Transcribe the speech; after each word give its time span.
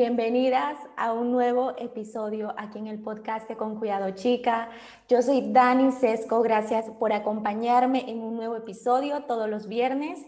Bienvenidas 0.00 0.78
a 0.96 1.12
un 1.12 1.30
nuevo 1.30 1.74
episodio 1.76 2.54
aquí 2.56 2.78
en 2.78 2.86
el 2.86 3.02
podcast 3.02 3.46
de 3.50 3.58
Con 3.58 3.78
Cuidado 3.78 4.10
Chica. 4.12 4.70
Yo 5.10 5.20
soy 5.20 5.52
Dani 5.52 5.92
Sesco, 5.92 6.40
gracias 6.40 6.86
por 6.98 7.12
acompañarme 7.12 8.10
en 8.10 8.22
un 8.22 8.34
nuevo 8.34 8.56
episodio 8.56 9.24
todos 9.24 9.46
los 9.50 9.68
viernes 9.68 10.18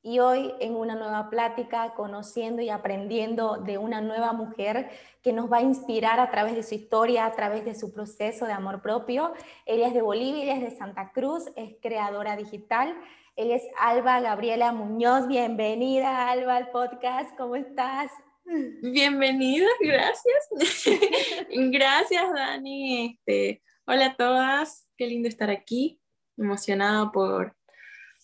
y 0.00 0.20
hoy 0.20 0.52
en 0.60 0.76
una 0.76 0.94
nueva 0.94 1.28
plática 1.28 1.94
conociendo 1.94 2.62
y 2.62 2.70
aprendiendo 2.70 3.56
de 3.56 3.78
una 3.78 4.00
nueva 4.00 4.32
mujer 4.32 4.90
que 5.24 5.32
nos 5.32 5.50
va 5.50 5.56
a 5.56 5.62
inspirar 5.62 6.20
a 6.20 6.30
través 6.30 6.54
de 6.54 6.62
su 6.62 6.76
historia, 6.76 7.26
a 7.26 7.32
través 7.32 7.64
de 7.64 7.74
su 7.74 7.92
proceso 7.92 8.46
de 8.46 8.52
amor 8.52 8.80
propio. 8.80 9.32
Ella 9.64 9.88
es 9.88 9.94
de 9.94 10.02
Bolivia, 10.02 10.44
ella 10.44 10.54
es 10.54 10.70
de 10.70 10.78
Santa 10.78 11.10
Cruz, 11.10 11.50
es 11.56 11.74
creadora 11.82 12.36
digital. 12.36 12.94
Ella 13.34 13.56
es 13.56 13.64
Alba 13.76 14.20
Gabriela 14.20 14.70
Muñoz. 14.70 15.26
Bienvenida, 15.26 16.30
Alba, 16.30 16.54
al 16.54 16.70
podcast. 16.70 17.36
¿Cómo 17.36 17.56
estás? 17.56 18.12
Bienvenida, 18.46 19.66
gracias. 19.80 20.48
gracias, 21.50 22.32
Dani. 22.32 23.18
Este, 23.18 23.62
hola 23.86 24.06
a 24.06 24.16
todas, 24.16 24.86
qué 24.96 25.06
lindo 25.06 25.28
estar 25.28 25.50
aquí. 25.50 26.00
Emocionada 26.36 27.10
por, 27.10 27.56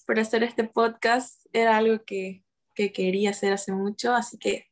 por 0.07 0.21
hacer 0.21 0.45
este 0.45 0.65
podcast. 0.65 1.45
Era 1.53 1.77
algo 1.77 2.05
que, 2.05 2.45
que 2.75 2.93
quería 2.93 3.31
hacer 3.31 3.53
hace 3.53 3.73
mucho, 3.73 4.15
así 4.15 4.39
que 4.39 4.69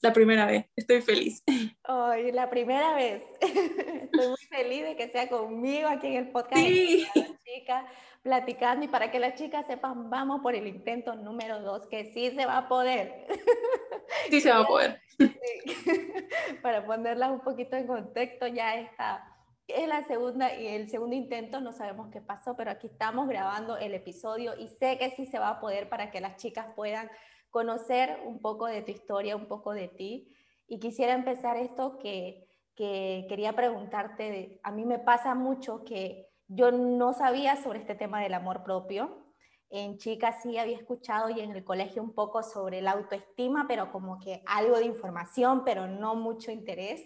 la 0.00 0.12
primera 0.12 0.46
vez, 0.46 0.66
estoy 0.76 1.02
feliz. 1.02 1.42
Hoy, 1.86 2.32
la 2.32 2.48
primera 2.48 2.94
vez. 2.94 3.22
Estoy 3.40 4.28
muy 4.28 4.46
feliz 4.48 4.82
de 4.84 4.96
que 4.96 5.08
sea 5.08 5.28
conmigo 5.28 5.88
aquí 5.88 6.06
en 6.06 6.14
el 6.14 6.30
podcast. 6.30 6.56
Sí. 6.56 7.06
Chica, 7.46 7.86
platicando 8.22 8.84
y 8.84 8.88
para 8.88 9.10
que 9.12 9.20
las 9.20 9.34
chicas 9.34 9.66
sepan, 9.66 10.10
vamos 10.10 10.40
por 10.40 10.56
el 10.56 10.66
intento 10.66 11.14
número 11.14 11.60
dos, 11.60 11.86
que 11.86 12.12
sí 12.12 12.32
se 12.32 12.44
va 12.44 12.58
a 12.58 12.68
poder. 12.68 13.26
Sí 14.30 14.40
se 14.40 14.50
va 14.50 14.60
a 14.60 14.66
poder. 14.66 15.00
Para 16.62 16.84
ponerlas 16.84 17.30
un 17.30 17.40
poquito 17.40 17.76
en 17.76 17.86
contexto, 17.86 18.48
ya 18.48 18.74
está. 18.74 19.24
Es 19.68 19.86
la 19.86 20.02
segunda 20.04 20.54
y 20.54 20.66
el 20.66 20.90
segundo 20.90 21.14
intento, 21.14 21.60
no 21.60 21.72
sabemos 21.72 22.08
qué 22.12 22.20
pasó, 22.20 22.56
pero 22.56 22.72
aquí 22.72 22.88
estamos 22.88 23.28
grabando 23.28 23.76
el 23.76 23.94
episodio 23.94 24.56
y 24.58 24.68
sé 24.68 24.98
que 24.98 25.10
sí 25.10 25.26
se 25.26 25.38
va 25.38 25.50
a 25.50 25.60
poder 25.60 25.88
para 25.88 26.10
que 26.10 26.20
las 26.20 26.36
chicas 26.36 26.66
puedan 26.74 27.08
conocer 27.50 28.20
un 28.24 28.40
poco 28.40 28.66
de 28.66 28.82
tu 28.82 28.90
historia, 28.90 29.36
un 29.36 29.46
poco 29.46 29.72
de 29.72 29.88
ti. 29.88 30.32
Y 30.66 30.80
quisiera 30.80 31.14
empezar 31.14 31.56
esto 31.56 31.98
que, 31.98 32.48
que 32.74 33.26
quería 33.28 33.52
preguntarte, 33.52 34.60
a 34.64 34.72
mí 34.72 34.84
me 34.84 34.98
pasa 34.98 35.34
mucho 35.34 35.84
que 35.84 36.28
yo 36.48 36.70
no 36.72 37.12
sabía 37.12 37.56
sobre 37.62 37.80
este 37.80 37.94
tema 37.94 38.20
del 38.20 38.34
amor 38.34 38.62
propio, 38.62 39.26
en 39.68 39.98
chicas 39.98 40.36
sí 40.42 40.58
había 40.58 40.76
escuchado 40.76 41.28
y 41.28 41.40
en 41.40 41.50
el 41.50 41.64
colegio 41.64 42.02
un 42.02 42.14
poco 42.14 42.42
sobre 42.42 42.80
la 42.80 42.92
autoestima, 42.92 43.66
pero 43.66 43.90
como 43.90 44.20
que 44.20 44.42
algo 44.46 44.78
de 44.78 44.84
información, 44.84 45.64
pero 45.64 45.88
no 45.88 46.14
mucho 46.14 46.52
interés. 46.52 47.04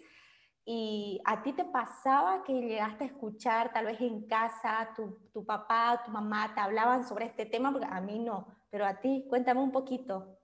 ¿Y 0.67 1.21
a 1.25 1.43
ti 1.43 1.53
te 1.55 1.65
pasaba 1.65 2.45
que 2.45 2.53
llegaste 2.53 3.05
a 3.05 3.07
escuchar, 3.07 3.73
tal 3.73 3.87
vez 3.87 4.00
en 4.00 4.27
casa, 4.27 4.91
tu, 4.95 5.19
tu 5.33 5.45
papá, 5.45 6.03
tu 6.05 6.11
mamá 6.11 6.53
te 6.55 6.61
hablaban 6.61 7.09
sobre 7.09 7.25
este 7.25 7.47
tema? 7.47 7.73
Porque 7.73 7.89
a 7.91 8.00
mí 8.00 8.19
no, 8.19 8.47
pero 8.69 8.87
a 8.87 9.00
ti, 9.00 9.25
cuéntame 9.29 9.61
un 9.61 9.73
poquito. 9.73 10.39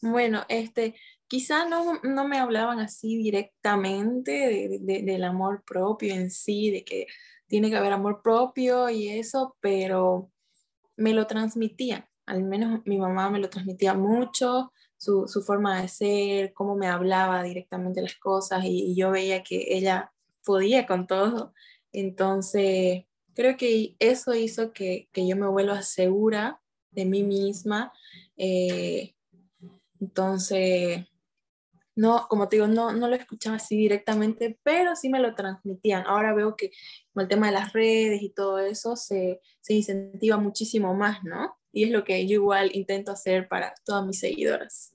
Bueno, 0.00 0.42
este, 0.48 0.96
quizá 1.28 1.68
no, 1.68 2.00
no 2.02 2.26
me 2.26 2.38
hablaban 2.38 2.80
así 2.80 3.18
directamente 3.18 4.32
de, 4.32 4.78
de, 4.80 5.02
del 5.02 5.22
amor 5.22 5.62
propio 5.64 6.14
en 6.14 6.30
sí, 6.30 6.70
de 6.70 6.82
que 6.82 7.06
tiene 7.52 7.68
que 7.68 7.76
haber 7.76 7.92
amor 7.92 8.22
propio 8.22 8.88
y 8.88 9.10
eso, 9.10 9.58
pero 9.60 10.32
me 10.96 11.12
lo 11.12 11.26
transmitía, 11.26 12.08
al 12.24 12.44
menos 12.44 12.80
mi 12.86 12.96
mamá 12.96 13.28
me 13.28 13.40
lo 13.40 13.50
transmitía 13.50 13.92
mucho, 13.92 14.72
su, 14.96 15.28
su 15.28 15.42
forma 15.42 15.82
de 15.82 15.88
ser, 15.88 16.54
cómo 16.54 16.76
me 16.76 16.86
hablaba 16.86 17.42
directamente 17.42 18.00
las 18.00 18.14
cosas 18.14 18.64
y, 18.64 18.94
yo 18.94 19.10
veía 19.10 19.42
que 19.42 19.66
ella 19.76 20.14
podía 20.46 20.86
con 20.86 21.06
todo. 21.06 21.52
Entonces, 21.92 23.04
creo 23.34 23.58
que 23.58 23.96
eso 23.98 24.32
hizo 24.32 24.72
que, 24.72 25.10
que 25.12 25.28
yo 25.28 25.36
me 25.36 25.46
vuelva 25.46 25.82
segura 25.82 26.62
de 26.90 27.04
mí 27.04 27.22
misma. 27.22 27.92
Eh, 28.38 29.14
entonces, 30.00 31.04
no, 31.94 32.26
como 32.28 32.48
te 32.48 32.56
digo, 32.56 32.66
no, 32.66 32.92
no 32.92 33.08
lo 33.08 33.16
escuchaba 33.16 33.56
así 33.56 33.76
directamente, 33.76 34.58
pero 34.62 34.96
sí 34.96 35.08
me 35.08 35.20
lo 35.20 35.34
transmitían. 35.34 36.04
Ahora 36.06 36.34
veo 36.34 36.56
que 36.56 36.70
con 37.12 37.22
el 37.22 37.28
tema 37.28 37.46
de 37.46 37.52
las 37.52 37.72
redes 37.72 38.22
y 38.22 38.30
todo 38.30 38.58
eso 38.58 38.96
se, 38.96 39.40
se 39.60 39.74
incentiva 39.74 40.38
muchísimo 40.38 40.94
más, 40.94 41.22
¿no? 41.22 41.56
Y 41.72 41.84
es 41.84 41.90
lo 41.90 42.04
que 42.04 42.26
yo 42.26 42.34
igual 42.34 42.70
intento 42.74 43.12
hacer 43.12 43.48
para 43.48 43.74
todas 43.84 44.06
mis 44.06 44.18
seguidoras. 44.18 44.94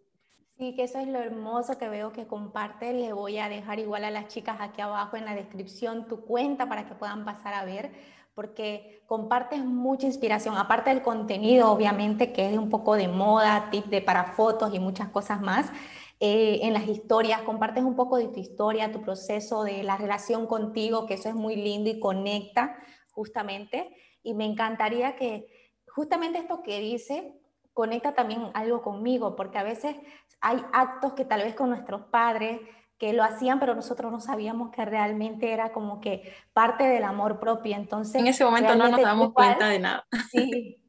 Sí, 0.58 0.76
que 0.76 0.84
eso 0.84 1.00
es 1.00 1.08
lo 1.08 1.20
hermoso 1.20 1.78
que 1.78 1.88
veo 1.88 2.14
que 2.14 2.26
comparte. 2.26 2.92
Le 2.94 3.14
voy 3.14 3.38
a 3.38 3.48
dejar 3.48 3.78
igual 3.78 4.04
a 4.04 4.12
las 4.12 4.28
chicas 4.28 4.58
aquí 4.60 4.82
abajo 4.82 5.16
en 5.16 5.26
la 5.26 5.36
descripción 5.36 6.08
tu 6.08 6.22
cuenta 6.22 6.68
para 6.68 6.88
que 6.88 6.96
puedan 6.96 7.26
pasar 7.26 7.54
a 7.54 7.64
ver, 7.64 7.92
porque 8.34 9.04
compartes 9.06 9.64
mucha 9.64 10.08
inspiración, 10.08 10.58
aparte 10.58 10.90
del 10.90 11.04
contenido, 11.04 11.72
obviamente, 11.72 12.34
que 12.34 12.52
es 12.52 12.58
un 12.58 12.70
poco 12.72 12.96
de 12.96 13.08
moda, 13.08 13.70
tip 13.70 13.86
de 13.86 14.02
para 14.02 14.34
fotos 14.34 14.74
y 14.74 14.80
muchas 14.80 15.10
cosas 15.10 15.42
más 15.42 15.72
eh, 16.20 16.60
en 16.64 16.74
las 16.74 16.88
historias, 16.88 17.42
compartes 17.44 17.84
un 17.84 17.96
poco 17.96 18.18
de 18.18 18.28
tu 18.28 18.40
historia, 18.40 18.92
tu 18.92 19.02
proceso 19.02 19.64
de 19.64 19.84
la 19.84 19.98
relación 19.98 20.48
contigo, 20.48 21.06
que 21.06 21.16
eso 21.16 21.30
es 21.30 21.36
muy 21.36 21.56
lindo 21.56 21.90
y 21.90 22.00
conecta 22.00 22.78
justamente. 23.12 23.90
Y 24.24 24.34
me 24.34 24.46
encantaría 24.46 25.16
que 25.16 25.48
justamente 25.88 26.40
esto 26.40 26.64
que 26.64 26.80
dice 26.80 27.34
conecta 27.74 28.16
también 28.16 28.50
algo 28.56 28.82
conmigo, 28.82 29.36
porque 29.36 29.60
a 29.60 29.64
veces 29.64 29.96
hay 30.42 30.64
actos 30.74 31.14
que 31.14 31.26
tal 31.26 31.44
vez 31.44 31.54
con 31.54 31.70
nuestros 31.70 32.02
padres 32.06 32.60
que 32.98 33.14
lo 33.14 33.24
hacían, 33.24 33.60
pero 33.60 33.76
nosotros 33.76 34.12
no 34.12 34.20
sabíamos 34.20 34.72
que 34.72 34.84
realmente 34.84 35.52
era 35.52 35.72
como 35.72 36.02
que 36.02 36.34
parte 36.54 36.86
del 36.86 37.04
amor 37.04 37.40
propio. 37.40 37.76
Entonces, 37.76 38.20
en 38.20 38.28
ese 38.28 38.44
momento 38.44 38.76
no 38.76 38.90
nos 38.90 39.02
damos 39.02 39.34
cuenta 39.34 39.70
de 39.70 39.80
nada. 39.80 40.08
Sí, 40.32 40.82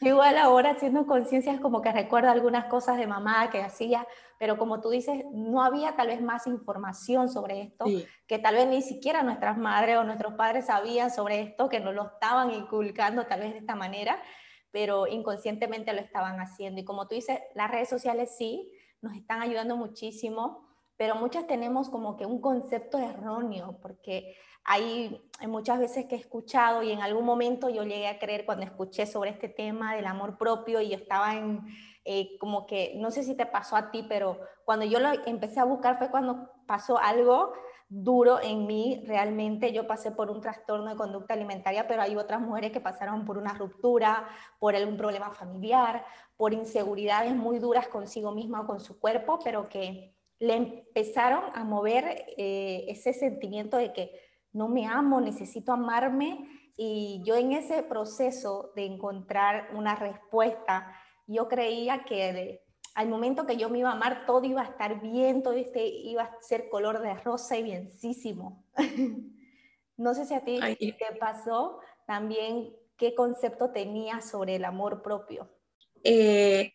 igual 0.00 0.36
ahora 0.38 0.72
haciendo 0.72 1.06
conciencia 1.06 1.52
es 1.52 1.60
como 1.60 1.80
que 1.82 1.90
recuerdo 1.90 2.30
algunas 2.30 2.66
cosas 2.66 2.98
de 2.98 3.06
mamá 3.06 3.50
que 3.50 3.62
hacía, 3.62 4.06
pero 4.38 4.58
como 4.58 4.80
tú 4.80 4.90
dices, 4.90 5.24
no 5.32 5.62
había 5.62 5.96
tal 5.96 6.08
vez 6.08 6.20
más 6.20 6.46
información 6.46 7.28
sobre 7.28 7.62
esto, 7.62 7.86
sí. 7.86 8.06
que 8.26 8.38
tal 8.38 8.54
vez 8.54 8.66
ni 8.68 8.82
siquiera 8.82 9.22
nuestras 9.22 9.56
madres 9.58 9.98
o 9.98 10.04
nuestros 10.04 10.34
padres 10.34 10.66
sabían 10.66 11.10
sobre 11.10 11.40
esto, 11.40 11.68
que 11.68 11.80
nos 11.80 11.94
lo 11.94 12.06
estaban 12.06 12.50
inculcando 12.50 13.26
tal 13.26 13.40
vez 13.40 13.52
de 13.52 13.58
esta 13.58 13.74
manera, 13.74 14.22
pero 14.70 15.06
inconscientemente 15.06 15.92
lo 15.92 16.00
estaban 16.00 16.40
haciendo. 16.40 16.80
Y 16.80 16.84
como 16.84 17.08
tú 17.08 17.14
dices, 17.14 17.38
las 17.54 17.70
redes 17.70 17.88
sociales 17.88 18.36
sí 18.36 18.70
nos 19.00 19.14
están 19.14 19.40
ayudando 19.42 19.76
muchísimo 19.76 20.66
pero 20.96 21.14
muchas 21.16 21.46
tenemos 21.46 21.88
como 21.90 22.16
que 22.16 22.26
un 22.26 22.40
concepto 22.40 22.98
erróneo, 22.98 23.78
porque 23.82 24.34
hay, 24.66 25.22
muchas 25.46 25.78
veces 25.78 26.06
que 26.06 26.16
he 26.16 26.18
escuchado 26.18 26.82
y 26.82 26.90
en 26.90 27.00
algún 27.00 27.24
momento 27.24 27.68
yo 27.68 27.84
llegué 27.84 28.08
a 28.08 28.18
creer 28.18 28.44
cuando 28.44 28.64
escuché 28.64 29.06
sobre 29.06 29.30
este 29.30 29.48
tema 29.48 29.94
del 29.94 30.06
amor 30.06 30.38
propio 30.38 30.80
y 30.80 30.88
yo 30.88 30.96
estaba 30.96 31.36
en, 31.36 31.60
eh, 32.04 32.36
como 32.38 32.66
que, 32.66 32.94
no 32.96 33.10
sé 33.10 33.22
si 33.22 33.34
te 33.34 33.46
pasó 33.46 33.76
a 33.76 33.90
ti, 33.90 34.04
pero 34.08 34.40
cuando 34.64 34.84
yo 34.84 34.98
lo 34.98 35.08
empecé 35.26 35.60
a 35.60 35.64
buscar 35.64 35.98
fue 35.98 36.10
cuando 36.10 36.50
pasó 36.66 36.98
algo 36.98 37.52
duro 37.88 38.40
en 38.42 38.66
mí, 38.66 39.04
realmente. 39.06 39.72
Yo 39.72 39.86
pasé 39.86 40.10
por 40.10 40.30
un 40.30 40.40
trastorno 40.40 40.90
de 40.90 40.96
conducta 40.96 41.34
alimentaria, 41.34 41.86
pero 41.86 42.02
hay 42.02 42.16
otras 42.16 42.40
mujeres 42.40 42.72
que 42.72 42.80
pasaron 42.80 43.24
por 43.24 43.38
una 43.38 43.54
ruptura, 43.54 44.28
por 44.58 44.74
algún 44.74 44.96
problema 44.96 45.30
familiar, 45.30 46.04
por 46.36 46.52
inseguridades 46.52 47.34
muy 47.34 47.60
duras 47.60 47.86
consigo 47.86 48.32
misma 48.32 48.62
o 48.62 48.66
con 48.66 48.80
su 48.80 48.98
cuerpo, 48.98 49.38
pero 49.44 49.68
que 49.68 50.16
le 50.38 50.54
empezaron 50.54 51.44
a 51.54 51.64
mover 51.64 52.26
eh, 52.36 52.84
ese 52.88 53.12
sentimiento 53.12 53.76
de 53.76 53.92
que 53.92 54.25
no 54.56 54.68
me 54.68 54.86
amo, 54.86 55.20
necesito 55.20 55.72
amarme. 55.72 56.48
Y 56.76 57.22
yo 57.24 57.36
en 57.36 57.52
ese 57.52 57.82
proceso 57.82 58.72
de 58.74 58.86
encontrar 58.86 59.68
una 59.74 59.94
respuesta, 59.94 60.92
yo 61.26 61.46
creía 61.46 62.04
que 62.04 62.32
de, 62.32 62.62
al 62.94 63.08
momento 63.08 63.46
que 63.46 63.58
yo 63.58 63.68
me 63.68 63.80
iba 63.80 63.90
a 63.90 63.92
amar, 63.92 64.24
todo 64.26 64.44
iba 64.44 64.62
a 64.62 64.64
estar 64.66 65.00
bien, 65.00 65.42
todo 65.42 65.54
este 65.54 65.86
iba 65.86 66.22
a 66.22 66.38
ser 66.40 66.70
color 66.70 67.00
de 67.02 67.14
rosa 67.14 67.56
y 67.58 67.62
bienísimo. 67.62 68.64
no 69.98 70.14
sé 70.14 70.24
si 70.24 70.34
a 70.34 70.42
ti 70.42 70.58
Ay. 70.62 70.76
te 70.76 71.16
pasó 71.20 71.78
también 72.06 72.74
qué 72.96 73.14
concepto 73.14 73.70
tenías 73.72 74.28
sobre 74.30 74.56
el 74.56 74.64
amor 74.64 75.02
propio. 75.02 75.50
Eh, 76.02 76.72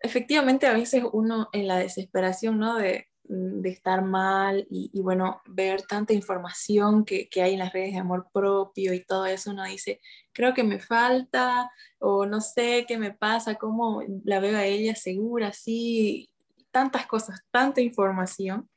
efectivamente 0.00 0.66
a 0.66 0.72
veces 0.72 1.04
uno 1.12 1.48
en 1.52 1.68
la 1.68 1.76
desesperación, 1.76 2.58
¿no? 2.58 2.76
De, 2.76 3.08
de 3.28 3.68
estar 3.68 4.02
mal 4.02 4.66
y, 4.70 4.90
y, 4.92 5.00
bueno, 5.00 5.42
ver 5.46 5.82
tanta 5.82 6.14
información 6.14 7.04
que, 7.04 7.28
que, 7.28 7.42
hay 7.42 7.52
en 7.52 7.58
las 7.58 7.72
redes 7.72 7.92
de 7.92 7.98
amor 7.98 8.28
propio 8.32 8.94
y 8.94 9.04
todo 9.04 9.26
eso, 9.26 9.50
uno 9.50 9.64
dice, 9.64 10.00
creo 10.32 10.54
que 10.54 10.64
me 10.64 10.80
falta 10.80 11.70
o 11.98 12.26
no 12.26 12.40
sé 12.40 12.86
qué 12.88 12.96
me 12.98 13.12
pasa, 13.12 13.56
cómo 13.56 14.02
la 14.24 14.40
veo 14.40 14.56
a 14.56 14.64
ella 14.64 14.94
segura, 14.94 15.48
así, 15.48 16.30
tantas 16.70 17.06
cosas, 17.06 17.40
tanta 17.50 17.80
información. 17.80 18.68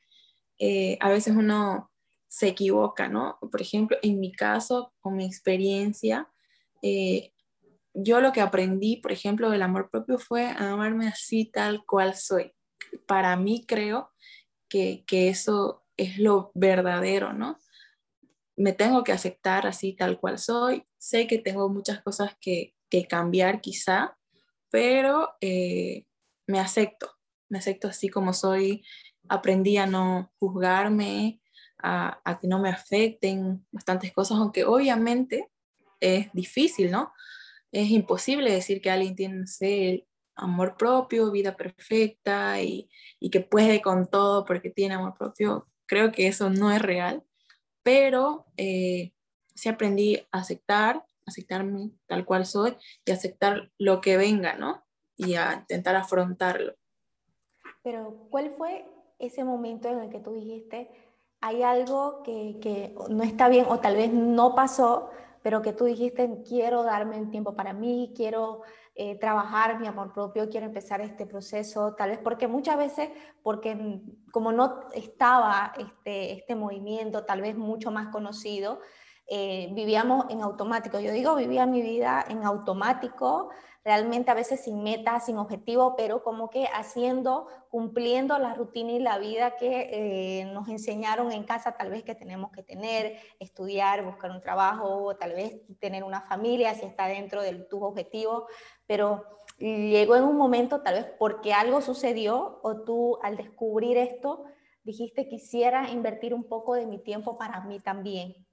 Eh, 0.58 0.98
a 1.00 1.08
veces 1.08 1.34
uno 1.34 1.90
se 2.28 2.48
equivoca, 2.48 3.08
¿no? 3.08 3.38
Por 3.40 3.60
ejemplo, 3.60 3.96
en 4.02 4.20
mi 4.20 4.32
caso, 4.32 4.92
con 5.00 5.16
mi 5.16 5.24
experiencia, 5.24 6.28
eh, 6.82 7.32
yo 7.94 8.20
lo 8.20 8.32
que 8.32 8.40
aprendí, 8.40 8.96
por 8.96 9.12
ejemplo, 9.12 9.50
del 9.50 9.62
amor 9.62 9.90
propio 9.90 10.18
fue 10.18 10.46
amarme 10.48 11.08
así 11.08 11.44
tal 11.44 11.84
cual 11.84 12.14
soy. 12.14 12.52
Para 13.06 13.36
mí 13.36 13.64
creo 13.66 14.10
que, 14.72 15.28
eso 15.28 15.84
es 15.96 16.18
lo 16.18 16.50
verdadero, 16.54 17.32
¿no? 17.32 17.58
Me 18.56 18.72
tengo 18.72 19.04
que 19.04 19.12
aceptar 19.12 19.66
así 19.66 19.92
tal 19.94 20.18
cual 20.18 20.38
soy. 20.38 20.86
Sé 20.98 21.26
que 21.26 21.38
tengo 21.38 21.68
muchas 21.68 22.02
cosas 22.02 22.36
que, 22.40 22.74
que 22.88 23.06
cambiar 23.06 23.60
quizá, 23.60 24.16
pero 24.70 25.34
eh, 25.40 26.06
me 26.46 26.58
acepto, 26.60 27.10
me 27.48 27.58
acepto 27.58 27.88
así 27.88 28.08
como 28.08 28.32
soy. 28.32 28.84
Aprendí 29.28 29.76
a 29.76 29.86
no 29.86 30.32
juzgarme, 30.38 31.40
a, 31.78 32.38
que 32.40 32.48
no 32.48 32.60
me 32.60 32.70
afecten 32.70 33.66
bastantes 33.70 34.12
cosas, 34.12 34.38
aunque 34.38 34.64
obviamente 34.64 35.50
es 36.00 36.32
difícil, 36.32 36.90
¿no? 36.90 37.12
es 37.72 37.88
imposible 37.88 38.52
decir 38.52 38.82
que 38.82 38.90
alguien 38.90 39.16
tiene 39.16 39.36
el 39.40 39.48
amor 40.34 40.76
propio, 40.76 41.30
vida 41.30 41.56
perfecta 41.56 42.60
y, 42.60 42.88
que 43.30 43.40
puede 43.40 43.80
con 43.80 44.06
todo 44.06 44.44
porque 44.44 44.70
tiene 44.70 44.94
amor 44.94 45.14
propio. 45.16 45.68
Creo 45.86 46.12
que 46.12 46.26
eso 46.26 46.50
no 46.50 46.70
es 46.70 46.82
real, 46.82 47.22
pero 47.82 48.46
eh, 48.56 49.12
sí 49.54 49.68
aprendí 49.68 50.16
a 50.32 50.38
aceptar, 50.38 51.04
aceptarme 51.26 51.90
tal 52.06 52.24
cual 52.24 52.46
soy 52.46 52.76
y 53.04 53.12
aceptar 53.12 53.70
lo 53.78 54.00
que 54.00 54.16
venga, 54.16 54.54
¿no? 54.54 54.84
Y 55.16 55.34
a 55.34 55.54
intentar 55.54 55.96
afrontarlo. 55.96 56.74
Pero, 57.82 58.28
¿cuál 58.30 58.54
fue 58.56 58.86
ese 59.18 59.44
momento 59.44 59.88
en 59.88 60.00
el 60.00 60.10
que 60.10 60.20
tú 60.20 60.32
dijiste, 60.32 60.90
hay 61.40 61.62
algo 61.62 62.22
que, 62.22 62.58
que 62.60 62.94
no 63.08 63.22
está 63.22 63.48
bien 63.48 63.66
o 63.68 63.80
tal 63.80 63.96
vez 63.96 64.12
no 64.12 64.54
pasó, 64.54 65.10
pero 65.42 65.62
que 65.62 65.72
tú 65.72 65.84
dijiste, 65.84 66.42
quiero 66.48 66.84
darme 66.84 67.18
un 67.18 67.30
tiempo 67.30 67.54
para 67.54 67.72
mí, 67.72 68.12
quiero 68.16 68.62
eh, 68.94 69.18
trabajar 69.18 69.80
mi 69.80 69.86
amor 69.86 70.12
propio, 70.12 70.48
quiero 70.50 70.66
empezar 70.66 71.00
este 71.00 71.26
proceso, 71.26 71.94
tal 71.94 72.10
vez 72.10 72.18
porque 72.18 72.46
muchas 72.46 72.76
veces, 72.76 73.08
porque 73.42 74.02
como 74.30 74.52
no 74.52 74.80
estaba 74.92 75.72
este, 75.78 76.32
este 76.32 76.54
movimiento 76.54 77.24
tal 77.24 77.40
vez 77.40 77.56
mucho 77.56 77.90
más 77.90 78.08
conocido, 78.08 78.80
eh, 79.28 79.70
vivíamos 79.72 80.26
en 80.28 80.42
automático. 80.42 81.00
Yo 81.00 81.10
digo, 81.12 81.34
vivía 81.36 81.64
mi 81.64 81.80
vida 81.80 82.22
en 82.28 82.44
automático, 82.44 83.50
realmente 83.84 84.30
a 84.30 84.34
veces 84.34 84.60
sin 84.60 84.82
meta, 84.82 85.18
sin 85.20 85.38
objetivo, 85.38 85.96
pero 85.96 86.22
como 86.22 86.50
que 86.50 86.66
haciendo, 86.66 87.48
cumpliendo 87.68 88.38
la 88.38 88.54
rutina 88.54 88.92
y 88.92 89.00
la 89.00 89.18
vida 89.18 89.56
que 89.56 89.90
eh, 90.40 90.44
nos 90.46 90.68
enseñaron 90.68 91.32
en 91.32 91.44
casa, 91.44 91.76
tal 91.76 91.90
vez 91.90 92.04
que 92.04 92.14
tenemos 92.14 92.52
que 92.52 92.62
tener, 92.62 93.18
estudiar, 93.40 94.04
buscar 94.04 94.30
un 94.30 94.40
trabajo, 94.40 95.16
tal 95.16 95.32
vez 95.32 95.60
tener 95.80 96.04
una 96.04 96.22
familia, 96.22 96.74
si 96.74 96.86
está 96.86 97.06
dentro 97.06 97.42
de 97.42 97.54
tus 97.54 97.82
objetivos, 97.82 98.44
pero 98.86 99.24
llegó 99.58 100.16
en 100.16 100.24
un 100.24 100.36
momento, 100.36 100.82
tal 100.82 100.94
vez 100.94 101.06
porque 101.18 101.52
algo 101.52 101.80
sucedió 101.80 102.60
o 102.62 102.82
tú 102.84 103.18
al 103.22 103.36
descubrir 103.36 103.96
esto, 103.96 104.44
dijiste 104.84 105.28
quisiera 105.28 105.90
invertir 105.90 106.34
un 106.34 106.44
poco 106.44 106.74
de 106.74 106.86
mi 106.86 106.98
tiempo 106.98 107.36
para 107.36 107.60
mí 107.62 107.80
también. 107.80 108.46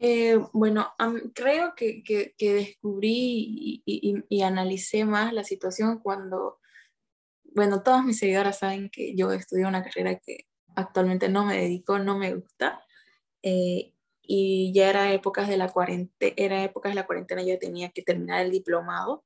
Eh, 0.00 0.38
bueno, 0.52 0.94
creo 1.34 1.74
que, 1.74 2.04
que, 2.04 2.34
descubrí 2.54 3.82
y, 3.84 4.42
analicé 4.42 5.04
más 5.04 5.32
la 5.32 5.42
situación 5.42 5.98
cuando, 5.98 6.60
bueno, 7.54 7.82
todas 7.82 8.04
mis 8.04 8.18
seguidoras 8.18 8.58
saben 8.60 8.90
que 8.90 9.16
yo 9.16 9.32
estudié 9.32 9.66
una 9.66 9.82
carrera 9.82 10.18
que 10.20 10.46
actualmente 10.76 11.28
no 11.28 11.44
me 11.44 11.56
dedico, 11.60 11.98
no 11.98 12.16
me 12.16 12.34
gusta, 12.34 12.80
eh, 13.42 13.94
y 14.22 14.72
ya 14.74 14.90
era 14.90 15.12
épocas 15.12 15.48
de 15.48 15.56
la 15.56 15.72
era 16.36 16.64
épocas 16.64 16.92
de 16.92 16.96
la 16.96 17.06
cuarentena, 17.06 17.42
yo 17.42 17.58
tenía 17.58 17.90
que 17.90 18.02
terminar 18.02 18.42
el 18.44 18.52
diplomado, 18.52 19.24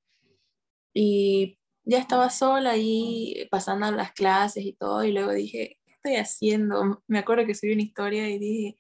y 0.95 1.59
ya 1.85 1.99
estaba 1.99 2.31
sola 2.31 2.73
ahí 2.73 3.49
pasando 3.51 3.91
las 3.93 4.13
clases 4.13 4.65
y 4.65 4.73
todo, 4.75 5.05
y 5.05 5.13
luego 5.13 5.33
dije, 5.33 5.79
¿qué 5.85 5.93
estoy 5.93 6.17
haciendo? 6.17 7.03
Me 7.09 7.19
acuerdo 7.19 7.47
que 7.47 7.55
subí 7.55 7.73
una 7.73 7.83
historia 7.83 8.29
y 8.31 8.39
dije, 8.39 8.79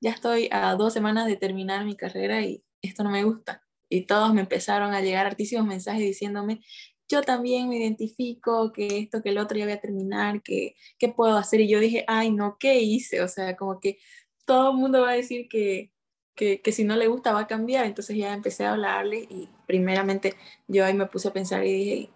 ya 0.00 0.10
estoy 0.10 0.48
a 0.52 0.74
dos 0.74 0.92
semanas 0.92 1.26
de 1.26 1.36
terminar 1.36 1.84
mi 1.84 1.96
carrera 1.96 2.42
y 2.42 2.62
esto 2.82 3.04
no 3.04 3.10
me 3.10 3.24
gusta. 3.24 3.62
Y 3.88 4.06
todos 4.06 4.34
me 4.34 4.42
empezaron 4.42 4.94
a 4.94 5.00
llegar 5.00 5.26
artísimos 5.26 5.66
mensajes 5.66 6.02
diciéndome, 6.02 6.60
yo 7.08 7.22
también 7.22 7.68
me 7.68 7.78
identifico, 7.78 8.72
que 8.72 8.98
esto, 8.98 9.22
que 9.22 9.30
el 9.30 9.38
otro 9.38 9.58
ya 9.58 9.64
voy 9.64 9.72
a 9.72 9.80
terminar, 9.80 10.42
que 10.42 10.76
qué 10.98 11.08
puedo 11.08 11.36
hacer. 11.36 11.60
Y 11.60 11.68
yo 11.68 11.80
dije, 11.80 12.04
ay, 12.06 12.30
no, 12.30 12.58
¿qué 12.60 12.80
hice? 12.80 13.22
O 13.22 13.28
sea, 13.28 13.56
como 13.56 13.80
que 13.80 13.98
todo 14.44 14.72
el 14.72 14.76
mundo 14.76 15.02
va 15.02 15.10
a 15.10 15.14
decir 15.14 15.48
que, 15.48 15.92
que, 16.34 16.60
si 16.72 16.84
no 16.84 16.96
le 16.96 17.08
gusta 17.08 17.32
va 17.32 17.40
a 17.40 17.46
cambiar. 17.46 17.86
Entonces 17.86 18.16
ya 18.16 18.34
empecé 18.34 18.64
a 18.66 18.72
hablarle 18.72 19.26
y 19.30 19.48
primeramente 19.66 20.34
yo 20.68 20.84
ahí 20.84 20.94
me 20.94 21.06
puse 21.06 21.28
a 21.28 21.32
pensar 21.32 21.64
y 21.64 21.72
dije, 21.72 22.10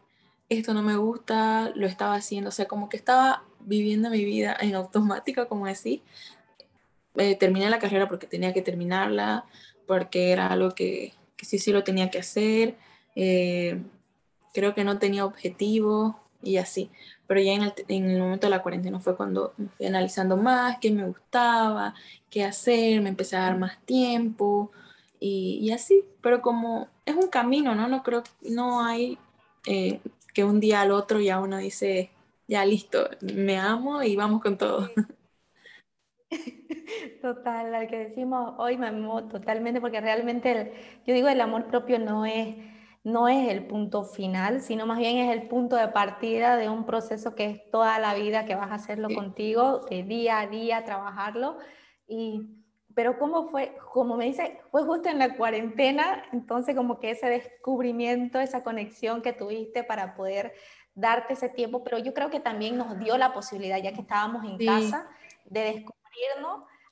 esto 0.48 0.74
no 0.74 0.82
me 0.82 0.96
gusta, 0.96 1.72
lo 1.74 1.86
estaba 1.86 2.14
haciendo, 2.14 2.48
o 2.50 2.52
sea, 2.52 2.66
como 2.66 2.88
que 2.88 2.96
estaba 2.96 3.44
viviendo 3.60 4.10
mi 4.10 4.24
vida 4.24 4.56
en 4.60 4.74
automático, 4.74 5.48
como 5.48 5.66
decir, 5.66 6.02
eh, 7.16 7.36
terminé 7.36 7.68
la 7.70 7.78
carrera 7.78 8.08
porque 8.08 8.26
tenía 8.26 8.52
que 8.52 8.62
terminarla, 8.62 9.44
porque 9.86 10.30
era 10.30 10.48
algo 10.48 10.70
que, 10.70 11.12
que 11.36 11.46
sí, 11.46 11.58
sí 11.58 11.72
lo 11.72 11.84
tenía 11.84 12.10
que 12.10 12.18
hacer. 12.18 12.76
Eh, 13.14 13.82
creo 14.54 14.74
que 14.74 14.84
no 14.84 14.98
tenía 14.98 15.24
objetivo 15.24 16.20
y 16.42 16.56
así. 16.56 16.90
Pero 17.26 17.40
ya 17.40 17.52
en 17.52 17.62
el, 17.62 17.72
en 17.88 18.10
el, 18.10 18.20
momento 18.20 18.46
de 18.46 18.50
la 18.50 18.62
cuarentena 18.62 19.00
fue 19.00 19.16
cuando 19.16 19.54
fui 19.76 19.86
analizando 19.86 20.36
más 20.36 20.78
qué 20.80 20.90
me 20.90 21.06
gustaba, 21.06 21.94
qué 22.30 22.44
hacer, 22.44 23.00
me 23.00 23.08
empecé 23.08 23.36
a 23.36 23.42
dar 23.42 23.58
más 23.58 23.80
tiempo 23.84 24.70
y, 25.20 25.58
y 25.62 25.70
así. 25.72 26.04
Pero 26.20 26.42
como 26.42 26.88
es 27.06 27.14
un 27.14 27.28
camino, 27.28 27.74
¿no? 27.74 27.88
No 27.88 28.02
creo, 28.02 28.22
no 28.42 28.84
hay 28.84 29.18
eh, 29.66 30.00
que 30.34 30.44
un 30.44 30.60
día 30.60 30.80
al 30.82 30.92
otro 30.92 31.20
ya 31.20 31.40
uno 31.40 31.58
dice, 31.58 32.10
ya 32.48 32.64
listo, 32.64 33.08
me 33.20 33.58
amo 33.58 34.02
y 34.02 34.16
vamos 34.16 34.42
con 34.42 34.58
todo. 34.58 34.90
Total, 37.22 37.74
al 37.74 37.88
que 37.88 37.98
decimos 37.98 38.54
hoy 38.58 38.76
me 38.76 38.88
amo 38.88 39.24
totalmente 39.28 39.80
porque 39.80 40.00
realmente 40.00 40.50
el, 40.52 40.72
yo 41.06 41.14
digo 41.14 41.28
el 41.28 41.40
amor 41.40 41.66
propio 41.66 41.98
no 41.98 42.26
es, 42.26 42.56
no 43.04 43.28
es 43.28 43.48
el 43.48 43.66
punto 43.66 44.04
final, 44.04 44.60
sino 44.60 44.86
más 44.86 44.98
bien 44.98 45.18
es 45.18 45.32
el 45.32 45.48
punto 45.48 45.76
de 45.76 45.88
partida 45.88 46.56
de 46.56 46.68
un 46.68 46.84
proceso 46.84 47.34
que 47.34 47.46
es 47.46 47.70
toda 47.70 47.98
la 47.98 48.14
vida 48.14 48.44
que 48.44 48.54
vas 48.54 48.70
a 48.70 48.74
hacerlo 48.74 49.08
contigo, 49.14 49.80
de 49.90 50.02
día 50.02 50.40
a 50.40 50.46
día, 50.46 50.84
trabajarlo. 50.84 51.58
Y, 52.06 52.42
pero 52.94 53.18
¿cómo 53.18 53.48
fue? 53.48 53.76
Como 53.92 54.16
me 54.16 54.26
dice, 54.26 54.60
fue 54.70 54.84
justo 54.84 55.08
en 55.08 55.18
la 55.18 55.36
cuarentena, 55.36 56.24
entonces 56.32 56.76
como 56.76 57.00
que 57.00 57.10
ese 57.10 57.26
descubrimiento, 57.26 58.38
esa 58.38 58.62
conexión 58.62 59.22
que 59.22 59.32
tuviste 59.32 59.82
para 59.82 60.14
poder 60.14 60.52
darte 60.94 61.32
ese 61.32 61.48
tiempo, 61.48 61.82
pero 61.82 61.98
yo 61.98 62.12
creo 62.12 62.30
que 62.30 62.40
también 62.40 62.76
nos 62.76 62.98
dio 62.98 63.16
la 63.16 63.32
posibilidad, 63.32 63.82
ya 63.82 63.92
que 63.92 64.02
estábamos 64.02 64.44
en 64.44 64.58
casa, 64.58 65.08
de 65.46 65.60
descubrir 65.60 66.01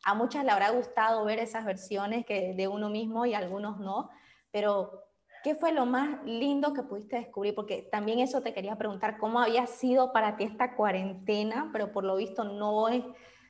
a 0.04 0.14
muchas 0.14 0.44
le 0.44 0.50
habrá 0.50 0.70
gustado 0.70 1.24
ver 1.24 1.38
esas 1.38 1.64
versiones 1.64 2.24
que 2.24 2.54
de 2.54 2.68
uno 2.68 2.88
mismo 2.88 3.26
y 3.26 3.34
a 3.34 3.38
algunos 3.38 3.78
no, 3.78 4.10
pero 4.50 5.04
¿qué 5.44 5.54
fue 5.54 5.72
lo 5.72 5.86
más 5.86 6.24
lindo 6.24 6.72
que 6.72 6.82
pudiste 6.82 7.16
descubrir? 7.16 7.54
Porque 7.54 7.82
también 7.82 8.18
eso 8.18 8.40
te 8.40 8.54
quería 8.54 8.76
preguntar, 8.76 9.18
¿cómo 9.18 9.40
había 9.40 9.66
sido 9.66 10.12
para 10.12 10.36
ti 10.36 10.44
esta 10.44 10.74
cuarentena? 10.74 11.70
Pero 11.72 11.92
por 11.92 12.04
lo 12.04 12.16
visto 12.16 12.44
no, 12.44 12.88
es, 12.88 13.04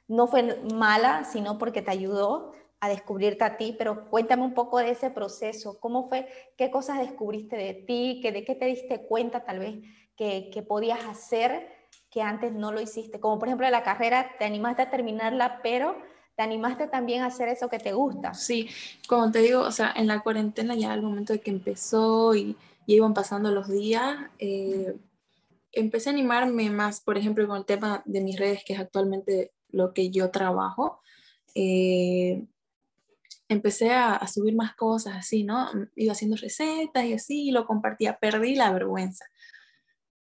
no 0.09 0.27
fue 0.27 0.61
mala, 0.75 1.25
sino 1.25 1.59
porque 1.59 1.83
te 1.83 1.91
ayudó 1.91 2.53
a 2.81 2.89
descubrirte 2.89 3.45
a 3.45 3.59
ti, 3.59 3.75
pero 3.77 4.09
cuéntame 4.09 4.43
un 4.43 4.55
poco 4.55 4.79
de 4.79 4.91
ese 4.91 5.11
proceso, 5.11 5.79
¿cómo 5.81 6.09
fue? 6.09 6.27
¿Qué 6.57 6.71
cosas 6.71 6.99
descubriste 6.99 7.57
de 7.57 7.75
ti? 7.75 8.23
¿De 8.23 8.43
qué 8.43 8.55
te 8.55 8.65
diste 8.65 9.07
cuenta 9.07 9.45
tal 9.45 9.59
vez 9.59 9.81
que, 10.17 10.49
que 10.51 10.63
podías 10.63 11.05
hacer? 11.05 11.80
Que 12.11 12.23
antes 12.23 12.53
no 12.53 12.73
lo 12.73 12.81
hiciste? 12.81 13.21
Como 13.21 13.39
por 13.39 13.49
ejemplo 13.49 13.69
la 13.71 13.83
carrera, 13.83 14.33
te 14.39 14.45
animaste 14.45 14.83
a 14.83 14.91
terminarla, 14.91 15.61
pero 15.63 15.97
te 16.37 16.43
animaste 16.43 16.87
también 16.89 17.23
a 17.23 17.27
hacer 17.27 17.49
eso 17.49 17.69
que 17.69 17.79
te 17.79 17.93
gusta. 17.93 18.35
Sí, 18.35 18.69
como 19.09 19.31
te 19.31 19.41
digo, 19.41 19.61
o 19.61 19.73
sea, 19.73 19.93
en 19.97 20.07
la 20.07 20.23
cuarentena 20.23 20.75
ya 20.75 20.93
al 20.93 21.03
momento 21.03 21.33
de 21.33 21.41
que 21.41 21.51
empezó 21.51 22.35
y, 22.35 22.57
iban 22.87 23.15
pasando 23.15 23.53
los 23.53 23.69
días, 23.69 24.17
eh, 24.41 24.97
empecé 25.71 26.09
a 26.09 26.13
animarme 26.13 26.71
más, 26.71 27.01
por 27.01 27.17
ejemplo, 27.17 27.47
con 27.47 27.59
el 27.59 27.65
tema 27.65 28.03
de 28.05 28.21
mis 28.21 28.37
redes, 28.37 28.65
que 28.67 28.73
es 28.73 28.81
actualmente 28.81 29.53
lo 29.69 29.93
que 29.95 30.11
yo 30.11 30.33
trabajo. 30.33 31.01
Eh, 31.55 32.45
empecé 33.49 33.93
a, 33.93 34.27
subir 34.27 34.55
más 34.55 34.75
cosas 34.75 35.17
así, 35.17 35.45
¿no? 35.45 35.69
Iba 35.97 36.13
haciendo 36.13 36.37
recetas 36.37 37.05
y 37.05 37.13
así, 37.13 37.49
y 37.49 37.51
lo 37.51 37.67
compartía, 37.67 38.19
perdí 38.19 38.55
la 38.55 38.73
vergüenza. 38.73 39.25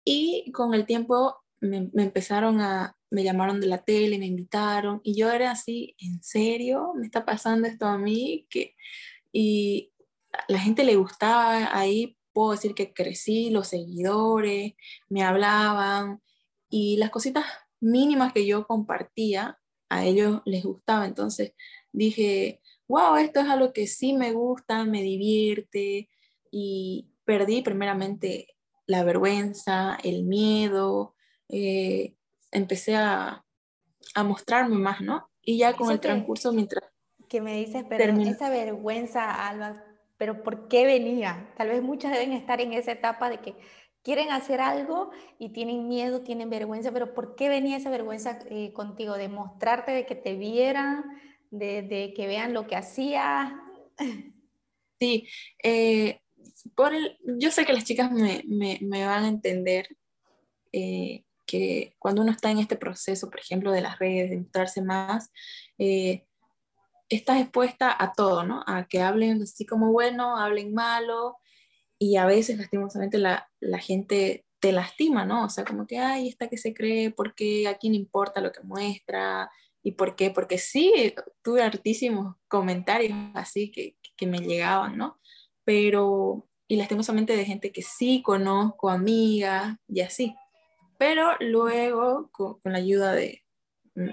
Y 0.04 0.50
con 0.52 0.74
el 0.74 0.86
tiempo 0.86 1.36
me, 1.62 1.90
empezaron 2.02 2.60
a, 2.60 2.96
me 3.10 3.24
llamaron 3.24 3.60
de 3.60 3.68
la 3.68 3.82
tele, 3.82 4.18
me 4.18 4.26
invitaron, 4.26 5.00
y 5.04 5.14
yo 5.16 5.30
era 5.30 5.52
así, 5.52 5.94
¿en 5.98 6.22
serio? 6.22 6.92
¿Me 6.94 7.06
está 7.06 7.24
pasando 7.24 7.68
esto 7.68 7.86
a 7.86 7.98
mí? 7.98 8.46
que 8.50 8.74
Y 9.32 9.92
la 10.48 10.58
gente 10.58 10.84
le 10.84 10.96
gustaba, 10.96 11.76
ahí 11.76 12.18
puedo 12.32 12.52
decir 12.52 12.74
que 12.74 12.92
crecí, 12.92 13.50
los 13.50 13.68
seguidores 13.68 14.74
me 15.08 15.22
hablaban, 15.22 16.20
y 16.68 16.96
las 16.96 17.10
cositas 17.10 17.44
mínimas 17.80 18.32
que 18.32 18.46
yo 18.46 18.66
compartía, 18.66 19.58
a 19.88 20.04
ellos 20.06 20.40
les 20.46 20.64
gustaba. 20.64 21.06
Entonces 21.06 21.52
dije, 21.92 22.60
wow, 22.88 23.16
esto 23.16 23.40
es 23.40 23.48
algo 23.48 23.72
que 23.72 23.86
sí 23.86 24.14
me 24.14 24.32
gusta, 24.32 24.84
me 24.84 25.02
divierte 25.02 26.08
y 26.50 27.10
perdí 27.24 27.62
primeramente 27.62 28.56
la 28.86 29.04
vergüenza, 29.04 29.98
el 30.02 30.24
miedo, 30.24 31.11
eh, 31.52 32.14
empecé 32.50 32.96
a, 32.96 33.44
a, 34.14 34.24
mostrarme 34.24 34.76
más, 34.76 35.02
¿no? 35.02 35.28
Y 35.42 35.58
ya 35.58 35.74
con 35.74 35.90
el 35.92 36.00
transcurso 36.00 36.52
mientras... 36.52 36.84
Que 37.28 37.40
me 37.40 37.56
dices, 37.56 37.84
pero 37.88 38.20
esa 38.20 38.50
vergüenza, 38.50 39.48
Alba, 39.48 39.84
pero 40.16 40.42
¿por 40.42 40.68
qué 40.68 40.84
venía? 40.84 41.52
Tal 41.56 41.68
vez 41.68 41.82
muchas 41.82 42.12
deben 42.12 42.32
estar 42.32 42.60
en 42.60 42.72
esa 42.72 42.92
etapa 42.92 43.28
de 43.28 43.40
que 43.40 43.54
quieren 44.02 44.30
hacer 44.30 44.60
algo 44.60 45.10
y 45.38 45.50
tienen 45.50 45.88
miedo, 45.88 46.22
tienen 46.22 46.50
vergüenza, 46.50 46.90
pero 46.90 47.14
¿por 47.14 47.34
qué 47.36 47.48
venía 47.48 47.76
esa 47.76 47.90
vergüenza 47.90 48.38
eh, 48.48 48.72
contigo? 48.72 49.14
De 49.14 49.28
mostrarte, 49.28 49.92
de 49.92 50.06
que 50.06 50.14
te 50.14 50.36
vieran, 50.36 51.04
de, 51.50 52.12
que 52.16 52.26
vean 52.26 52.54
lo 52.54 52.66
que 52.66 52.76
hacía. 52.76 53.60
Sí, 54.98 55.28
eh, 55.62 56.20
por 56.74 56.94
el, 56.94 57.18
yo 57.38 57.50
sé 57.50 57.66
que 57.66 57.72
las 57.72 57.84
chicas 57.84 58.10
me, 58.10 58.42
me, 58.46 58.78
me 58.82 59.04
van 59.04 59.24
a 59.24 59.28
entender 59.28 59.88
eh, 60.72 61.24
que 61.52 61.94
cuando 61.98 62.22
uno 62.22 62.32
está 62.32 62.50
en 62.50 62.58
este 62.58 62.76
proceso, 62.76 63.28
por 63.28 63.40
ejemplo, 63.40 63.72
de 63.72 63.82
las 63.82 63.98
redes, 63.98 64.30
de 64.30 64.38
mostrarse 64.38 64.80
más, 64.80 65.30
eh, 65.76 66.24
estás 67.10 67.40
expuesta 67.40 67.94
a 67.98 68.12
todo, 68.12 68.44
¿no? 68.44 68.64
A 68.66 68.86
que 68.88 69.02
hablen 69.02 69.42
así 69.42 69.66
como 69.66 69.92
bueno, 69.92 70.38
hablen 70.38 70.72
malo, 70.72 71.36
y 71.98 72.16
a 72.16 72.24
veces 72.24 72.58
lastimosamente 72.58 73.18
la, 73.18 73.50
la 73.60 73.78
gente 73.78 74.46
te 74.60 74.72
lastima, 74.72 75.26
¿no? 75.26 75.44
O 75.44 75.48
sea, 75.50 75.64
como 75.64 75.86
que, 75.86 75.98
ay, 75.98 76.28
esta 76.28 76.48
que 76.48 76.56
se 76.56 76.72
cree, 76.72 77.10
porque 77.10 77.68
a 77.68 77.76
quién 77.76 77.94
importa 77.94 78.40
lo 78.40 78.52
que 78.52 78.62
muestra, 78.62 79.50
¿Y 79.82 79.92
por 79.92 80.14
qué? 80.14 80.30
Porque 80.30 80.58
sí, 80.58 81.14
tuve 81.42 81.62
hartísimos 81.62 82.36
comentarios 82.48 83.18
así 83.34 83.70
que, 83.72 83.96
que 84.16 84.26
me 84.26 84.38
llegaban, 84.38 84.96
¿no? 84.96 85.18
Pero, 85.64 86.48
y 86.68 86.76
lastimosamente 86.76 87.36
de 87.36 87.44
gente 87.44 87.72
que 87.72 87.82
sí 87.82 88.22
conozco, 88.22 88.90
amigas 88.90 89.76
y 89.88 90.00
así. 90.00 90.36
Pero 91.02 91.32
luego, 91.40 92.30
con, 92.30 92.60
la 92.62 92.78
ayuda 92.78 93.12
de 93.12 93.42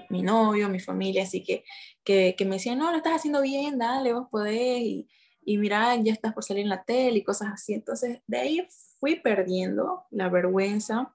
mi 0.08 0.22
novio, 0.22 0.68
mi 0.68 0.80
familia, 0.80 1.22
así 1.22 1.44
que, 1.44 1.62
que, 2.02 2.34
que, 2.36 2.44
me 2.44 2.56
decían, 2.56 2.80
no, 2.80 2.90
lo 2.90 2.96
estás 2.96 3.14
haciendo 3.14 3.42
bien, 3.42 3.78
dale, 3.78 4.12
vos 4.12 4.26
podés, 4.28 4.80
y, 4.80 5.08
y 5.40 5.56
mira, 5.58 5.94
ya 6.02 6.12
estás 6.12 6.34
por 6.34 6.42
salir 6.42 6.64
en 6.64 6.68
la 6.68 6.82
tele 6.82 7.18
y 7.18 7.22
cosas 7.22 7.50
así. 7.52 7.74
Entonces, 7.74 8.22
de 8.26 8.38
ahí 8.38 8.66
fui 8.98 9.20
perdiendo 9.20 10.02
la 10.10 10.28
vergüenza. 10.30 11.14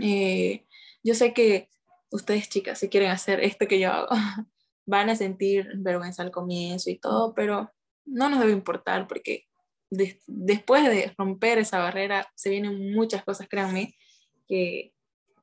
Eh, 0.00 0.64
yo 1.02 1.14
sé 1.14 1.34
que 1.34 1.68
ustedes 2.10 2.48
chicas, 2.48 2.78
si 2.78 2.88
quieren 2.88 3.10
hacer 3.10 3.40
esto 3.40 3.68
que 3.68 3.80
yo 3.80 3.92
hago, 3.92 4.08
van 4.86 5.10
a 5.10 5.14
sentir 5.14 5.72
vergüenza 5.74 6.22
al 6.22 6.30
comienzo 6.30 6.88
y 6.88 6.98
todo, 6.98 7.34
pero 7.34 7.70
no 8.06 8.30
nos 8.30 8.40
debe 8.40 8.52
importar 8.52 9.06
porque 9.06 9.44
después 9.90 10.88
de 10.88 11.12
romper 11.18 11.58
esa 11.58 11.80
barrera 11.80 12.32
se 12.34 12.48
vienen 12.48 12.94
muchas 12.94 13.22
cosas, 13.24 13.46
créanme, 13.46 13.94
que 14.48 14.91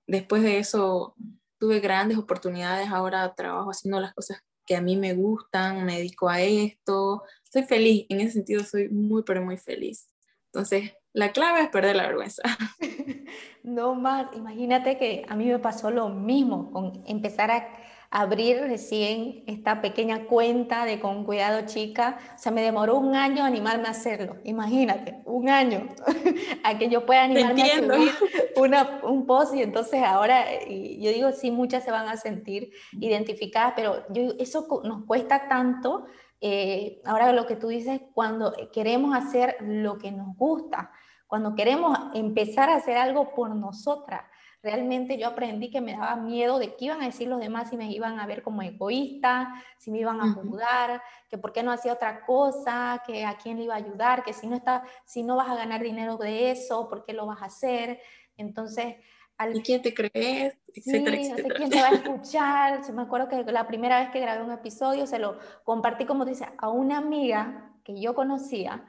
después 0.09 0.41
de 0.41 0.57
eso 0.57 1.15
tuve 1.59 1.79
grandes 1.79 2.17
oportunidades, 2.17 2.89
ahora 2.89 3.33
trabajo 3.35 3.71
haciendo 3.71 3.99
las 3.99 4.13
cosas 4.13 4.41
que 4.65 4.75
a 4.75 4.81
mí 4.81 4.95
me 4.95 5.13
gustan, 5.13 5.85
me 5.85 5.97
dedico 5.97 6.29
a 6.29 6.41
esto, 6.41 7.23
estoy 7.43 7.63
feliz, 7.63 8.05
en 8.09 8.21
ese 8.21 8.33
sentido 8.33 8.63
soy 8.63 8.89
muy, 8.89 9.23
pero 9.23 9.43
muy 9.43 9.57
feliz. 9.57 10.09
Entonces, 10.45 10.93
la 11.13 11.31
clave 11.31 11.61
es 11.61 11.69
perder 11.69 11.95
la 11.95 12.07
vergüenza. 12.07 12.43
No, 13.61 13.93
Mar, 13.93 14.31
imagínate 14.33 14.97
que 14.97 15.25
a 15.27 15.35
mí 15.35 15.45
me 15.45 15.59
pasó 15.59 15.91
lo 15.91 16.09
mismo 16.09 16.71
con 16.71 17.03
empezar 17.05 17.51
a 17.51 17.67
abrir 18.11 18.61
recién 18.61 19.43
esta 19.45 19.81
pequeña 19.81 20.25
cuenta 20.25 20.85
de 20.85 20.99
Con 20.99 21.25
Cuidado 21.25 21.65
Chica. 21.67 22.17
O 22.35 22.39
sea, 22.39 22.51
me 22.51 22.61
demoró 22.61 22.97
un 22.97 23.15
año 23.15 23.43
animarme 23.43 23.87
a 23.87 23.91
hacerlo. 23.91 24.37
Imagínate, 24.43 25.21
un 25.25 25.49
año 25.49 25.87
a 26.63 26.77
que 26.77 26.89
yo 26.89 27.05
pueda 27.05 27.23
animarme 27.23 27.63
a 27.63 27.75
subir 27.77 28.11
una, 28.55 28.99
un 29.03 29.25
post. 29.27 29.53
Y 29.53 29.61
entonces 29.61 30.01
ahora, 30.03 30.45
yo 30.67 31.11
digo, 31.11 31.31
sí, 31.31 31.51
muchas 31.51 31.83
se 31.83 31.91
van 31.91 32.07
a 32.07 32.17
sentir 32.17 32.71
identificadas, 32.93 33.73
pero 33.75 34.03
yo, 34.09 34.33
eso 34.39 34.67
nos 34.83 35.05
cuesta 35.05 35.47
tanto. 35.47 36.05
Eh, 36.41 37.01
ahora 37.05 37.31
lo 37.33 37.45
que 37.45 37.57
tú 37.57 37.67
dices, 37.67 38.01
cuando 38.13 38.53
queremos 38.73 39.15
hacer 39.15 39.57
lo 39.61 39.99
que 39.99 40.11
nos 40.11 40.35
gusta, 40.35 40.91
cuando 41.27 41.53
queremos 41.53 41.95
empezar 42.15 42.69
a 42.69 42.77
hacer 42.77 42.97
algo 42.97 43.35
por 43.35 43.55
nosotras, 43.55 44.23
realmente 44.61 45.17
yo 45.17 45.27
aprendí 45.27 45.69
que 45.69 45.81
me 45.81 45.93
daba 45.93 46.15
miedo 46.15 46.59
de 46.59 46.75
qué 46.75 46.85
iban 46.85 47.01
a 47.01 47.05
decir 47.05 47.27
los 47.27 47.39
demás 47.39 47.69
si 47.69 47.77
me 47.77 47.91
iban 47.91 48.19
a 48.19 48.25
ver 48.25 48.43
como 48.43 48.61
egoísta, 48.61 49.53
si 49.77 49.91
me 49.91 49.99
iban 49.99 50.19
a 50.21 50.33
juzgar, 50.33 51.01
que 51.29 51.37
por 51.37 51.53
qué 51.53 51.63
no 51.63 51.71
hacía 51.71 51.93
otra 51.93 52.25
cosa, 52.25 53.01
que 53.05 53.25
a 53.25 53.37
quién 53.37 53.57
le 53.57 53.63
iba 53.63 53.75
a 53.75 53.77
ayudar, 53.77 54.23
que 54.23 54.33
si 54.33 54.47
no, 54.47 54.55
está, 54.55 54.83
si 55.05 55.23
no 55.23 55.35
vas 55.35 55.49
a 55.49 55.55
ganar 55.55 55.81
dinero 55.81 56.17
de 56.17 56.51
eso, 56.51 56.89
¿por 56.89 57.05
qué 57.05 57.13
lo 57.13 57.25
vas 57.25 57.41
a 57.41 57.45
hacer? 57.45 57.99
Entonces... 58.37 58.95
Al... 59.37 59.55
¿Y 59.55 59.61
quién 59.61 59.81
te 59.81 59.93
crees? 59.93 60.57
Sí, 60.73 60.99
no 61.01 61.11
sé 61.11 61.43
quién 61.55 61.69
te 61.69 61.81
va 61.81 61.87
a 61.87 61.91
escuchar. 61.93 62.83
Se 62.83 62.91
me 62.91 63.03
acuerdo 63.03 63.29
que 63.29 63.41
la 63.53 63.67
primera 63.67 64.01
vez 64.01 64.09
que 64.09 64.19
grabé 64.19 64.43
un 64.43 64.51
episodio 64.51 65.07
se 65.07 65.17
lo 65.17 65.37
compartí, 65.63 66.05
como 66.05 66.25
dice, 66.25 66.45
a 66.57 66.67
una 66.67 66.97
amiga 66.97 67.73
que 67.85 68.01
yo 68.01 68.13
conocía, 68.13 68.85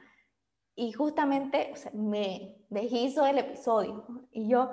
y 0.75 0.91
justamente 0.93 1.73
me 1.93 2.55
deshizo 2.69 3.25
el 3.25 3.37
episodio. 3.37 4.05
Y 4.31 4.47
yo, 4.47 4.71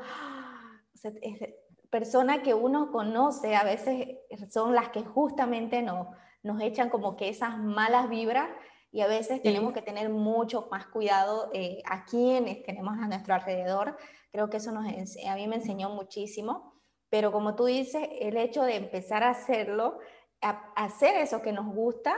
persona 1.91 2.43
que 2.43 2.55
uno 2.55 2.91
conoce, 2.91 3.57
a 3.57 3.65
veces 3.65 4.19
son 4.51 4.75
las 4.75 4.91
que 4.91 5.03
justamente 5.03 5.83
no, 5.83 6.13
nos 6.43 6.61
echan 6.61 6.91
como 6.91 7.17
que 7.17 7.29
esas 7.29 7.59
malas 7.59 8.09
vibras 8.09 8.49
y 8.91 9.03
a 9.03 9.07
veces 9.07 9.43
tenemos 9.43 9.73
que 9.73 9.83
tener 9.83 10.09
mucho 10.09 10.69
más 10.71 10.87
cuidado 10.87 11.51
eh, 11.53 11.83
a 11.85 12.05
quienes 12.05 12.63
tenemos 12.63 12.99
a 12.99 13.07
nuestro 13.07 13.35
alrededor. 13.35 13.97
Creo 14.33 14.49
que 14.49 14.57
eso 14.59 14.73
nos, 14.73 14.87
a 14.87 15.35
mí 15.35 15.47
me 15.47 15.57
enseñó 15.57 15.91
muchísimo, 15.91 16.75
pero 17.11 17.31
como 17.33 17.55
tú 17.55 17.67
dices, 17.67 18.09
el 18.21 18.37
hecho 18.37 18.63
de 18.63 18.77
empezar 18.77 19.23
a 19.23 19.31
hacerlo, 19.31 19.99
a 20.41 20.73
hacer 20.77 21.17
eso 21.17 21.43
que 21.43 21.53
nos 21.53 21.75
gusta, 21.75 22.15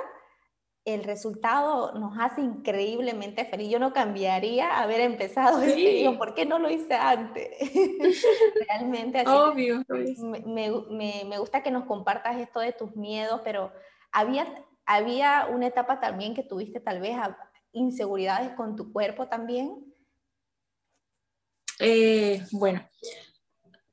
el 0.84 1.04
resultado 1.04 1.92
nos 1.99 2.16
hace 2.18 2.40
increíblemente 2.40 3.44
feliz. 3.44 3.68
Yo 3.68 3.78
no 3.78 3.92
cambiaría 3.92 4.80
haber 4.80 5.00
empezado 5.00 5.60
sí. 5.64 5.75
digo, 5.75 6.18
¿por 6.18 6.34
qué 6.34 6.46
no 6.46 6.58
lo 6.58 6.70
hice 6.70 6.94
antes? 6.94 7.49
Realmente, 8.68 9.20
así 9.20 9.30
Obvio. 9.30 9.84
Me, 9.88 10.70
me, 10.90 11.25
me, 11.25 11.38
gusta 11.38 11.62
que 11.62 11.70
nos 11.70 11.84
compartas 11.84 12.40
esto 12.40 12.60
de 12.60 12.72
tus 12.72 12.96
miedos, 12.96 13.40
pero 13.44 13.72
había, 14.12 14.64
había 14.87 15.49
una 15.50 15.66
etapa 15.66 16.00
también 16.00 16.34
que 16.34 16.42
tuviste 16.42 16.80
tal 16.80 17.00
vez 17.00 17.16
inseguridades 17.72 18.52
con 18.52 18.76
tu 18.76 18.92
cuerpo 18.92 19.28
también. 19.28 19.87
Eh, 21.78 22.44
bueno, 22.52 22.87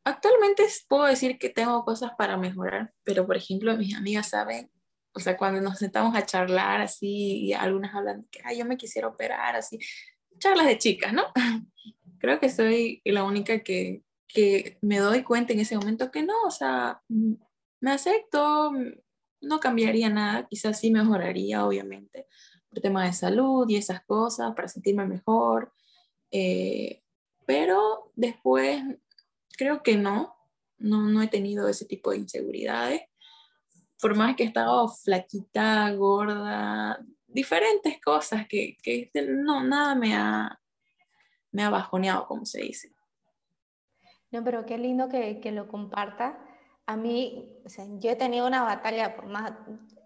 actualmente 0.03 0.65
puedo 0.89 1.05
decir 1.05 1.37
que 1.37 1.49
tengo 1.49 1.85
cosas 1.85 2.11
para 2.17 2.35
mejorar, 2.35 2.93
pero 3.03 3.25
por 3.25 3.37
ejemplo 3.37 3.77
mis 3.77 3.95
amigas 3.95 4.29
saben 4.29 4.69
o 5.17 5.19
sea, 5.19 5.35
cuando 5.35 5.59
nos 5.61 5.79
sentamos 5.79 6.15
a 6.15 6.25
charlar 6.25 6.79
así, 6.79 7.47
y 7.47 7.53
algunas 7.53 7.95
hablan 7.95 8.27
que, 8.29 8.39
ay, 8.43 8.59
yo 8.59 8.65
me 8.65 8.77
quisiera 8.77 9.07
operar, 9.07 9.55
así, 9.55 9.79
charlas 10.37 10.67
de 10.67 10.77
chicas, 10.77 11.11
¿no? 11.11 11.23
Creo 12.19 12.39
que 12.39 12.49
soy 12.49 13.01
la 13.03 13.23
única 13.23 13.63
que, 13.63 14.03
que 14.27 14.77
me 14.81 14.99
doy 14.99 15.23
cuenta 15.23 15.53
en 15.53 15.59
ese 15.59 15.75
momento 15.75 16.11
que 16.11 16.21
no, 16.21 16.35
o 16.45 16.51
sea, 16.51 17.01
mm, 17.09 17.33
me 17.79 17.91
acepto, 17.91 18.71
mm, 18.71 18.93
no 19.41 19.59
cambiaría 19.59 20.09
nada, 20.11 20.47
quizás 20.47 20.79
sí 20.79 20.91
mejoraría, 20.91 21.65
obviamente, 21.65 22.27
por 22.69 22.79
tema 22.79 23.03
de 23.05 23.13
salud 23.13 23.67
y 23.67 23.77
esas 23.77 24.03
cosas, 24.05 24.53
para 24.53 24.67
sentirme 24.67 25.07
mejor, 25.07 25.73
eh, 26.29 27.01
pero 27.47 28.11
después 28.15 28.83
creo 29.57 29.81
que 29.81 29.95
no, 29.97 30.35
no, 30.77 31.09
no 31.09 31.23
he 31.23 31.27
tenido 31.27 31.67
ese 31.67 31.85
tipo 31.85 32.11
de 32.11 32.17
inseguridades 32.17 33.01
por 34.01 34.15
más 34.15 34.35
que 34.35 34.43
he 34.43 34.47
estado 34.47 34.87
flaquita, 34.87 35.91
gorda, 35.93 36.99
diferentes 37.27 37.99
cosas 38.01 38.47
que, 38.47 38.77
que 38.81 39.09
no, 39.27 39.63
nada 39.63 39.95
me 39.95 40.15
ha, 40.15 40.59
me 41.51 41.63
ha 41.63 41.69
bajoneado, 41.69 42.27
como 42.27 42.45
se 42.45 42.61
dice. 42.61 42.91
No, 44.31 44.43
pero 44.43 44.65
qué 44.65 44.77
lindo 44.77 45.09
que, 45.09 45.39
que 45.39 45.51
lo 45.51 45.67
comparta. 45.67 46.39
a 46.85 46.95
mí, 46.95 47.59
o 47.65 47.69
sea, 47.69 47.85
yo 47.99 48.11
he 48.11 48.15
tenido 48.15 48.47
una 48.47 48.63
batalla 48.63 49.15
por 49.15 49.27
más, 49.27 49.53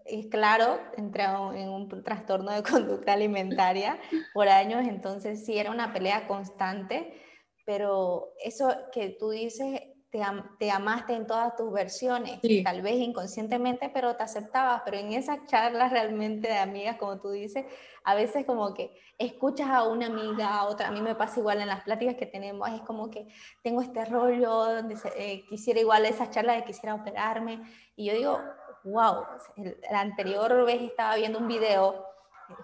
es 0.04 0.26
claro, 0.26 0.80
entré 0.96 1.24
en 1.24 1.68
un 1.68 1.88
trastorno 2.02 2.50
de 2.50 2.62
conducta 2.62 3.12
alimentaria 3.12 4.00
por 4.34 4.48
años, 4.48 4.86
entonces 4.86 5.44
sí 5.44 5.58
era 5.58 5.70
una 5.70 5.92
pelea 5.92 6.26
constante, 6.26 7.20
pero 7.64 8.32
eso 8.44 8.74
que 8.92 9.10
tú 9.10 9.30
dices 9.30 9.80
te, 10.58 10.70
amaste 10.70 11.14
en 11.14 11.26
todas 11.26 11.56
tus 11.56 11.72
versiones, 11.72 12.38
tal 12.62 12.82
vez 12.82 12.96
inconscientemente, 12.96 13.88
pero 13.88 14.14
te 14.14 14.22
aceptabas, 14.22 14.82
pero 14.84 14.98
en 14.98 15.14
esas 15.14 15.46
charlas 15.46 15.90
realmente 15.90 16.48
de 16.48 16.58
amigas, 16.58 16.98
como 16.98 17.18
tú 17.18 17.30
dices, 17.30 17.64
a 18.04 18.14
veces 18.14 18.44
como 18.44 18.74
que 18.74 18.94
escuchas 19.16 19.70
a 19.70 19.84
una 19.84 20.06
amiga, 20.08 20.58
a 20.58 20.64
otra, 20.64 20.88
a 20.88 20.90
mí 20.90 21.00
me 21.00 21.14
pasa 21.14 21.40
igual 21.40 21.62
en 21.62 21.68
las 21.68 21.82
pláticas 21.82 22.16
que 22.16 22.26
tenemos, 22.26 22.68
es 22.68 22.82
como 22.82 23.10
que 23.10 23.26
tengo 23.62 23.80
este 23.80 24.04
rollo, 24.04 24.80
eh, 25.16 25.44
quisiera 25.48 25.80
igual 25.80 26.04
esa 26.04 26.28
charla 26.28 26.52
de 26.52 26.64
quisiera 26.64 26.94
operarme, 26.94 27.62
y 27.96 28.04
yo 28.04 28.12
digo, 28.12 28.38
wow, 28.84 29.24
la 29.90 30.00
anterior 30.00 30.66
vez 30.66 30.82
estaba 30.82 31.16
viendo 31.16 31.38
un 31.38 31.48
video 31.48 32.04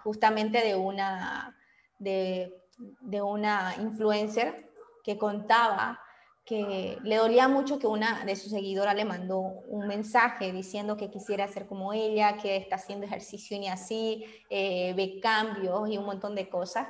justamente 0.05 0.63
de 0.63 0.75
una, 0.75 1.57
de, 1.99 2.63
de 2.77 3.23
una 3.23 3.75
influencer 3.81 4.71
que 5.03 5.17
contaba 5.17 5.99
que 6.49 6.97
le 7.03 7.17
dolía 7.17 7.47
mucho 7.47 7.79
que 7.79 7.87
una 7.87 8.25
de 8.25 8.35
sus 8.35 8.51
seguidoras 8.51 8.95
le 8.95 9.05
mandó 9.05 9.39
un 9.39 9.87
mensaje 9.87 10.51
diciendo 10.51 10.97
que 10.97 11.11
quisiera 11.11 11.47
ser 11.47 11.67
como 11.67 11.93
ella, 11.93 12.39
que 12.39 12.57
está 12.57 12.77
haciendo 12.77 13.05
ejercicio 13.05 13.59
y 13.59 13.67
así, 13.67 14.25
eh, 14.49 14.95
ve 14.97 15.21
cambios 15.21 15.91
y 15.91 15.99
un 15.99 16.07
montón 16.07 16.35
de 16.35 16.49
cosas. 16.49 16.89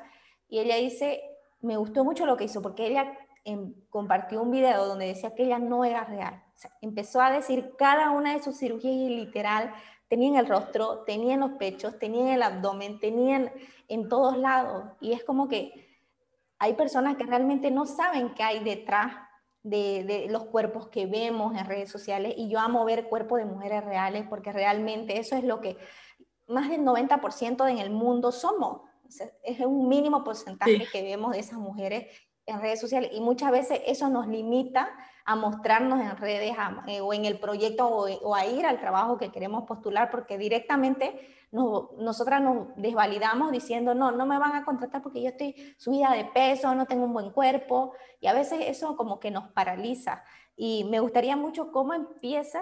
Y 0.49 0.61
ella 0.61 0.77
dice, 0.77 1.23
me 1.61 1.77
gustó 1.77 2.05
mucho 2.05 2.25
lo 2.25 2.37
que 2.37 2.45
hizo 2.45 2.63
porque 2.63 2.87
ella 2.87 3.19
em, 3.45 3.75
compartió 3.91 4.41
un 4.43 4.53
video 4.53 4.87
donde 4.87 5.09
decía 5.09 5.35
que 5.35 5.43
ella 5.43 5.59
no 5.59 5.85
era 5.85 6.05
real. 6.05 6.41
empezó 6.81 7.21
a 7.21 7.33
decir 7.33 7.73
cada 7.77 8.11
una 8.13 8.35
de 8.35 8.43
sus 8.43 8.57
cirugías 8.57 8.95
y 8.95 9.09
literal 9.09 9.73
tenían 10.07 10.37
el 10.37 10.47
rostro, 10.47 11.01
tenían 11.01 11.41
los 11.41 11.53
pechos, 11.59 11.99
tenían 11.99 12.29
el 12.29 12.45
abdomen, 12.45 13.01
tenían 13.01 13.51
en 13.89 14.09
todos 14.09 14.37
lados. 14.39 14.85
Y 15.01 15.15
es 15.15 15.25
como 15.25 15.49
que 15.49 15.89
hay 16.61 16.75
personas 16.75 17.17
que 17.17 17.25
realmente 17.25 17.73
no 17.73 17.87
saben 17.87 18.35
qué 18.35 18.45
hay 18.45 18.63
detrás 18.63 19.28
de, 19.63 20.27
los 20.31 20.45
cuerpos 20.47 20.89
que 20.89 21.07
vemos 21.07 21.57
en 21.57 21.67
redes 21.67 21.91
sociales 21.91 22.35
y 22.37 22.49
yo 22.49 22.59
amo 22.59 22.85
ver 22.85 23.09
cuerpos 23.09 23.39
de 23.39 23.45
mujeres 23.45 23.85
reales 23.85 24.25
porque 24.29 24.53
realmente 24.53 25.19
eso 25.19 25.37
es 25.37 25.45
lo 25.45 25.61
que 25.61 25.77
más 26.47 26.71
del 26.71 26.83
90% 26.83 27.71
en 27.71 27.79
el 27.79 27.91
mundo 27.91 28.33
somos. 28.33 28.83
es 29.43 29.61
un 29.61 29.89
mínimo 29.89 30.25
porcentaje 30.25 30.87
que 30.91 31.03
vemos 31.03 31.33
de 31.33 31.41
esas 31.41 31.59
mujeres 31.59 32.07
en 32.49 32.61
redes 32.61 32.81
sociales 32.81 33.11
y 33.13 33.21
muchas 33.21 33.51
veces 33.51 33.81
eso 33.87 34.09
nos 34.09 34.27
limita 34.27 34.91
a 35.27 35.37
mostrarnos 35.37 36.01
en 36.01 36.17
redes 36.17 36.57
eh, 36.87 37.03
o 37.03 37.13
en 37.13 37.27
el 37.27 37.39
proyecto 37.39 37.87
o, 37.87 38.35
a 38.35 38.47
ir 38.47 38.65
al 38.65 38.81
trabajo 38.81 39.19
que 39.19 39.31
queremos 39.31 39.65
postular 39.65 40.11
porque 40.11 40.39
directamente 40.39 41.38
nosotras 41.51 42.43
nos 42.43 42.69
desvalidamos 42.77 43.53
diciendo, 43.53 43.95
no, 43.95 44.11
no 44.11 44.27
me 44.27 44.39
van 44.39 44.55
a 44.55 44.65
contratar 44.65 45.03
porque 45.03 45.23
yo 45.23 45.29
estoy 45.31 45.75
subida 45.79 46.13
de 46.13 46.25
peso, 46.27 46.75
no 46.75 46.87
tengo 46.87 47.05
un 47.05 47.13
buen 47.13 47.31
cuerpo 47.31 47.95
y 48.21 48.27
a 48.27 48.35
veces 48.35 48.61
eso 48.67 48.97
como 48.97 49.19
que 49.19 49.31
nos 49.31 49.49
paraliza. 49.53 50.25
Y 50.57 50.85
me 50.85 51.01
gustaría 51.01 51.37
mucho 51.37 51.73
cómo 51.73 51.95
empieza 51.95 52.61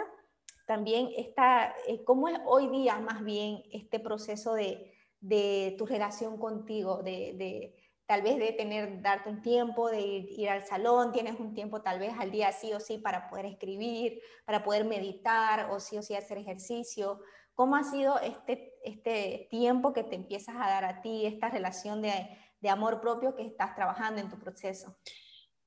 también 0.67 1.09
esta, 1.17 1.75
eh, 1.87 2.05
cómo 2.05 2.29
es 2.29 2.39
hoy 2.45 2.69
día 2.69 2.99
más 2.99 3.25
bien 3.25 3.63
este 3.73 4.01
proceso 4.01 4.55
de, 4.55 4.93
de 5.21 5.75
tu 5.79 5.87
relación 5.87 6.39
contigo, 6.39 7.03
de, 7.03 7.35
de 7.37 7.77
tal 8.07 8.23
vez 8.23 8.39
de 8.39 8.53
tener, 8.53 9.03
darte 9.03 9.29
un 9.29 9.43
tiempo, 9.43 9.91
de 9.91 10.01
ir, 10.01 10.49
al 10.49 10.65
salón, 10.65 11.13
tienes 11.13 11.39
un 11.41 11.55
tiempo 11.55 11.83
tal 11.83 11.99
vez 11.99 12.13
al 12.19 12.31
día 12.31 12.53
sí 12.53 12.73
o 12.73 12.81
sí 12.81 12.99
para 12.99 13.29
poder 13.29 13.47
escribir, 13.47 14.21
para 14.45 14.63
poder 14.63 14.85
meditar 14.85 15.71
o 15.71 15.81
sí 15.81 15.99
o 15.99 16.03
sí 16.03 16.15
hacer 16.15 16.39
ejercicio. 16.39 17.21
¿Cómo 17.55 17.75
ha 17.75 17.85
sido 17.85 18.19
este, 18.21 18.76
este 18.87 19.49
tiempo 19.51 19.93
que 19.93 20.05
te 20.05 20.15
empiezas 20.15 20.57
a 20.57 20.69
dar 20.69 20.85
a 20.85 21.03
ti, 21.03 21.27
esta 21.27 21.49
relación 21.49 22.03
de, 22.03 22.13
de 22.61 22.69
amor 22.69 23.01
propio 23.01 23.35
que 23.35 23.47
estás 23.47 23.75
trabajando 23.75 24.21
en 24.21 24.31
tu 24.31 24.39
proceso? 24.39 24.97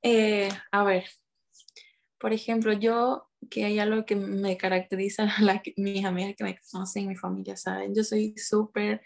Eh, 0.02 0.48
a 0.72 0.84
ver, 0.84 1.04
por 2.18 2.32
ejemplo, 2.32 2.72
yo, 2.72 3.28
que 3.50 3.64
hay 3.64 3.78
algo 3.78 4.04
que 4.04 4.16
me 4.16 4.56
caracteriza, 4.56 5.24
a 5.38 5.62
mis 5.76 6.04
amigas 6.04 6.34
que 6.36 6.44
me 6.44 6.58
conocen, 6.70 7.08
mi 7.08 7.16
familia 7.16 7.56
saben, 7.56 7.94
yo 7.94 8.04
soy 8.04 8.34
súper 8.36 9.02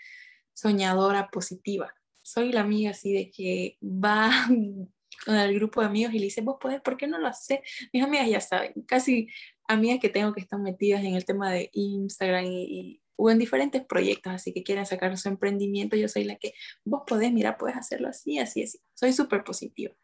soñadora 0.52 1.28
positiva 1.30 1.92
soy 2.24 2.52
la 2.52 2.62
amiga 2.62 2.90
así 2.90 3.12
de 3.12 3.30
que 3.30 3.78
va 3.82 4.30
con 5.24 5.34
el 5.36 5.54
grupo 5.54 5.80
de 5.80 5.86
amigos 5.86 6.14
y 6.14 6.18
le 6.18 6.24
dice, 6.24 6.40
vos 6.40 6.56
podés, 6.60 6.80
¿por 6.80 6.96
qué 6.96 7.06
no 7.06 7.18
lo 7.18 7.28
haces? 7.28 7.60
Mis 7.92 8.02
amigas 8.02 8.28
ya 8.28 8.40
saben, 8.40 8.72
casi 8.86 9.28
amigas 9.68 10.00
que 10.00 10.08
tengo 10.08 10.32
que 10.32 10.40
están 10.40 10.62
metidas 10.62 11.04
en 11.04 11.14
el 11.14 11.24
tema 11.24 11.52
de 11.52 11.70
Instagram 11.72 12.46
y, 12.46 13.00
o 13.16 13.30
en 13.30 13.38
diferentes 13.38 13.84
proyectos, 13.84 14.32
así 14.32 14.52
que 14.52 14.62
quieren 14.62 14.86
sacar 14.86 15.16
su 15.16 15.28
emprendimiento, 15.28 15.96
yo 15.96 16.08
soy 16.08 16.24
la 16.24 16.36
que, 16.36 16.54
vos 16.84 17.02
podés, 17.06 17.32
mira, 17.32 17.56
puedes 17.58 17.76
hacerlo 17.76 18.08
así, 18.08 18.38
así, 18.38 18.62
así. 18.62 18.78
Soy 18.94 19.12
súper 19.12 19.44
positiva. 19.44 19.94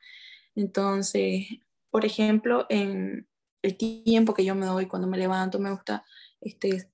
Entonces, 0.54 1.46
por 1.90 2.04
ejemplo, 2.04 2.66
en 2.68 3.28
el 3.62 3.76
tiempo 3.76 4.34
que 4.34 4.44
yo 4.44 4.54
me 4.54 4.66
doy 4.66 4.86
cuando 4.86 5.08
me 5.08 5.18
levanto, 5.18 5.58
me 5.58 5.70
gusta 5.70 6.04
este, 6.40 6.88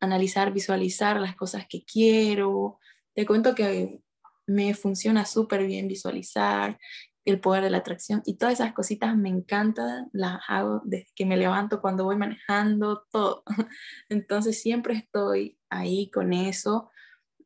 analizar, 0.00 0.52
visualizar 0.52 1.20
las 1.20 1.36
cosas 1.36 1.66
que 1.68 1.84
quiero. 1.84 2.78
Te 3.14 3.26
cuento 3.26 3.54
que 3.54 4.00
me 4.46 4.74
funciona 4.74 5.24
súper 5.24 5.66
bien 5.66 5.88
visualizar 5.88 6.78
el 7.26 7.40
poder 7.40 7.64
de 7.64 7.70
la 7.70 7.78
atracción 7.78 8.22
y 8.24 8.38
todas 8.38 8.54
esas 8.54 8.72
cositas 8.72 9.16
me 9.16 9.28
encantan, 9.28 10.08
las 10.12 10.40
hago 10.48 10.80
desde 10.84 11.08
que 11.14 11.26
me 11.26 11.36
levanto, 11.36 11.80
cuando 11.80 12.04
voy 12.04 12.16
manejando, 12.16 13.06
todo. 13.10 13.42
Entonces 14.08 14.60
siempre 14.62 14.94
estoy 14.94 15.58
ahí 15.68 16.10
con 16.10 16.32
eso. 16.32 16.90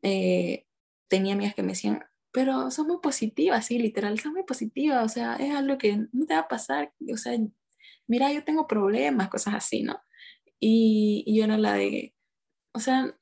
Eh, 0.01 0.67
tenía 1.09 1.33
amigas 1.33 1.55
que 1.55 1.63
me 1.63 1.69
decían, 1.69 2.03
pero 2.31 2.71
sos 2.71 2.87
muy 2.87 2.99
positiva, 3.01 3.61
sí, 3.61 3.79
literal, 3.79 4.19
sos 4.19 4.31
muy 4.31 4.43
positiva, 4.43 5.03
o 5.03 5.09
sea, 5.09 5.35
es 5.35 5.53
algo 5.53 5.77
que 5.77 5.97
no 6.11 6.25
te 6.25 6.33
va 6.33 6.41
a 6.41 6.47
pasar, 6.47 6.93
o 7.11 7.17
sea, 7.17 7.37
mira, 8.07 8.31
yo 8.31 8.43
tengo 8.45 8.67
problemas, 8.67 9.29
cosas 9.29 9.55
así, 9.55 9.83
¿no? 9.83 9.99
Y, 10.59 11.23
y 11.27 11.37
yo 11.37 11.43
era 11.45 11.57
la 11.57 11.73
de, 11.73 12.15
o 12.73 12.79
sea, 12.79 13.13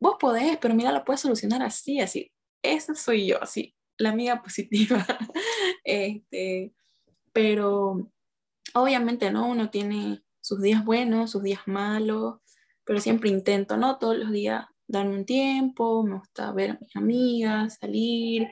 vos 0.00 0.16
podés, 0.20 0.58
pero 0.58 0.74
mira, 0.74 0.92
lo 0.92 1.04
puedes 1.04 1.22
solucionar 1.22 1.62
así, 1.62 2.00
así 2.00 2.32
esa 2.62 2.94
soy 2.94 3.26
yo, 3.26 3.42
así, 3.42 3.74
la 4.00 4.10
amiga 4.10 4.42
positiva. 4.42 5.06
este, 5.84 6.72
pero 7.32 8.10
obviamente, 8.74 9.30
¿no? 9.30 9.48
Uno 9.48 9.70
tiene 9.70 10.22
sus 10.40 10.60
días 10.60 10.84
buenos, 10.84 11.30
sus 11.30 11.42
días 11.42 11.60
malos, 11.66 12.40
pero 12.84 13.00
siempre 13.00 13.30
intento, 13.30 13.76
¿no? 13.76 13.98
Todos 13.98 14.16
los 14.18 14.32
días 14.32 14.66
darme 14.86 15.16
un 15.16 15.24
tiempo, 15.24 16.02
me 16.02 16.18
gusta 16.18 16.50
ver 16.52 16.70
a 16.70 16.78
mis 16.80 16.96
amigas, 16.96 17.78
salir. 17.80 18.48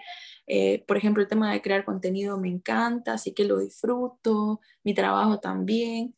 Eh, 0.46 0.84
por 0.86 0.96
ejemplo, 0.96 1.22
el 1.22 1.28
tema 1.28 1.52
de 1.52 1.60
crear 1.60 1.84
contenido 1.84 2.38
me 2.38 2.48
encanta, 2.48 3.14
así 3.14 3.34
que 3.34 3.44
lo 3.44 3.58
disfruto, 3.58 4.60
mi 4.84 4.94
trabajo 4.94 5.40
también. 5.40 6.14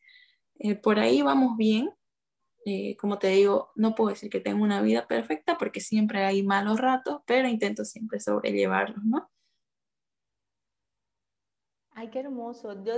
Eh, 0.59 0.75
por 0.75 0.99
ahí 0.99 1.23
vamos 1.23 1.57
bien, 1.57 1.91
eh, 2.65 2.97
como 2.97 3.19
te 3.19 3.29
digo, 3.29 3.71
no 3.75 3.95
puedo 3.95 4.11
decir 4.11 4.31
que 4.31 4.41
tengo 4.41 4.63
una 4.63 4.83
vida 4.83 5.07
perfecta 5.07 5.57
porque 5.59 5.81
siempre 5.81 6.25
hay 6.25 6.43
malos 6.43 6.79
ratos, 6.79 7.23
pero 7.27 7.49
intento 7.49 7.85
siempre 7.85 8.21
sobrellevarlos, 8.21 9.03
¿no? 9.05 9.31
Ay, 11.93 12.09
qué 12.09 12.21
hermoso. 12.21 12.83
Yo, 12.85 12.95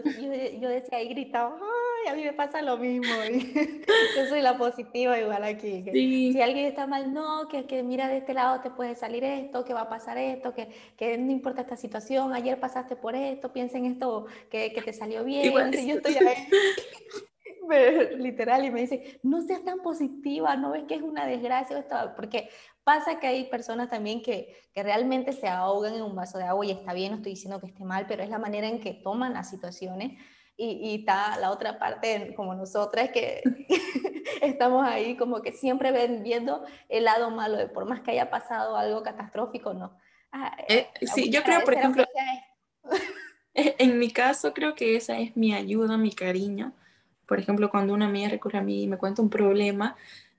yo, 0.60 0.68
decía 0.68 0.98
ahí, 0.98 1.08
gritaba, 1.08 1.58
ay, 1.58 2.12
a 2.12 2.14
mí 2.14 2.22
me 2.22 2.32
pasa 2.34 2.62
lo 2.62 2.76
mismo. 2.76 3.12
yo 4.16 4.26
soy 4.28 4.42
la 4.42 4.58
positiva 4.58 5.18
igual 5.18 5.42
aquí. 5.44 5.84
Si 5.92 6.40
alguien 6.40 6.66
está 6.66 6.86
mal, 6.86 7.12
no, 7.12 7.48
que, 7.48 7.66
que 7.66 7.82
mira 7.82 8.06
de 8.08 8.18
este 8.18 8.34
lado 8.34 8.60
te 8.60 8.70
puede 8.70 8.94
salir 8.94 9.24
esto, 9.24 9.64
que 9.64 9.74
va 9.74 9.82
a 9.82 9.88
pasar 9.88 10.18
esto, 10.18 10.54
que, 10.54 10.68
que 10.96 11.18
no 11.18 11.32
importa 11.32 11.62
esta 11.62 11.76
situación, 11.76 12.32
ayer 12.32 12.60
pasaste 12.60 12.94
por 12.94 13.16
esto, 13.16 13.52
piensa 13.52 13.78
en 13.78 13.86
esto, 13.86 14.26
que, 14.50 14.72
que 14.72 14.82
te 14.82 14.92
salió 14.92 15.24
bien. 15.24 15.46
Igual, 15.46 15.72
yo 15.72 15.94
estoy 15.94 16.14
ahí. 16.26 16.48
Literal, 18.18 18.64
y 18.64 18.70
me 18.70 18.80
dice, 18.80 19.20
no 19.22 19.42
seas 19.42 19.64
tan 19.64 19.80
positiva, 19.80 20.56
no 20.56 20.72
ves 20.72 20.84
que 20.84 20.94
es 20.94 21.02
una 21.02 21.26
desgracia 21.26 21.78
esto, 21.78 21.96
porque 22.16 22.50
pasa 22.84 23.20
que 23.20 23.26
hay 23.26 23.44
personas 23.48 23.88
también 23.90 24.22
que, 24.22 24.54
que, 24.72 24.82
realmente 24.82 25.32
se 25.32 25.48
ahogan 25.48 25.94
en 25.94 26.02
un 26.02 26.14
vaso 26.14 26.38
de 26.38 26.44
agua 26.44 26.66
y 26.66 26.72
está 26.72 26.92
bien, 26.92 27.12
no 27.12 27.16
estoy 27.18 27.32
diciendo 27.32 27.60
que 27.60 27.66
esté 27.66 27.84
mal, 27.84 28.06
pero 28.06 28.22
es 28.22 28.30
la 28.30 28.38
manera 28.38 28.66
en 28.66 28.80
que 28.80 28.94
toman 28.94 29.32
las 29.32 29.50
situaciones. 29.50 30.12
Y, 30.54 30.90
y 30.90 30.94
está 30.96 31.38
la 31.38 31.50
otra 31.50 31.78
parte, 31.78 32.34
como 32.36 32.54
nosotras, 32.54 33.10
que 33.10 33.42
estamos 34.42 34.86
ahí 34.86 35.16
como 35.16 35.40
que 35.40 35.52
siempre 35.52 35.92
ven, 35.92 36.22
viendo 36.22 36.64
el 36.88 37.04
lado 37.04 37.30
malo 37.30 37.56
de 37.56 37.68
por 37.68 37.86
más 37.86 38.02
que 38.02 38.10
haya 38.10 38.30
pasado 38.30 38.76
algo 38.76 39.02
catastrófico, 39.02 39.72
no. 39.72 39.98
Ah, 40.30 40.56
eh, 40.68 40.88
sí, 41.14 41.30
yo 41.30 41.42
creo, 41.42 41.62
por 41.62 41.74
ejemplo, 41.74 42.04
en 43.54 43.98
mi 43.98 44.10
caso 44.10 44.52
creo 44.54 44.74
que 44.74 44.96
esa 44.96 45.18
es 45.18 45.36
mi 45.36 45.54
ayuda, 45.54 45.98
mi 45.98 46.12
cariño, 46.12 46.72
por 47.26 47.38
ejemplo, 47.38 47.70
cuando 47.70 47.94
una 47.94 48.06
amiga 48.06 48.28
recurre 48.28 48.58
a 48.58 48.62
mí 48.62 48.82
y 48.82 48.88
me 48.88 48.98
cuenta 48.98 49.22
un 49.22 49.30
problema, 49.30 49.96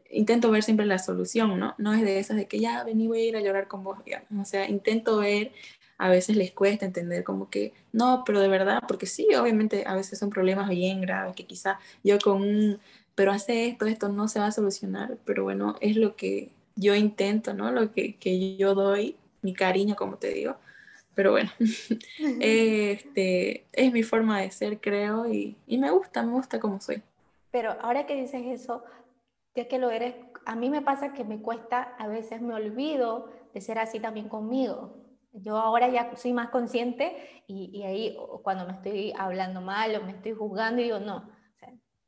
intento 0.10 0.52
ver 0.52 0.64
siempre 0.64 0.86
la 0.86 1.00
solución, 1.00 1.60
¿no? 1.60 1.76
No 1.78 1.94
es 1.94 2.02
de 2.02 2.20
esas 2.20 2.38
de 2.38 2.48
que 2.48 2.60
ya 2.60 2.84
vení, 2.84 3.08
voy 3.08 3.22
a 3.22 3.26
ir 3.26 3.38
a 3.38 3.42
llorar 3.42 3.68
con 3.68 3.84
vos. 3.84 3.98
O 4.40 4.46
sea, 4.46 4.70
intento 4.70 5.18
ver, 5.18 5.52
a 5.98 6.10
veces 6.10 6.36
les 6.36 6.52
cuesta 6.52 6.86
entender 6.86 7.24
como 7.24 7.50
que, 7.50 7.74
no, 7.92 8.24
pero 8.26 8.40
de 8.40 8.48
verdad, 8.48 8.80
porque 8.88 9.06
sí, 9.06 9.28
obviamente 9.36 9.84
a 9.88 9.96
veces 9.96 10.20
son 10.20 10.30
problemas 10.30 10.70
bien 10.70 11.02
graves, 11.02 11.36
que 11.36 11.46
quizá 11.46 11.80
yo 12.04 12.20
con 12.20 12.42
un 12.42 12.80
pero 13.16 13.32
hace 13.32 13.68
esto, 13.68 13.86
esto 13.86 14.10
no 14.10 14.28
se 14.28 14.40
va 14.40 14.48
a 14.48 14.52
solucionar, 14.52 15.18
pero 15.26 15.44
bueno, 15.44 15.76
es 15.82 15.98
lo 15.98 16.16
que 16.16 16.50
yo 16.76 16.96
intento, 16.96 17.54
¿no? 17.54 17.72
Lo 17.72 17.92
que, 17.92 18.16
que 18.16 18.58
yo 18.58 18.74
doy, 18.74 19.16
mi 19.42 19.54
cariño, 19.54 19.96
como 19.96 20.18
te 20.18 20.30
digo, 20.30 20.56
pero 21.16 21.32
bueno, 21.32 21.50
este, 22.40 23.66
es 23.72 23.92
mi 23.92 24.04
forma 24.04 24.42
de 24.42 24.52
ser, 24.52 24.80
creo, 24.80 25.28
y, 25.28 25.56
y 25.68 25.78
me 25.78 25.92
gusta, 25.92 26.24
me 26.24 26.32
gusta 26.32 26.60
como 26.60 26.80
soy. 26.80 27.02
Pero 27.52 27.76
ahora 27.82 28.06
que 28.06 28.16
dices 28.16 28.42
eso, 28.46 28.84
ya 29.56 29.68
que 29.68 29.80
lo 29.80 29.92
eres, 29.92 30.16
a 30.46 30.56
mí 30.56 30.70
me 30.70 30.82
pasa 30.82 31.14
que 31.14 31.24
me 31.24 31.42
cuesta, 31.42 31.96
a 31.98 32.08
veces 32.08 32.42
me 32.42 32.54
olvido 32.54 33.32
de 33.54 33.62
ser 33.62 33.80
así 33.80 34.00
también 34.00 34.28
conmigo. 34.28 34.96
Yo 35.34 35.58
ahora 35.58 35.90
ya 35.90 36.16
soy 36.16 36.34
más 36.34 36.50
consciente 36.50 37.16
y, 37.48 37.70
y 37.74 37.84
ahí 37.84 38.18
cuando 38.44 38.66
me 38.66 38.74
estoy 38.74 39.14
hablando 39.18 39.62
mal 39.62 39.96
o 39.96 40.04
me 40.04 40.12
estoy 40.12 40.34
juzgando, 40.34 40.82
digo, 40.82 41.00
no, 41.00 41.30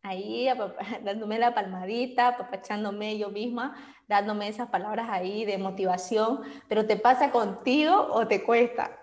ahí 0.05 0.47
dándome 1.03 1.39
la 1.39 1.53
palmadita, 1.53 2.29
apapachándome 2.29 3.17
yo 3.17 3.29
misma, 3.29 3.75
dándome 4.07 4.47
esas 4.47 4.69
palabras 4.69 5.07
ahí 5.09 5.45
de 5.45 5.57
motivación, 5.57 6.41
pero 6.69 6.85
¿te 6.85 6.97
pasa 6.97 7.31
contigo 7.31 8.07
o 8.11 8.27
te 8.27 8.43
cuesta? 8.43 8.99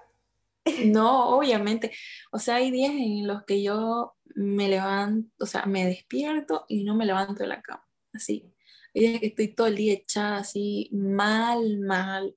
No, 0.87 1.37
obviamente. 1.37 1.91
O 2.31 2.39
sea, 2.39 2.57
hay 2.57 2.71
días 2.71 2.93
en 2.93 3.27
los 3.27 3.43
que 3.45 3.63
yo 3.63 4.15
me 4.37 4.69
levanto, 4.69 5.29
o 5.41 5.47
sea, 5.47 5.67
me 5.67 5.85
despierto 5.85 6.65
y 6.69 6.85
no 6.85 6.95
me 6.95 7.05
levanto 7.05 7.43
de 7.43 7.49
la 7.49 7.61
cama, 7.61 7.85
así. 8.13 8.55
Hay 8.95 9.01
días 9.03 9.21
que 9.21 9.27
estoy 9.27 9.49
todo 9.49 9.67
el 9.67 9.77
día 9.77 9.95
echada 9.95 10.39
así, 10.39 10.89
mal, 10.93 11.81
mal, 11.81 12.37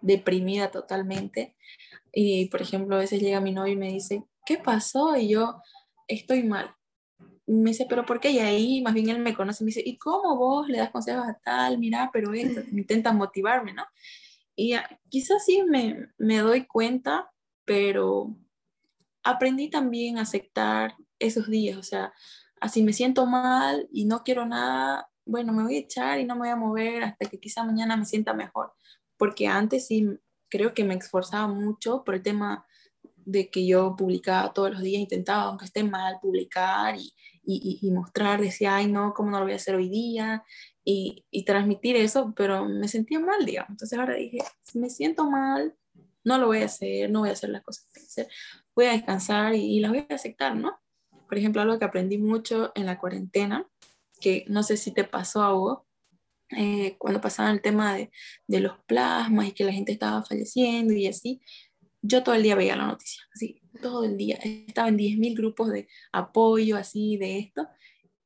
deprimida 0.00 0.70
totalmente. 0.70 1.56
Y, 2.12 2.48
por 2.48 2.62
ejemplo, 2.62 2.94
a 2.94 3.00
veces 3.00 3.20
llega 3.20 3.40
mi 3.40 3.52
novio 3.52 3.72
y 3.72 3.76
me 3.76 3.92
dice, 3.92 4.22
¿qué 4.46 4.58
pasó? 4.58 5.16
Y 5.16 5.30
yo, 5.30 5.60
estoy 6.06 6.44
mal 6.44 6.76
me 7.46 7.70
dice, 7.70 7.86
pero 7.88 8.06
¿por 8.06 8.20
qué? 8.20 8.30
Y 8.30 8.38
ahí 8.38 8.82
más 8.82 8.94
bien 8.94 9.08
él 9.10 9.18
me 9.18 9.34
conoce 9.34 9.62
y 9.62 9.66
me 9.66 9.68
dice, 9.68 9.82
¿y 9.84 9.98
cómo 9.98 10.36
vos 10.36 10.68
le 10.68 10.78
das 10.78 10.90
consejos 10.90 11.26
a 11.26 11.38
tal? 11.44 11.78
Mira, 11.78 12.10
pero 12.12 12.32
esto, 12.32 12.62
intenta 12.72 13.12
motivarme, 13.12 13.72
¿no? 13.72 13.84
Y 14.56 14.74
quizás 15.08 15.44
sí 15.44 15.62
me, 15.62 16.08
me 16.16 16.38
doy 16.38 16.66
cuenta, 16.66 17.30
pero 17.64 18.36
aprendí 19.22 19.68
también 19.68 20.18
a 20.18 20.22
aceptar 20.22 20.94
esos 21.18 21.48
días, 21.48 21.76
o 21.76 21.82
sea, 21.82 22.12
así 22.60 22.82
me 22.82 22.92
siento 22.92 23.26
mal 23.26 23.88
y 23.92 24.04
no 24.04 24.22
quiero 24.22 24.46
nada, 24.46 25.08
bueno, 25.24 25.52
me 25.52 25.64
voy 25.64 25.76
a 25.76 25.80
echar 25.80 26.20
y 26.20 26.24
no 26.24 26.34
me 26.34 26.40
voy 26.40 26.48
a 26.50 26.56
mover 26.56 27.02
hasta 27.02 27.26
que 27.26 27.40
quizá 27.40 27.64
mañana 27.64 27.96
me 27.96 28.04
sienta 28.04 28.34
mejor, 28.34 28.72
porque 29.16 29.46
antes 29.46 29.86
sí 29.86 30.08
creo 30.48 30.74
que 30.74 30.84
me 30.84 30.94
esforzaba 30.94 31.48
mucho 31.48 32.04
por 32.04 32.14
el 32.14 32.22
tema 32.22 32.66
de 33.16 33.50
que 33.50 33.66
yo 33.66 33.96
publicaba 33.96 34.52
todos 34.52 34.70
los 34.72 34.82
días, 34.82 35.00
intentaba, 35.00 35.44
aunque 35.44 35.64
esté 35.64 35.82
mal, 35.82 36.18
publicar 36.20 36.96
y, 36.96 37.12
y, 37.46 37.90
mostrar, 37.90 38.40
decía, 38.40 38.76
ay, 38.76 38.90
no, 38.90 39.12
¿cómo 39.14 39.30
no 39.30 39.38
lo 39.38 39.44
voy 39.44 39.52
a 39.52 39.56
hacer 39.56 39.74
hoy 39.74 39.88
día? 39.88 40.44
Y, 40.84 41.24
y, 41.30 41.44
transmitir 41.44 41.96
eso, 41.96 42.32
pero 42.36 42.66
me 42.66 42.88
sentía 42.88 43.18
mal, 43.20 43.44
digamos. 43.44 43.70
Entonces 43.70 43.98
ahora 43.98 44.14
dije, 44.14 44.38
si 44.62 44.78
me 44.78 44.90
siento 44.90 45.30
mal, 45.30 45.74
no 46.24 46.38
lo 46.38 46.46
voy 46.46 46.62
a 46.62 46.66
hacer, 46.66 47.10
no 47.10 47.20
voy 47.20 47.30
a 47.30 47.32
hacer 47.32 47.50
las 47.50 47.62
cosas 47.62 47.86
que 47.92 48.00
hacer, 48.00 48.28
voy 48.74 48.86
a 48.86 48.92
descansar 48.92 49.54
y, 49.54 49.80
las 49.80 49.90
voy 49.90 50.06
a 50.08 50.14
aceptar, 50.14 50.56
¿no? 50.56 50.78
Por 51.28 51.38
ejemplo, 51.38 51.62
algo 51.62 51.78
que 51.78 51.84
aprendí 51.84 52.18
mucho 52.18 52.72
en 52.74 52.86
la 52.86 52.98
cuarentena, 52.98 53.68
que 54.20 54.44
no 54.48 54.62
sé 54.62 54.76
si 54.76 54.90
te 54.90 55.04
pasó 55.04 55.42
a 55.42 55.52
vos, 55.52 55.78
eh, 56.56 56.96
cuando 56.98 57.20
pasaba 57.20 57.50
el 57.50 57.62
tema 57.62 57.94
de, 57.94 58.10
de, 58.46 58.60
los 58.60 58.78
plasmas 58.86 59.48
y 59.48 59.52
que 59.52 59.64
la 59.64 59.72
gente 59.72 59.92
estaba 59.92 60.22
falleciendo 60.24 60.92
y 60.92 61.06
así, 61.06 61.40
yo 62.06 62.22
todo 62.22 62.34
el 62.34 62.42
día 62.42 62.54
veía 62.54 62.76
la 62.76 62.86
noticia, 62.86 63.24
así, 63.34 63.62
todo 63.80 64.04
el 64.04 64.18
día. 64.18 64.38
Estaba 64.42 64.88
en 64.88 64.98
10.000 64.98 65.34
grupos 65.36 65.70
de 65.70 65.88
apoyo, 66.12 66.76
así, 66.76 67.16
de 67.16 67.38
esto. 67.38 67.66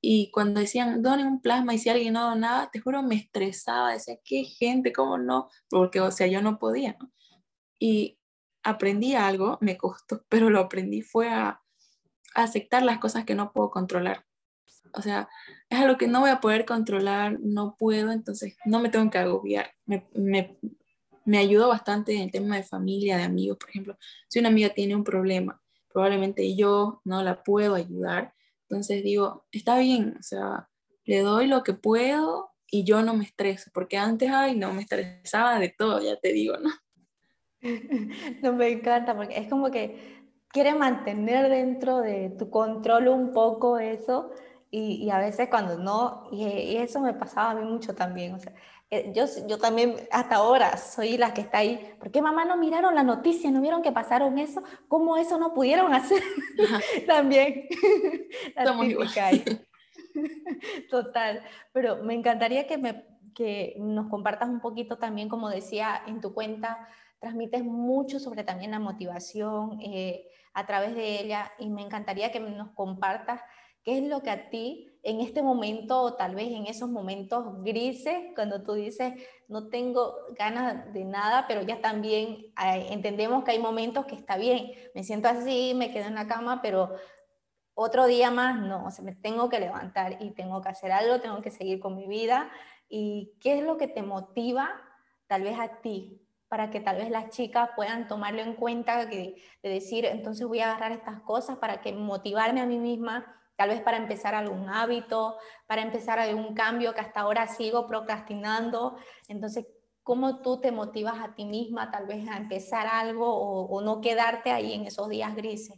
Y 0.00 0.30
cuando 0.32 0.60
decían, 0.60 1.00
donen 1.00 1.26
un 1.28 1.40
plasma, 1.40 1.74
y 1.74 1.78
si 1.78 1.88
alguien 1.88 2.14
no 2.14 2.28
donaba, 2.28 2.70
te 2.72 2.80
juro, 2.80 3.02
me 3.02 3.14
estresaba, 3.14 3.92
decía, 3.92 4.16
qué 4.24 4.44
gente, 4.44 4.92
cómo 4.92 5.16
no, 5.16 5.48
porque, 5.70 6.00
o 6.00 6.10
sea, 6.10 6.26
yo 6.26 6.42
no 6.42 6.58
podía. 6.58 6.96
Y 7.78 8.18
aprendí 8.64 9.14
algo, 9.14 9.58
me 9.60 9.76
costó, 9.76 10.24
pero 10.28 10.50
lo 10.50 10.60
aprendí, 10.60 11.02
fue 11.02 11.28
a, 11.28 11.62
aceptar 12.34 12.82
las 12.82 12.98
cosas 12.98 13.24
que 13.24 13.34
no 13.34 13.52
puedo 13.52 13.70
controlar. 13.70 14.24
O 14.92 15.02
sea, 15.02 15.28
es 15.68 15.78
algo 15.78 15.96
que 15.96 16.08
no 16.08 16.20
voy 16.20 16.30
a 16.30 16.40
poder 16.40 16.64
controlar, 16.64 17.38
no 17.40 17.76
puedo, 17.78 18.10
entonces 18.10 18.56
no 18.64 18.80
me 18.80 18.88
tengo 18.88 19.10
que 19.10 19.18
agobiar. 19.18 19.72
Me, 19.86 20.58
me 21.28 21.36
ayudó 21.36 21.68
bastante 21.68 22.14
en 22.14 22.22
el 22.22 22.30
tema 22.30 22.56
de 22.56 22.62
familia, 22.62 23.18
de 23.18 23.24
amigos, 23.24 23.58
por 23.58 23.68
ejemplo. 23.68 23.98
Si 24.28 24.38
una 24.38 24.48
amiga 24.48 24.70
tiene 24.70 24.96
un 24.96 25.04
problema, 25.04 25.60
probablemente 25.92 26.56
yo 26.56 27.02
no 27.04 27.22
la 27.22 27.42
puedo 27.42 27.74
ayudar. 27.74 28.32
Entonces 28.62 29.04
digo, 29.04 29.44
está 29.52 29.78
bien, 29.78 30.16
o 30.18 30.22
sea, 30.22 30.70
le 31.04 31.20
doy 31.20 31.46
lo 31.46 31.62
que 31.62 31.74
puedo 31.74 32.52
y 32.66 32.84
yo 32.84 33.02
no 33.02 33.14
me 33.14 33.24
estreso, 33.24 33.70
porque 33.74 33.98
antes, 33.98 34.30
ay, 34.30 34.56
no, 34.56 34.72
me 34.72 34.80
estresaba 34.80 35.58
de 35.58 35.68
todo, 35.68 36.02
ya 36.02 36.16
te 36.16 36.32
digo, 36.32 36.56
¿no? 36.56 36.70
No 38.42 38.54
me 38.54 38.68
encanta, 38.70 39.14
porque 39.14 39.38
es 39.38 39.48
como 39.48 39.70
que 39.70 40.30
quiere 40.48 40.74
mantener 40.74 41.50
dentro 41.50 41.98
de 41.98 42.30
tu 42.38 42.48
control 42.48 43.08
un 43.08 43.34
poco 43.34 43.78
eso, 43.78 44.30
y, 44.70 45.08
a 45.10 45.18
veces 45.18 45.48
cuando 45.48 45.78
no, 45.78 46.28
y, 46.30 46.44
y, 46.44 46.76
eso 46.76 47.00
me 47.00 47.14
pasaba 47.14 47.50
a 47.50 47.54
mí 47.54 47.64
mucho 47.64 47.94
también, 47.94 48.34
o 48.34 48.38
sea, 48.38 48.54
yo, 48.90 49.26
yo 49.46 49.58
también 49.58 49.96
hasta 50.10 50.36
ahora 50.36 50.76
soy 50.78 51.18
la 51.18 51.34
que 51.34 51.42
está 51.42 51.58
ahí. 51.58 51.94
¿Por 51.98 52.10
qué 52.10 52.22
mamá 52.22 52.44
no 52.44 52.56
miraron 52.56 52.94
la 52.94 53.02
noticia? 53.02 53.50
¿No 53.50 53.60
vieron 53.60 53.82
que 53.82 53.92
pasaron 53.92 54.38
eso? 54.38 54.62
¿Cómo 54.88 55.16
eso 55.16 55.38
no 55.38 55.52
pudieron 55.52 55.92
hacer? 55.92 56.22
también. 57.06 57.68
Total. 60.90 61.42
Pero 61.72 62.02
me 62.02 62.14
encantaría 62.14 62.66
que, 62.66 62.78
me, 62.78 63.04
que 63.34 63.76
nos 63.78 64.08
compartas 64.08 64.48
un 64.48 64.60
poquito 64.60 64.96
también, 64.98 65.28
como 65.28 65.50
decía 65.50 66.02
en 66.06 66.20
tu 66.20 66.32
cuenta, 66.32 66.88
transmites 67.20 67.64
mucho 67.64 68.18
sobre 68.18 68.44
también 68.44 68.70
la 68.70 68.78
motivación 68.78 69.80
eh, 69.82 70.24
a 70.54 70.66
través 70.66 70.94
de 70.94 71.20
ella 71.20 71.52
y 71.58 71.68
me 71.68 71.82
encantaría 71.82 72.32
que 72.32 72.40
nos 72.40 72.70
compartas 72.70 73.40
qué 73.88 73.96
es 73.96 74.04
lo 74.04 74.22
que 74.22 74.28
a 74.28 74.50
ti 74.50 74.86
en 75.02 75.22
este 75.22 75.40
momento 75.40 76.02
o 76.02 76.12
tal 76.12 76.34
vez 76.34 76.48
en 76.48 76.66
esos 76.66 76.90
momentos 76.90 77.62
grises, 77.62 78.18
cuando 78.34 78.62
tú 78.62 78.74
dices, 78.74 79.14
no 79.48 79.68
tengo 79.68 80.14
ganas 80.38 80.92
de 80.92 81.06
nada, 81.06 81.46
pero 81.48 81.62
ya 81.62 81.80
también 81.80 82.52
entendemos 82.90 83.44
que 83.44 83.52
hay 83.52 83.58
momentos 83.58 84.04
que 84.04 84.14
está 84.14 84.36
bien, 84.36 84.72
me 84.94 85.04
siento 85.04 85.28
así, 85.28 85.72
me 85.74 85.90
quedo 85.90 86.04
en 86.04 86.16
la 86.16 86.26
cama, 86.26 86.60
pero 86.60 86.96
otro 87.72 88.04
día 88.04 88.30
más 88.30 88.60
no, 88.60 88.84
o 88.84 88.90
sea, 88.90 89.02
me 89.02 89.14
tengo 89.14 89.48
que 89.48 89.58
levantar 89.58 90.18
y 90.20 90.32
tengo 90.32 90.60
que 90.60 90.68
hacer 90.68 90.92
algo, 90.92 91.20
tengo 91.20 91.40
que 91.40 91.50
seguir 91.50 91.80
con 91.80 91.96
mi 91.96 92.06
vida. 92.06 92.50
¿Y 92.90 93.32
qué 93.40 93.58
es 93.58 93.64
lo 93.64 93.78
que 93.78 93.88
te 93.88 94.02
motiva 94.02 94.68
tal 95.28 95.44
vez 95.44 95.58
a 95.58 95.80
ti? 95.80 96.20
para 96.48 96.70
que 96.70 96.80
tal 96.80 96.96
vez 96.96 97.10
las 97.10 97.28
chicas 97.28 97.68
puedan 97.76 98.08
tomarlo 98.08 98.40
en 98.40 98.54
cuenta, 98.54 99.04
de 99.04 99.36
decir, 99.62 100.06
entonces 100.06 100.46
voy 100.46 100.60
a 100.60 100.70
agarrar 100.70 100.92
estas 100.92 101.20
cosas 101.20 101.58
para 101.58 101.82
que 101.82 101.92
motivarme 101.92 102.62
a 102.62 102.66
mí 102.66 102.78
misma 102.78 103.38
tal 103.58 103.70
vez 103.70 103.80
para 103.80 103.96
empezar 103.96 104.36
algún 104.36 104.68
hábito, 104.68 105.36
para 105.66 105.82
empezar 105.82 106.20
algún 106.20 106.54
cambio 106.54 106.94
que 106.94 107.00
hasta 107.00 107.20
ahora 107.20 107.48
sigo 107.48 107.88
procrastinando. 107.88 108.96
Entonces, 109.26 109.66
¿cómo 110.04 110.42
tú 110.42 110.60
te 110.60 110.70
motivas 110.70 111.16
a 111.18 111.34
ti 111.34 111.44
misma 111.44 111.90
tal 111.90 112.06
vez 112.06 112.28
a 112.28 112.36
empezar 112.36 112.86
algo 112.86 113.26
o, 113.26 113.80
no 113.80 114.00
quedarte 114.00 114.52
ahí 114.52 114.74
en 114.74 114.86
esos 114.86 115.08
días 115.08 115.34
grises? 115.34 115.76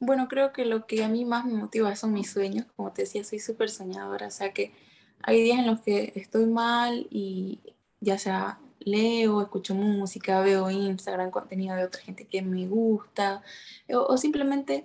Bueno, 0.00 0.26
creo 0.26 0.52
que 0.52 0.64
lo 0.64 0.88
que 0.88 1.04
a 1.04 1.08
mí 1.08 1.24
más 1.24 1.44
me 1.44 1.54
motiva 1.54 1.94
son 1.94 2.12
mis 2.12 2.32
sueños. 2.32 2.66
Como 2.74 2.92
te 2.92 3.02
decía, 3.02 3.22
soy 3.22 3.38
súper 3.38 3.70
soñadora, 3.70 4.26
o 4.26 4.32
sea 4.32 4.52
que 4.52 4.74
hay 5.22 5.40
días 5.40 5.60
en 5.60 5.68
los 5.68 5.82
que 5.82 6.12
estoy 6.16 6.46
mal 6.46 7.06
y 7.10 7.60
ya 8.00 8.18
sea 8.18 8.58
leo, 8.80 9.40
escucho 9.40 9.76
música, 9.76 10.40
veo 10.40 10.68
Instagram, 10.68 11.30
contenido 11.30 11.76
de 11.76 11.84
otra 11.84 12.02
gente 12.02 12.26
que 12.26 12.42
me 12.42 12.66
gusta, 12.66 13.44
o 13.88 14.16
simplemente 14.16 14.84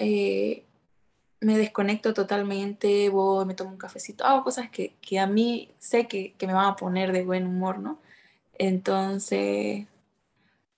eh, 0.00 0.64
me 1.40 1.58
desconecto 1.58 2.14
totalmente, 2.14 3.10
voy, 3.10 3.44
me 3.44 3.54
tomo 3.54 3.70
un 3.70 3.76
cafecito, 3.76 4.24
hago 4.24 4.44
cosas 4.44 4.70
que, 4.70 4.96
que 5.02 5.18
a 5.18 5.26
mí 5.26 5.70
sé 5.78 6.08
que, 6.08 6.32
que, 6.34 6.46
me 6.46 6.54
van 6.54 6.66
a 6.66 6.76
poner 6.76 7.12
de 7.12 7.22
buen 7.22 7.46
humor, 7.46 7.78
¿no? 7.78 8.00
Entonces, 8.54 9.86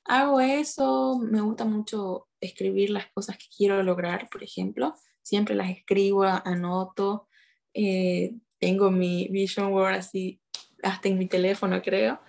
hago 0.04 0.40
eso, 0.40 1.20
me 1.20 1.40
gusta 1.40 1.64
mucho 1.64 2.26
escribir 2.40 2.90
las 2.90 3.06
cosas 3.12 3.38
que 3.38 3.46
quiero 3.56 3.80
lograr, 3.84 4.28
por 4.28 4.42
ejemplo, 4.42 4.94
siempre 5.22 5.54
las 5.54 5.70
escribo, 5.70 6.24
anoto, 6.24 7.28
eh, 7.74 8.34
tengo 8.58 8.90
mi 8.90 9.28
vision 9.28 9.70
board 9.70 9.94
así, 9.94 10.40
hasta 10.82 11.08
en 11.08 11.18
mi 11.18 11.26
teléfono 11.26 11.80
creo, 11.80 12.20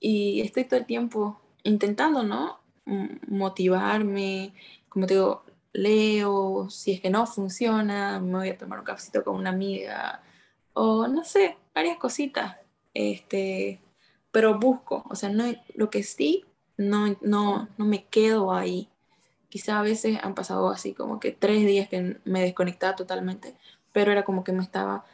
y 0.00 0.40
estoy 0.40 0.64
todo 0.64 0.80
el 0.80 0.86
tiempo 0.86 1.40
intentando, 1.62 2.24
¿no? 2.24 2.58
Motivarme, 3.28 4.52
como 4.88 5.06
te 5.06 5.14
digo, 5.14 5.44
leo, 5.72 6.68
si 6.70 6.92
es 6.92 7.00
que 7.00 7.10
no 7.10 7.26
funciona, 7.26 8.20
me 8.20 8.38
voy 8.38 8.48
a 8.50 8.58
tomar 8.58 8.80
un 8.80 8.84
cafecito 8.84 9.24
con 9.24 9.36
una 9.36 9.50
amiga, 9.50 10.22
o 10.72 11.08
no 11.08 11.24
sé, 11.24 11.56
varias 11.74 11.98
cositas, 11.98 12.56
este, 12.94 13.80
pero 14.30 14.58
busco, 14.58 15.04
o 15.08 15.14
sea, 15.14 15.28
no, 15.30 15.44
lo 15.74 15.90
que 15.90 16.02
sí, 16.02 16.44
no, 16.76 17.16
no, 17.20 17.68
no 17.76 17.84
me 17.84 18.06
quedo 18.06 18.52
ahí. 18.52 18.88
Quizá 19.48 19.80
a 19.80 19.82
veces 19.82 20.18
han 20.22 20.34
pasado 20.34 20.70
así 20.70 20.94
como 20.94 21.20
que 21.20 21.32
tres 21.32 21.66
días 21.66 21.88
que 21.88 22.18
me 22.24 22.40
desconectaba 22.42 22.96
totalmente, 22.96 23.56
pero 23.92 24.12
era 24.12 24.24
como 24.24 24.44
que 24.44 24.52
me 24.52 24.62
estaba 24.62 25.04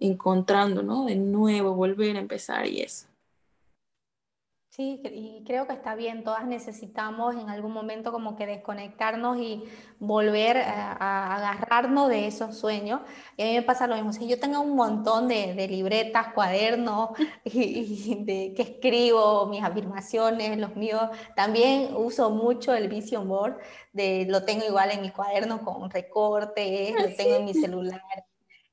encontrando, 0.00 0.82
¿no? 0.82 1.04
De 1.06 1.16
nuevo, 1.16 1.74
volver 1.74 2.16
a 2.16 2.20
empezar 2.20 2.66
y 2.66 2.80
eso. 2.82 3.06
Sí, 4.74 5.00
y 5.04 5.44
creo 5.46 5.68
que 5.68 5.72
está 5.72 5.94
bien, 5.94 6.24
todas 6.24 6.44
necesitamos 6.48 7.36
en 7.36 7.48
algún 7.48 7.70
momento 7.70 8.10
como 8.10 8.34
que 8.34 8.44
desconectarnos 8.44 9.38
y 9.38 9.62
volver 10.00 10.56
a, 10.58 11.36
agarrarnos 11.36 12.08
de 12.08 12.26
esos 12.26 12.58
sueños. 12.58 13.00
Y 13.36 13.42
a 13.42 13.46
mí 13.46 13.54
me 13.54 13.62
pasa 13.62 13.86
lo 13.86 13.94
mismo, 13.94 14.12
si 14.12 14.26
yo 14.26 14.40
tengo 14.40 14.60
un 14.60 14.74
montón 14.74 15.28
de, 15.28 15.54
libretas, 15.68 16.32
cuadernos 16.34 17.10
y, 17.44 18.24
de 18.24 18.52
que 18.52 18.62
escribo 18.62 19.46
mis 19.46 19.62
afirmaciones, 19.62 20.58
los 20.58 20.74
míos, 20.74 21.08
también 21.36 21.94
uso 21.94 22.30
mucho 22.30 22.74
el 22.74 22.88
vision 22.88 23.28
board, 23.28 23.58
de, 23.92 24.26
lo 24.28 24.44
tengo 24.44 24.64
igual 24.66 24.90
en 24.90 25.02
mi 25.02 25.10
cuaderno 25.12 25.62
con 25.62 25.88
recortes, 25.88 26.94
lo 27.00 27.14
tengo 27.14 27.36
en 27.36 27.44
mi 27.44 27.54
celular. 27.54 28.02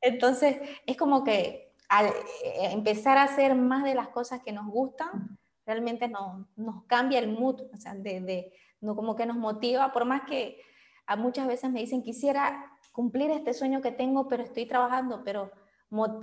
Entonces, 0.01 0.57
es 0.83 0.97
como 0.97 1.23
que 1.23 1.75
al 1.89 2.07
eh, 2.07 2.71
empezar 2.71 3.19
a 3.19 3.23
hacer 3.23 3.53
más 3.53 3.83
de 3.83 3.93
las 3.93 4.07
cosas 4.07 4.41
que 4.41 4.51
nos 4.51 4.65
gustan, 4.65 5.37
realmente 5.65 6.08
nos, 6.08 6.45
nos 6.56 6.84
cambia 6.86 7.19
el 7.19 7.28
mood, 7.30 7.62
o 7.74 7.78
sea, 7.78 7.93
de, 7.95 8.21
de, 8.21 8.54
no, 8.82 8.95
como 8.95 9.15
que 9.15 9.26
nos 9.26 9.38
motiva, 9.38 9.91
por 9.91 10.06
más 10.06 10.21
que 10.24 10.62
a 11.06 11.15
muchas 11.15 11.47
veces 11.47 11.69
me 11.71 11.82
dicen, 11.82 12.04
quisiera 12.04 12.71
cumplir 12.91 13.32
este 13.32 13.54
sueño 13.54 13.82
que 13.82 13.91
tengo, 13.91 14.28
pero 14.28 14.43
estoy 14.43 14.65
trabajando, 14.65 15.24
pero 15.24 15.52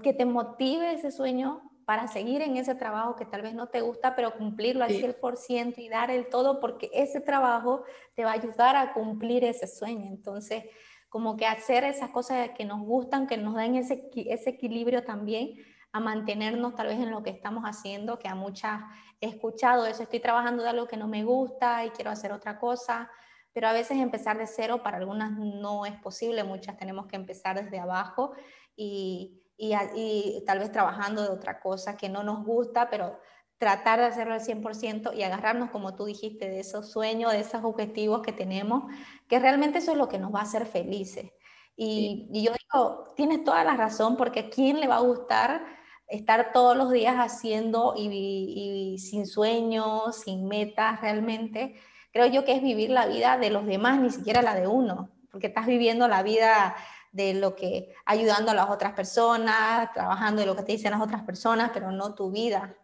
que 0.03 0.15
te 0.15 0.25
motive 0.25 0.93
ese 0.93 1.11
sueño 1.11 1.63
para 1.85 2.07
seguir 2.07 2.43
en 2.43 2.57
ese 2.57 2.75
trabajo 2.75 3.17
que 3.17 3.25
tal 3.25 3.43
vez 3.43 3.55
no 3.55 3.69
te 3.69 3.81
gusta, 3.81 4.15
pero 4.15 4.37
cumplirlo 4.37 4.85
al 4.85 4.91
100% 4.91 5.79
y 5.79 5.89
dar 5.89 6.11
el 6.11 6.29
todo, 6.29 6.61
porque 6.61 6.91
ese 6.93 7.21
trabajo 7.21 7.83
te 8.15 8.25
va 8.25 8.33
a 8.33 8.35
ayudar 8.35 8.77
a 8.77 8.93
cumplir 8.93 9.45
ese 9.45 9.67
sueño. 9.67 10.07
Entonces, 10.07 10.65
como 11.09 11.37
que 11.37 11.47
hacer 11.47 11.85
esas 11.85 12.11
cosas 12.11 12.51
que 12.51 12.67
nos 12.67 12.81
gustan, 12.81 13.27
que 13.27 13.39
nos 13.39 13.55
den 13.55 13.77
ese, 13.77 14.11
ese 14.15 14.51
equilibrio 14.51 15.05
también, 15.05 15.55
a 15.93 16.01
mantenernos 16.01 16.75
tal 16.75 16.89
vez 16.89 16.99
en 16.99 17.11
lo 17.11 17.23
que 17.23 17.31
estamos 17.31 17.65
haciendo, 17.65 18.19
que 18.19 18.29
a 18.29 18.35
muchas 18.35 18.83
he 19.21 19.29
escuchado 19.29 19.87
eso, 19.87 20.03
estoy 20.03 20.21
trabajando 20.21 20.63
de 20.63 20.69
algo 20.69 20.87
que 20.87 20.97
no 20.97 21.09
me 21.09 21.25
gusta 21.25 21.85
y 21.85 21.91
quiero 21.91 22.11
hacer 22.11 22.33
otra 22.33 22.59
cosa, 22.59 23.11
pero 23.53 23.69
a 23.69 23.73
veces 23.73 23.99
empezar 23.99 24.39
de 24.39 24.47
cero 24.47 24.83
para 24.83 24.99
algunas 24.99 25.33
no 25.33 25.87
es 25.87 25.97
posible, 26.01 26.45
muchas 26.45 26.77
tenemos 26.77 27.07
que 27.07 27.17
empezar 27.17 27.61
desde 27.63 27.79
abajo 27.79 28.33
y, 28.77 29.43
y, 29.57 30.45
tal 30.47 30.61
vez 30.61 30.71
trabajando 30.71 31.23
de 31.23 31.31
otra 31.31 31.61
cosa 31.61 31.97
que 31.97 32.09
no 32.09 32.23
nos 32.23 32.45
gusta, 32.45 32.89
pero 32.91 33.19
tratar 33.57 33.99
de 33.99 34.07
hacerlo 34.07 34.35
al 34.35 34.41
100% 34.41 35.13
y 35.17 35.25
agarrarnos, 35.25 35.71
como 35.71 35.97
tú 35.97 36.05
dijiste, 36.05 36.49
de 36.49 36.61
esos 36.61 36.93
sueños, 36.93 37.33
de 37.33 37.41
esos 37.41 37.65
objetivos 37.65 38.23
que 38.23 38.33
tenemos, 38.33 38.85
que 39.27 39.41
realmente 39.41 39.79
eso 39.79 39.91
es 39.91 39.99
lo 39.99 40.09
que 40.09 40.19
nos 40.19 40.33
va 40.33 40.41
a 40.41 40.45
hacer 40.45 40.65
felices. 40.65 41.33
Y, 41.75 42.29
y 42.33 42.45
yo 42.45 42.53
digo, 42.53 43.13
tienes 43.17 43.43
toda 43.43 43.65
la 43.65 43.77
razón, 43.77 44.17
porque 44.17 44.41
¿a 44.41 44.51
quién 44.51 44.79
le 44.79 44.87
va 44.87 44.97
a 44.97 45.01
gustar 45.01 45.78
estar 46.09 46.53
todos 46.53 46.77
los 46.77 46.91
días 46.91 47.17
haciendo 47.17 47.95
y, 47.97 48.97
sin 48.99 49.27
sueños, 49.27 50.23
sin 50.23 50.49
metas 50.49 51.01
realmente, 51.01 51.77
creo 52.13 52.27
yo 52.27 52.45
que 52.45 52.53
es 52.53 52.63
vivir 52.63 52.91
la 52.91 53.07
vida 53.07 53.39
de 53.39 53.51
los 53.51 53.67
demás, 53.67 54.01
ni 54.01 54.11
siquiera 54.11 54.43
la 54.43 54.55
de 54.55 54.67
uno, 54.67 55.11
porque 55.31 55.49
estás 55.49 55.67
viviendo 55.67 56.09
la 56.09 56.23
vida 56.23 56.75
de 57.13 57.35
lo 57.35 57.55
que, 57.55 57.95
ayudando 58.07 58.51
a 58.51 58.55
las 58.55 58.71
otras 58.71 58.95
personas, 58.95 59.93
trabajando 59.93 60.41
de 60.41 60.47
lo 60.47 60.57
que 60.57 60.63
te 60.63 60.73
dicen 60.73 60.93
las 60.93 61.03
otras 61.03 61.23
personas, 61.23 61.71
pero 61.75 61.91
no 61.91 62.15
tu 62.15 62.31
vida. 62.31 62.77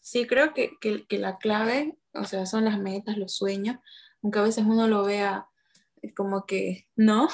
Sí, 0.00 0.26
creo 0.26 0.54
que, 0.54 0.78
que, 0.80 1.18
la 1.18 1.36
clave, 1.36 1.98
o 2.14 2.24
sea, 2.24 2.46
son 2.46 2.64
las 2.64 2.78
metas, 2.78 3.16
los 3.16 3.34
sueños, 3.34 3.76
aunque 4.22 4.38
a 4.38 4.42
veces 4.42 4.64
uno 4.64 4.86
lo 4.86 5.04
vea 5.04 5.48
como 6.16 6.46
que 6.46 6.86
no, 6.94 7.28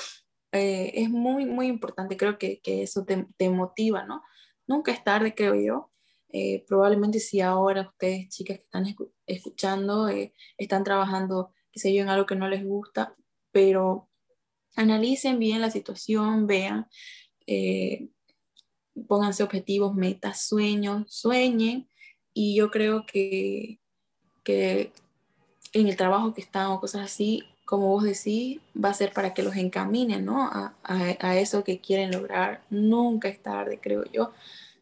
eh, 0.52 0.92
es 0.94 1.10
muy, 1.10 1.44
muy 1.44 1.66
importante, 1.66 2.16
creo 2.16 2.38
que, 2.38 2.60
que 2.60 2.82
eso 2.82 3.04
te, 3.04 3.26
te 3.36 3.50
motiva, 3.50 4.04
¿no? 4.04 4.22
Nunca 4.66 4.92
es 4.92 5.02
tarde, 5.04 5.34
creo 5.34 5.54
yo. 5.54 5.90
Eh, 6.28 6.64
probablemente 6.66 7.20
si 7.20 7.40
ahora 7.40 7.82
ustedes, 7.82 8.28
chicas 8.30 8.58
que 8.58 8.64
están 8.64 8.86
escuchando, 9.26 10.08
eh, 10.08 10.32
están 10.56 10.82
trabajando, 10.82 11.52
que 11.70 11.80
sé 11.80 11.92
yo, 11.94 12.02
en 12.02 12.08
algo 12.08 12.26
que 12.26 12.36
no 12.36 12.48
les 12.48 12.64
gusta, 12.64 13.14
pero 13.50 14.08
analicen 14.74 15.38
bien 15.38 15.60
la 15.60 15.70
situación, 15.70 16.46
vean, 16.46 16.88
eh, 17.46 18.08
pónganse 19.06 19.42
objetivos, 19.42 19.94
metas, 19.94 20.46
sueños, 20.46 21.04
sueñen, 21.08 21.88
y 22.32 22.56
yo 22.56 22.70
creo 22.70 23.04
que, 23.06 23.80
que 24.42 24.92
en 25.74 25.88
el 25.88 25.96
trabajo 25.96 26.32
que 26.32 26.40
están 26.40 26.68
o 26.68 26.80
cosas 26.80 27.02
así, 27.02 27.42
como 27.64 27.88
vos 27.88 28.04
decís, 28.04 28.60
va 28.82 28.90
a 28.90 28.94
ser 28.94 29.12
para 29.12 29.34
que 29.34 29.42
los 29.42 29.56
encaminen, 29.56 30.24
¿no? 30.24 30.42
A, 30.42 30.74
a, 30.84 31.36
eso 31.36 31.64
que 31.64 31.80
quieren 31.80 32.10
lograr. 32.10 32.62
Nunca 32.70 33.28
es 33.28 33.42
tarde, 33.42 33.78
creo 33.80 34.04
yo. 34.12 34.32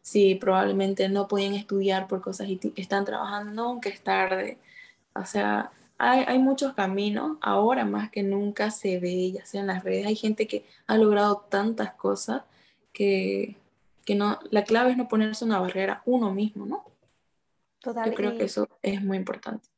Si 0.01 0.35
probablemente 0.35 1.07
no 1.09 1.27
pueden 1.27 1.53
estudiar 1.53 2.07
por 2.07 2.21
cosas 2.21 2.49
y 2.49 2.59
están 2.75 3.05
trabajando, 3.05 3.51
nunca 3.51 3.89
es 3.89 4.01
tarde. 4.01 4.57
O 5.15 5.25
sea, 5.25 5.71
hay, 5.97 6.25
hay, 6.27 6.39
muchos 6.39 6.73
caminos, 6.73 7.37
ahora 7.41 7.85
más 7.85 8.09
que 8.09 8.23
nunca 8.23 8.71
se 8.71 8.99
ve, 8.99 9.31
ya 9.33 9.45
sea 9.45 9.61
en 9.61 9.67
las 9.67 9.83
redes, 9.83 10.07
hay 10.07 10.15
gente 10.15 10.47
que 10.47 10.65
ha 10.87 10.97
logrado 10.97 11.45
tantas 11.49 11.93
cosas 11.93 12.43
que, 12.93 13.57
que 14.05 14.15
no, 14.15 14.39
la 14.49 14.63
clave 14.63 14.91
es 14.91 14.97
no 14.97 15.07
ponerse 15.07 15.45
una 15.45 15.59
barrera 15.59 16.01
uno 16.05 16.33
mismo, 16.33 16.65
¿no? 16.65 16.85
Total, 17.79 18.09
Yo 18.09 18.15
creo 18.15 18.37
que 18.37 18.45
eso 18.45 18.67
es 18.81 19.01
muy 19.03 19.17
importante 19.17 19.70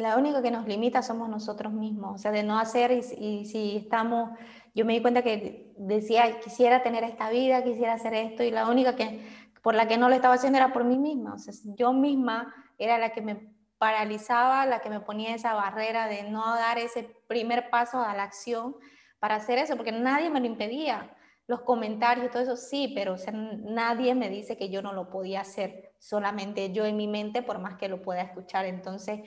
la 0.00 0.16
única 0.16 0.42
que 0.42 0.50
nos 0.50 0.66
limita 0.66 1.02
somos 1.02 1.28
nosotros 1.28 1.72
mismos, 1.72 2.14
o 2.14 2.18
sea, 2.18 2.32
de 2.32 2.42
no 2.42 2.58
hacer 2.58 2.90
y, 2.92 3.44
si 3.44 3.76
estamos, 3.76 4.30
yo 4.74 4.84
me 4.84 4.94
di 4.94 5.02
cuenta 5.02 5.22
que 5.22 5.72
decía, 5.76 6.40
quisiera 6.40 6.82
tener 6.82 7.04
esta 7.04 7.30
vida, 7.30 7.62
quisiera 7.62 7.94
hacer 7.94 8.14
esto, 8.14 8.42
y 8.42 8.50
la 8.50 8.68
única 8.68 8.96
que, 8.96 9.20
por 9.62 9.74
la 9.74 9.86
que 9.86 9.98
no 9.98 10.08
lo 10.08 10.14
estaba 10.14 10.34
haciendo 10.34 10.58
era 10.58 10.72
por 10.72 10.84
mí 10.84 10.98
misma, 10.98 11.34
o 11.34 11.38
sea, 11.38 11.54
yo 11.76 11.92
misma 11.92 12.54
era 12.78 12.98
la 12.98 13.10
que 13.10 13.22
me 13.22 13.50
paralizaba, 13.78 14.66
la 14.66 14.80
que 14.80 14.90
me 14.90 15.00
ponía 15.00 15.34
esa 15.34 15.54
barrera 15.54 16.06
de 16.06 16.24
no 16.24 16.44
dar 16.54 16.78
ese 16.78 17.16
primer 17.26 17.70
paso 17.70 18.00
a 18.00 18.14
la 18.14 18.24
acción 18.24 18.76
para 19.20 19.36
hacer 19.36 19.58
eso, 19.58 19.76
porque 19.76 19.92
nadie 19.92 20.28
me 20.28 20.40
lo 20.40 20.46
impedía. 20.46 21.16
Los 21.46 21.62
comentarios 21.62 22.26
y 22.26 22.28
todo 22.28 22.42
eso 22.42 22.56
sí, 22.56 22.92
pero 22.94 23.14
o 23.14 23.18
sea, 23.18 23.32
nadie 23.32 24.14
me 24.14 24.28
dice 24.28 24.56
que 24.56 24.68
yo 24.68 24.82
no 24.82 24.92
lo 24.92 25.08
podía 25.08 25.40
hacer, 25.40 25.94
solamente 25.98 26.72
yo 26.72 26.84
en 26.84 26.96
mi 26.96 27.08
mente, 27.08 27.42
por 27.42 27.58
más 27.58 27.76
que 27.76 27.88
lo 27.88 28.02
pueda 28.02 28.20
escuchar. 28.20 28.66
Entonces, 28.66 29.20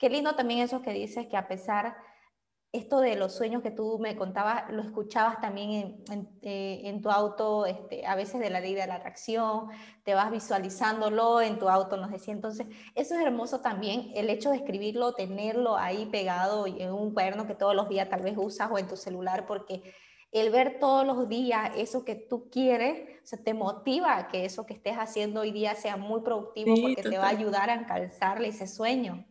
Qué 0.00 0.08
lindo 0.08 0.34
también 0.34 0.60
eso 0.60 0.80
que 0.80 0.94
dices, 0.94 1.26
que 1.26 1.36
a 1.36 1.46
pesar 1.46 1.94
esto 2.72 3.00
de 3.00 3.16
los 3.16 3.34
sueños 3.34 3.62
que 3.62 3.70
tú 3.70 3.98
me 3.98 4.16
contabas, 4.16 4.70
lo 4.70 4.80
escuchabas 4.80 5.42
también 5.42 6.02
en, 6.08 6.38
eh, 6.40 6.98
tu 7.02 7.10
auto, 7.10 7.66
este, 7.66 8.06
a 8.06 8.14
veces 8.14 8.40
de 8.40 8.48
la 8.48 8.60
ley 8.60 8.72
de 8.72 8.86
la 8.86 8.94
atracción, 8.94 9.68
te 10.02 10.14
vas 10.14 10.30
visualizándolo 10.30 11.42
en 11.42 11.58
tu 11.58 11.68
auto, 11.68 11.98
nos 11.98 12.10
decía. 12.10 12.32
Entonces, 12.32 12.66
eso 12.94 13.14
es 13.14 13.20
hermoso 13.20 13.60
también, 13.60 14.10
el 14.14 14.30
hecho 14.30 14.48
de 14.48 14.56
escribirlo, 14.56 15.12
tenerlo 15.12 15.76
ahí 15.76 16.06
pegado 16.06 16.66
en 16.66 16.92
un 16.92 17.12
cuaderno 17.12 17.46
que 17.46 17.54
todos 17.54 17.74
los 17.74 17.90
días 17.90 18.08
tal 18.08 18.22
vez 18.22 18.38
usas 18.38 18.70
o 18.72 18.78
en 18.78 18.88
tu 18.88 18.96
celular, 18.96 19.44
porque 19.46 19.82
el 20.32 20.50
ver 20.50 20.78
todos 20.78 21.04
los 21.04 21.28
días 21.28 21.72
eso 21.76 22.06
que 22.06 22.14
tú 22.14 22.48
quieres, 22.50 23.20
o 23.30 23.36
te 23.36 23.52
motiva 23.52 24.16
a 24.16 24.28
que 24.28 24.46
eso 24.46 24.64
que 24.64 24.72
estés 24.72 24.96
haciendo 24.96 25.42
hoy 25.42 25.50
día 25.50 25.74
sea 25.74 25.98
muy 25.98 26.22
productivo 26.22 26.74
porque 26.80 27.02
te 27.02 27.18
va 27.18 27.26
a 27.26 27.30
ayudar 27.30 27.68
a 27.68 27.74
alcanzarle 27.74 28.48
ese 28.48 28.66
sueño. 28.66 29.26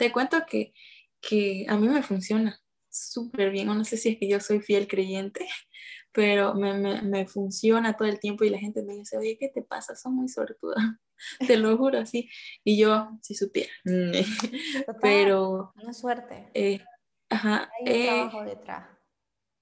Te 0.00 0.10
cuento 0.10 0.46
que, 0.46 0.72
que 1.20 1.66
a 1.68 1.76
mí 1.76 1.86
me 1.86 2.02
funciona 2.02 2.58
súper 2.88 3.50
bien, 3.50 3.68
o 3.68 3.74
no 3.74 3.84
sé 3.84 3.98
si 3.98 4.08
es 4.08 4.18
que 4.18 4.30
yo 4.30 4.40
soy 4.40 4.62
fiel 4.62 4.88
creyente, 4.88 5.46
pero 6.12 6.54
me, 6.54 6.72
me, 6.72 7.02
me, 7.02 7.26
funciona 7.26 7.94
todo 7.98 8.08
el 8.08 8.18
tiempo 8.18 8.44
y 8.44 8.48
la 8.48 8.58
gente 8.58 8.82
me 8.82 8.94
dice, 8.94 9.18
oye, 9.18 9.36
¿qué 9.38 9.50
te 9.50 9.60
pasa? 9.60 9.94
Son 9.96 10.16
muy 10.16 10.30
sortuda, 10.30 10.98
te 11.46 11.58
lo 11.58 11.76
juro 11.76 11.98
así. 11.98 12.30
Y 12.64 12.78
yo, 12.78 13.10
si 13.20 13.34
supiera, 13.34 13.70
pero... 15.02 15.74
Una 15.76 15.92
suerte. 15.92 16.50
Eh, 16.54 16.82
ajá. 17.28 17.70
Hay 17.78 17.82
un 17.82 17.88
eh, 17.92 18.06
trabajo 18.06 18.44
detrás. 18.44 18.88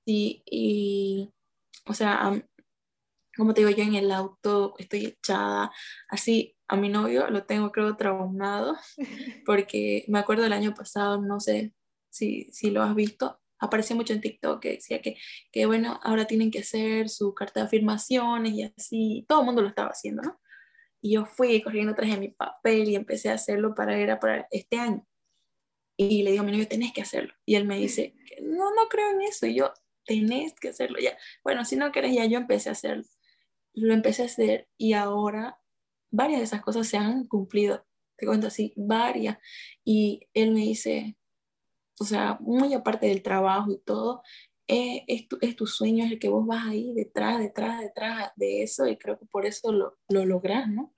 Sí, 0.06 0.44
y, 0.46 1.34
o 1.84 1.94
sea, 1.94 2.40
como 3.38 3.54
te 3.54 3.60
digo, 3.60 3.70
yo 3.70 3.84
en 3.84 3.94
el 3.94 4.10
auto 4.10 4.74
estoy 4.78 5.06
echada, 5.06 5.70
así 6.08 6.56
a 6.66 6.76
mi 6.76 6.88
novio 6.88 7.30
lo 7.30 7.44
tengo 7.44 7.70
creo 7.70 7.96
traumado, 7.96 8.76
porque 9.46 10.04
me 10.08 10.18
acuerdo 10.18 10.44
el 10.44 10.52
año 10.52 10.74
pasado, 10.74 11.22
no 11.22 11.38
sé 11.38 11.72
si, 12.10 12.50
si 12.52 12.70
lo 12.70 12.82
has 12.82 12.96
visto, 12.96 13.40
apareció 13.60 13.94
mucho 13.94 14.12
en 14.12 14.20
TikTok 14.20 14.60
que 14.60 14.70
decía 14.72 15.00
que, 15.00 15.16
que, 15.52 15.66
bueno, 15.66 16.00
ahora 16.02 16.26
tienen 16.26 16.50
que 16.50 16.60
hacer 16.60 17.08
su 17.08 17.32
carta 17.32 17.60
de 17.60 17.66
afirmaciones 17.66 18.52
y 18.54 18.62
así, 18.64 19.24
todo 19.28 19.40
el 19.40 19.46
mundo 19.46 19.62
lo 19.62 19.68
estaba 19.68 19.90
haciendo, 19.90 20.22
¿no? 20.22 20.40
Y 21.00 21.12
yo 21.14 21.24
fui 21.24 21.62
corriendo, 21.62 21.94
traje 21.94 22.18
mi 22.18 22.30
papel 22.30 22.88
y 22.88 22.96
empecé 22.96 23.30
a 23.30 23.34
hacerlo 23.34 23.72
para, 23.72 23.96
era 23.96 24.18
para 24.18 24.48
este 24.50 24.80
año. 24.80 25.06
Y 25.96 26.24
le 26.24 26.32
digo 26.32 26.42
a 26.42 26.46
mi 26.46 26.50
novio, 26.50 26.66
tenés 26.66 26.92
que 26.92 27.02
hacerlo. 27.02 27.32
Y 27.44 27.54
él 27.54 27.66
me 27.66 27.78
dice, 27.78 28.16
no, 28.42 28.74
no 28.74 28.88
creo 28.88 29.10
en 29.12 29.22
eso. 29.22 29.46
Y 29.46 29.54
yo, 29.54 29.72
tenés 30.04 30.54
que 30.54 30.70
hacerlo 30.70 30.98
ya. 30.98 31.16
Bueno, 31.44 31.64
si 31.64 31.76
no 31.76 31.92
querés, 31.92 32.14
ya 32.14 32.24
yo 32.24 32.38
empecé 32.38 32.68
a 32.68 32.72
hacerlo 32.72 33.04
lo 33.80 33.94
empecé 33.94 34.22
a 34.22 34.26
hacer 34.26 34.68
y 34.76 34.92
ahora 34.92 35.60
varias 36.10 36.40
de 36.40 36.44
esas 36.44 36.62
cosas 36.62 36.88
se 36.88 36.96
han 36.96 37.26
cumplido. 37.26 37.84
Te 38.16 38.26
cuento 38.26 38.48
así, 38.48 38.72
varias. 38.76 39.38
Y 39.84 40.28
él 40.34 40.52
me 40.52 40.60
dice, 40.60 41.16
o 42.00 42.04
sea, 42.04 42.38
muy 42.40 42.74
aparte 42.74 43.06
del 43.06 43.22
trabajo 43.22 43.72
y 43.72 43.78
todo, 43.78 44.22
es, 44.66 45.02
es, 45.06 45.28
tu, 45.28 45.38
es, 45.40 45.56
tu, 45.56 45.66
sueño, 45.66 46.04
es 46.04 46.12
el 46.12 46.18
que 46.18 46.28
vos 46.28 46.46
vas 46.46 46.66
ahí 46.66 46.92
detrás, 46.94 47.38
detrás, 47.38 47.80
detrás 47.80 48.32
de 48.36 48.62
eso 48.62 48.86
y 48.86 48.98
creo 48.98 49.18
que 49.18 49.26
por 49.26 49.46
eso 49.46 49.72
lo, 49.72 49.98
lo 50.08 50.24
lográs, 50.26 50.68
¿no? 50.68 50.94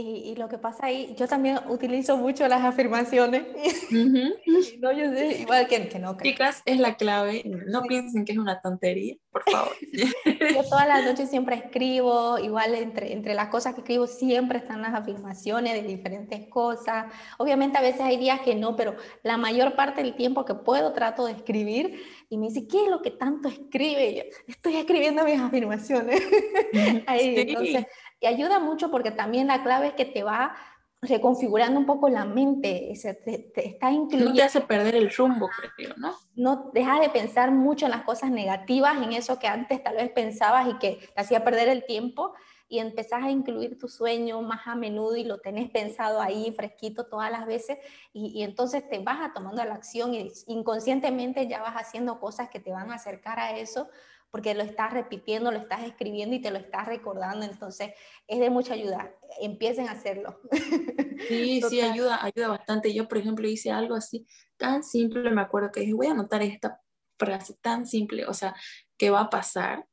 Y, 0.00 0.36
lo 0.36 0.48
que 0.48 0.58
pasa 0.58 0.86
ahí, 0.86 1.12
yo 1.18 1.26
también 1.26 1.58
utilizo 1.68 2.16
mucho 2.16 2.46
las 2.46 2.62
afirmaciones. 2.64 3.42
no, 3.90 4.92
yo 4.92 5.10
sé, 5.10 5.38
igual 5.40 5.66
que, 5.66 5.88
que 5.88 5.98
no. 5.98 6.16
Chicas, 6.16 6.62
es 6.66 6.78
la 6.78 6.94
clave. 6.96 7.42
No 7.44 7.82
piensen 7.82 8.24
que 8.24 8.30
es 8.30 8.38
una 8.38 8.60
tontería, 8.60 9.16
por 9.32 9.42
favor. 9.50 9.72
yo 10.54 10.62
todas 10.70 10.86
las 10.86 11.04
noches 11.04 11.28
siempre 11.28 11.56
escribo, 11.56 12.38
igual 12.38 12.76
entre, 12.76 13.12
entre 13.12 13.34
las 13.34 13.48
cosas 13.48 13.74
que 13.74 13.80
escribo 13.80 14.06
siempre 14.06 14.58
están 14.58 14.82
las 14.82 14.94
afirmaciones 14.94 15.72
de 15.72 15.82
diferentes 15.82 16.46
cosas. 16.48 17.06
Obviamente 17.38 17.76
a 17.76 17.82
veces 17.82 18.02
hay 18.02 18.18
días 18.18 18.40
que 18.42 18.54
no, 18.54 18.76
pero 18.76 18.94
la 19.24 19.36
mayor 19.36 19.74
parte 19.74 20.04
del 20.04 20.14
tiempo 20.14 20.44
que 20.44 20.54
puedo 20.54 20.92
trato 20.92 21.26
de 21.26 21.32
escribir 21.32 22.00
y 22.28 22.38
me 22.38 22.46
dice, 22.46 22.68
¿qué 22.68 22.84
es 22.84 22.88
lo 22.88 23.02
que 23.02 23.10
tanto 23.10 23.48
escribe? 23.48 24.14
yo, 24.14 24.22
estoy 24.46 24.76
escribiendo 24.76 25.24
mis 25.24 25.40
afirmaciones. 25.40 26.22
ahí, 27.08 27.34
entonces 27.36 27.86
y 28.20 28.26
ayuda 28.26 28.58
mucho 28.58 28.90
porque 28.90 29.10
también 29.10 29.46
la 29.46 29.62
clave 29.62 29.88
es 29.88 29.92
que 29.94 30.04
te 30.04 30.22
va 30.22 30.54
reconfigurando 31.00 31.78
un 31.78 31.86
poco 31.86 32.08
la 32.08 32.24
mente, 32.24 32.92
se 32.96 33.14
te, 33.14 33.52
está 33.54 33.92
incluyendo. 33.92 34.30
No 34.30 34.36
te 34.36 34.42
hace 34.42 34.60
perder 34.60 34.96
el 34.96 35.10
rumbo, 35.10 35.48
creo, 35.76 35.94
¿no? 35.96 36.16
No 36.34 36.70
dejas 36.74 37.00
de 37.00 37.08
pensar 37.08 37.52
mucho 37.52 37.84
en 37.86 37.92
las 37.92 38.02
cosas 38.02 38.30
negativas, 38.30 39.00
en 39.00 39.12
eso 39.12 39.38
que 39.38 39.46
antes 39.46 39.82
tal 39.82 39.96
vez 39.96 40.10
pensabas 40.10 40.68
y 40.68 40.78
que 40.78 40.98
te 41.14 41.20
hacía 41.20 41.44
perder 41.44 41.68
el 41.68 41.84
tiempo, 41.84 42.34
y 42.70 42.80
empezás 42.80 43.22
a 43.22 43.30
incluir 43.30 43.78
tu 43.78 43.88
sueño 43.88 44.42
más 44.42 44.66
a 44.66 44.74
menudo 44.74 45.16
y 45.16 45.24
lo 45.24 45.38
tenés 45.38 45.70
pensado 45.70 46.20
ahí 46.20 46.52
fresquito 46.54 47.06
todas 47.06 47.30
las 47.30 47.46
veces, 47.46 47.78
y, 48.12 48.36
y 48.36 48.42
entonces 48.42 48.86
te 48.88 48.98
vas 48.98 49.20
a 49.20 49.32
tomando 49.32 49.64
la 49.64 49.74
acción 49.74 50.14
y 50.14 50.32
inconscientemente 50.48 51.46
ya 51.46 51.62
vas 51.62 51.76
haciendo 51.76 52.18
cosas 52.18 52.50
que 52.50 52.58
te 52.58 52.72
van 52.72 52.90
a 52.90 52.96
acercar 52.96 53.38
a 53.38 53.56
eso, 53.56 53.88
porque 54.30 54.54
lo 54.54 54.62
estás 54.62 54.92
repitiendo, 54.92 55.50
lo 55.50 55.58
estás 55.58 55.84
escribiendo 55.84 56.36
y 56.36 56.40
te 56.40 56.50
lo 56.50 56.58
estás 56.58 56.86
recordando, 56.86 57.46
entonces 57.46 57.90
es 58.26 58.38
de 58.38 58.50
mucha 58.50 58.74
ayuda. 58.74 59.14
Empiecen 59.40 59.88
a 59.88 59.92
hacerlo. 59.92 60.40
Sí, 61.26 61.60
sí, 61.68 61.80
ayuda, 61.80 62.24
ayuda 62.24 62.46
bastante. 62.46 62.94
Yo, 62.94 63.08
por 63.08 63.18
ejemplo, 63.18 63.48
hice 63.48 63.72
algo 63.72 63.96
así 63.96 64.24
tan 64.56 64.84
simple, 64.84 65.28
me 65.30 65.40
acuerdo 65.40 65.72
que 65.72 65.80
dije, 65.80 65.92
voy 65.92 66.06
a 66.06 66.12
anotar 66.12 66.42
esta 66.42 66.80
frase 67.18 67.54
tan 67.60 67.86
simple, 67.86 68.24
o 68.24 68.32
sea, 68.32 68.54
¿qué 68.96 69.10
va 69.10 69.22
a 69.22 69.30
pasar? 69.30 69.88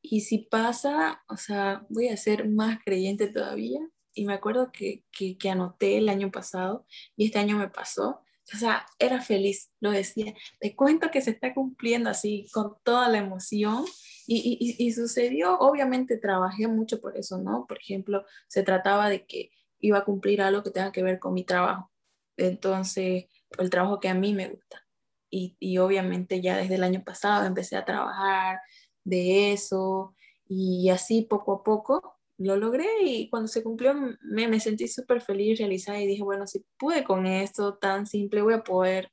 Y 0.00 0.22
si 0.22 0.38
pasa, 0.38 1.22
o 1.28 1.36
sea, 1.36 1.84
voy 1.90 2.08
a 2.08 2.16
ser 2.16 2.48
más 2.48 2.78
creyente 2.82 3.28
todavía. 3.28 3.80
Y 4.14 4.24
me 4.24 4.32
acuerdo 4.32 4.72
que, 4.72 5.04
que, 5.12 5.36
que 5.36 5.50
anoté 5.50 5.98
el 5.98 6.08
año 6.08 6.30
pasado 6.30 6.86
y 7.16 7.26
este 7.26 7.38
año 7.38 7.58
me 7.58 7.68
pasó 7.68 8.21
o 8.52 8.56
sea, 8.56 8.86
era 8.98 9.20
feliz, 9.20 9.70
lo 9.80 9.90
decía. 9.90 10.34
Te 10.60 10.74
cuento 10.74 11.10
que 11.10 11.20
se 11.20 11.30
está 11.30 11.54
cumpliendo 11.54 12.10
así 12.10 12.46
con 12.52 12.76
toda 12.82 13.08
la 13.08 13.18
emoción 13.18 13.84
y, 14.26 14.58
y, 14.60 14.84
y, 14.84 14.92
sucedió, 14.92 15.58
obviamente 15.58 16.16
trabajé 16.18 16.66
mucho 16.68 17.00
por 17.00 17.16
eso, 17.16 17.38
¿no? 17.38 17.66
Por 17.66 17.78
ejemplo, 17.78 18.24
se 18.48 18.62
trataba 18.62 19.08
de 19.08 19.26
que 19.26 19.50
iba 19.80 19.98
a 19.98 20.04
cumplir 20.04 20.42
algo 20.42 20.62
que 20.62 20.70
tenga 20.70 20.92
que 20.92 21.02
ver 21.02 21.18
con 21.18 21.34
mi 21.34 21.44
trabajo. 21.44 21.90
Entonces, 22.36 23.26
el 23.58 23.70
trabajo 23.70 24.00
que 24.00 24.08
a 24.08 24.14
mí 24.14 24.34
me 24.34 24.48
gusta. 24.48 24.86
Y, 25.30 25.56
y 25.58 25.78
obviamente 25.78 26.40
ya 26.40 26.56
desde 26.56 26.74
el 26.74 26.84
año 26.84 27.02
pasado 27.04 27.46
empecé 27.46 27.76
a 27.76 27.84
trabajar 27.84 28.60
de 29.04 29.52
eso 29.52 30.14
y 30.46 30.90
así 30.90 31.22
poco 31.22 31.54
a 31.54 31.62
poco 31.62 32.21
lo 32.44 32.56
logré 32.56 32.86
y 33.02 33.28
cuando 33.28 33.48
se 33.48 33.62
cumplió 33.62 33.94
me, 33.94 34.48
me 34.48 34.60
sentí 34.60 34.88
súper 34.88 35.20
feliz, 35.20 35.58
realizada 35.58 36.00
y 36.00 36.06
dije, 36.06 36.22
bueno, 36.22 36.46
si 36.46 36.64
pude 36.78 37.04
con 37.04 37.26
esto 37.26 37.74
tan 37.74 38.06
simple, 38.06 38.42
voy 38.42 38.54
a 38.54 38.64
poder 38.64 39.10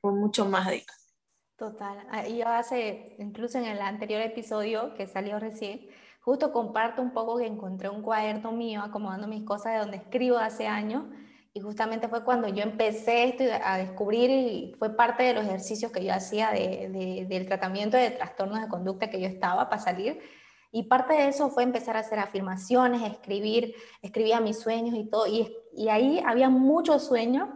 por 0.00 0.14
mucho 0.14 0.46
más 0.46 0.68
de 0.68 0.84
Total. 1.56 2.06
Ah, 2.10 2.26
yo 2.26 2.48
hace, 2.48 3.14
incluso 3.18 3.56
en 3.58 3.66
el 3.66 3.80
anterior 3.80 4.20
episodio 4.20 4.94
que 4.94 5.06
salió 5.06 5.38
recién, 5.38 5.86
justo 6.20 6.52
comparto 6.52 7.00
un 7.02 7.12
poco 7.12 7.38
que 7.38 7.46
encontré 7.46 7.88
un 7.88 8.02
cuaderno 8.02 8.50
mío 8.50 8.82
acomodando 8.82 9.28
mis 9.28 9.44
cosas 9.44 9.74
de 9.74 9.78
donde 9.78 9.96
escribo 9.98 10.38
hace 10.38 10.66
años 10.66 11.04
y 11.54 11.60
justamente 11.60 12.08
fue 12.08 12.24
cuando 12.24 12.48
yo 12.48 12.62
empecé 12.62 13.24
esto 13.24 13.44
a 13.64 13.76
descubrir 13.76 14.30
y 14.30 14.74
fue 14.78 14.96
parte 14.96 15.22
de 15.22 15.34
los 15.34 15.44
ejercicios 15.44 15.92
que 15.92 16.04
yo 16.04 16.12
hacía 16.12 16.50
de, 16.50 16.88
de, 16.88 17.26
del 17.28 17.46
tratamiento 17.46 17.96
de 17.96 18.10
trastornos 18.10 18.60
de 18.60 18.68
conducta 18.68 19.10
que 19.10 19.20
yo 19.20 19.28
estaba 19.28 19.68
para 19.68 19.82
salir 19.82 20.20
y 20.72 20.84
parte 20.84 21.12
de 21.12 21.28
eso 21.28 21.50
fue 21.50 21.62
empezar 21.62 21.96
a 21.96 22.00
hacer 22.00 22.18
afirmaciones, 22.18 23.02
escribir, 23.02 23.74
escribía 24.00 24.40
mis 24.40 24.58
sueños 24.58 24.96
y 24.96 25.04
todo. 25.04 25.26
Y, 25.26 25.54
y 25.76 25.90
ahí 25.90 26.22
había 26.26 26.48
muchos 26.48 27.04
sueños 27.04 27.50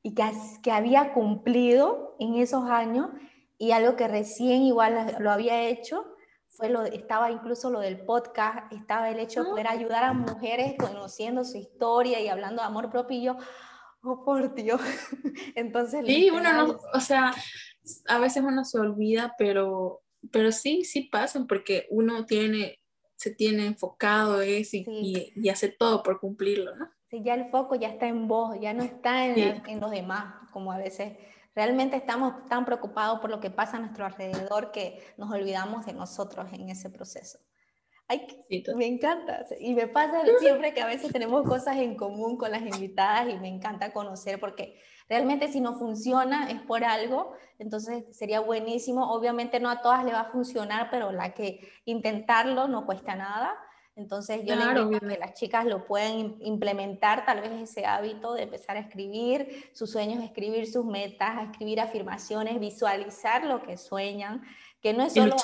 y 0.00 0.14
que, 0.14 0.30
que 0.62 0.70
había 0.70 1.12
cumplido 1.12 2.14
en 2.20 2.36
esos 2.36 2.70
años. 2.70 3.10
Y 3.58 3.72
algo 3.72 3.96
que 3.96 4.06
recién 4.06 4.62
igual 4.62 5.16
lo 5.18 5.32
había 5.32 5.62
hecho 5.62 6.06
fue 6.46 6.68
lo 6.68 6.82
estaba 6.82 7.30
incluso 7.30 7.70
lo 7.70 7.80
del 7.80 8.04
podcast 8.04 8.70
estaba 8.72 9.10
el 9.10 9.18
hecho 9.18 9.42
de 9.42 9.50
poder 9.50 9.68
ayudar 9.68 10.04
a 10.04 10.12
mujeres 10.12 10.74
conociendo 10.78 11.44
su 11.44 11.56
historia 11.56 12.20
y 12.20 12.28
hablando 12.28 12.62
de 12.62 12.68
amor 12.68 12.90
propio. 12.90 13.16
Y 13.16 13.22
yo 13.24 13.36
oh 14.04 14.24
por 14.24 14.54
Dios 14.54 14.80
entonces 15.54 16.04
sí 16.04 16.30
uno 16.30 16.52
no 16.52 16.78
o 16.92 17.00
sea 17.00 17.32
a 18.08 18.18
veces 18.18 18.42
uno 18.44 18.64
se 18.64 18.78
olvida 18.78 19.34
pero 19.38 20.01
pero 20.30 20.52
sí, 20.52 20.84
sí 20.84 21.02
pasan 21.02 21.46
porque 21.46 21.86
uno 21.90 22.26
tiene, 22.26 22.80
se 23.16 23.34
tiene 23.34 23.66
enfocado 23.66 24.40
es 24.40 24.72
y, 24.74 24.84
y, 25.34 25.48
hace 25.48 25.68
todo 25.68 26.02
por 26.02 26.20
cumplirlo, 26.20 26.76
¿no? 26.76 26.88
Sí, 27.10 27.22
ya 27.22 27.34
el 27.34 27.50
foco 27.50 27.74
ya 27.74 27.88
está 27.88 28.06
en 28.06 28.26
vos, 28.28 28.56
ya 28.60 28.72
no 28.72 28.82
está 28.82 29.26
en, 29.26 29.62
en, 29.66 29.80
los 29.80 29.90
demás, 29.90 30.48
como 30.50 30.72
a 30.72 30.78
veces 30.78 31.12
realmente 31.54 31.96
estamos 31.96 32.46
tan 32.48 32.64
preocupados 32.64 33.20
por 33.20 33.30
lo 33.30 33.40
que 33.40 33.50
pasa 33.50 33.76
a 33.76 33.80
nuestro 33.80 34.06
alrededor 34.06 34.72
que 34.72 35.02
nos 35.18 35.30
olvidamos 35.30 35.84
de 35.84 35.92
nosotros 35.92 36.50
en 36.52 36.70
ese 36.70 36.88
proceso. 36.88 37.38
Ay, 38.08 38.26
me 38.76 38.86
encanta. 38.86 39.46
Y 39.60 39.74
me 39.74 39.86
pasa 39.88 40.22
siempre 40.40 40.74
que 40.74 40.80
a 40.80 40.86
veces 40.86 41.12
tenemos 41.12 41.46
cosas 41.46 41.76
en 41.76 41.96
común 41.96 42.36
con 42.36 42.50
las 42.50 42.62
invitadas 42.62 43.28
y 43.32 43.38
me 43.38 43.48
encanta 43.48 43.92
conocer 43.92 44.40
porque 44.40 44.78
Realmente 45.08 45.48
si 45.48 45.60
no 45.60 45.74
funciona 45.74 46.50
es 46.50 46.60
por 46.62 46.84
algo, 46.84 47.34
entonces 47.58 48.04
sería 48.16 48.40
buenísimo. 48.40 49.12
Obviamente 49.12 49.60
no 49.60 49.70
a 49.70 49.82
todas 49.82 50.04
le 50.04 50.12
va 50.12 50.20
a 50.20 50.30
funcionar, 50.30 50.88
pero 50.90 51.12
la 51.12 51.34
que 51.34 51.68
intentarlo 51.84 52.68
no 52.68 52.86
cuesta 52.86 53.14
nada. 53.14 53.54
Entonces 53.94 54.40
yo 54.44 54.54
claro, 54.54 54.90
le 54.90 55.00
que 55.00 55.18
las 55.18 55.34
chicas 55.34 55.66
lo 55.66 55.84
pueden 55.84 56.36
implementar, 56.40 57.26
tal 57.26 57.42
vez 57.42 57.52
ese 57.52 57.84
hábito 57.84 58.32
de 58.32 58.44
empezar 58.44 58.76
a 58.76 58.80
escribir 58.80 59.70
sus 59.74 59.90
sueños, 59.90 60.24
escribir 60.24 60.66
sus 60.66 60.86
metas, 60.86 61.36
a 61.36 61.42
escribir 61.44 61.78
afirmaciones, 61.78 62.58
visualizar 62.58 63.44
lo 63.44 63.62
que 63.62 63.76
sueñan, 63.76 64.42
que 64.80 64.94
no 64.94 65.04
es 65.04 65.12
solo... 65.12 65.36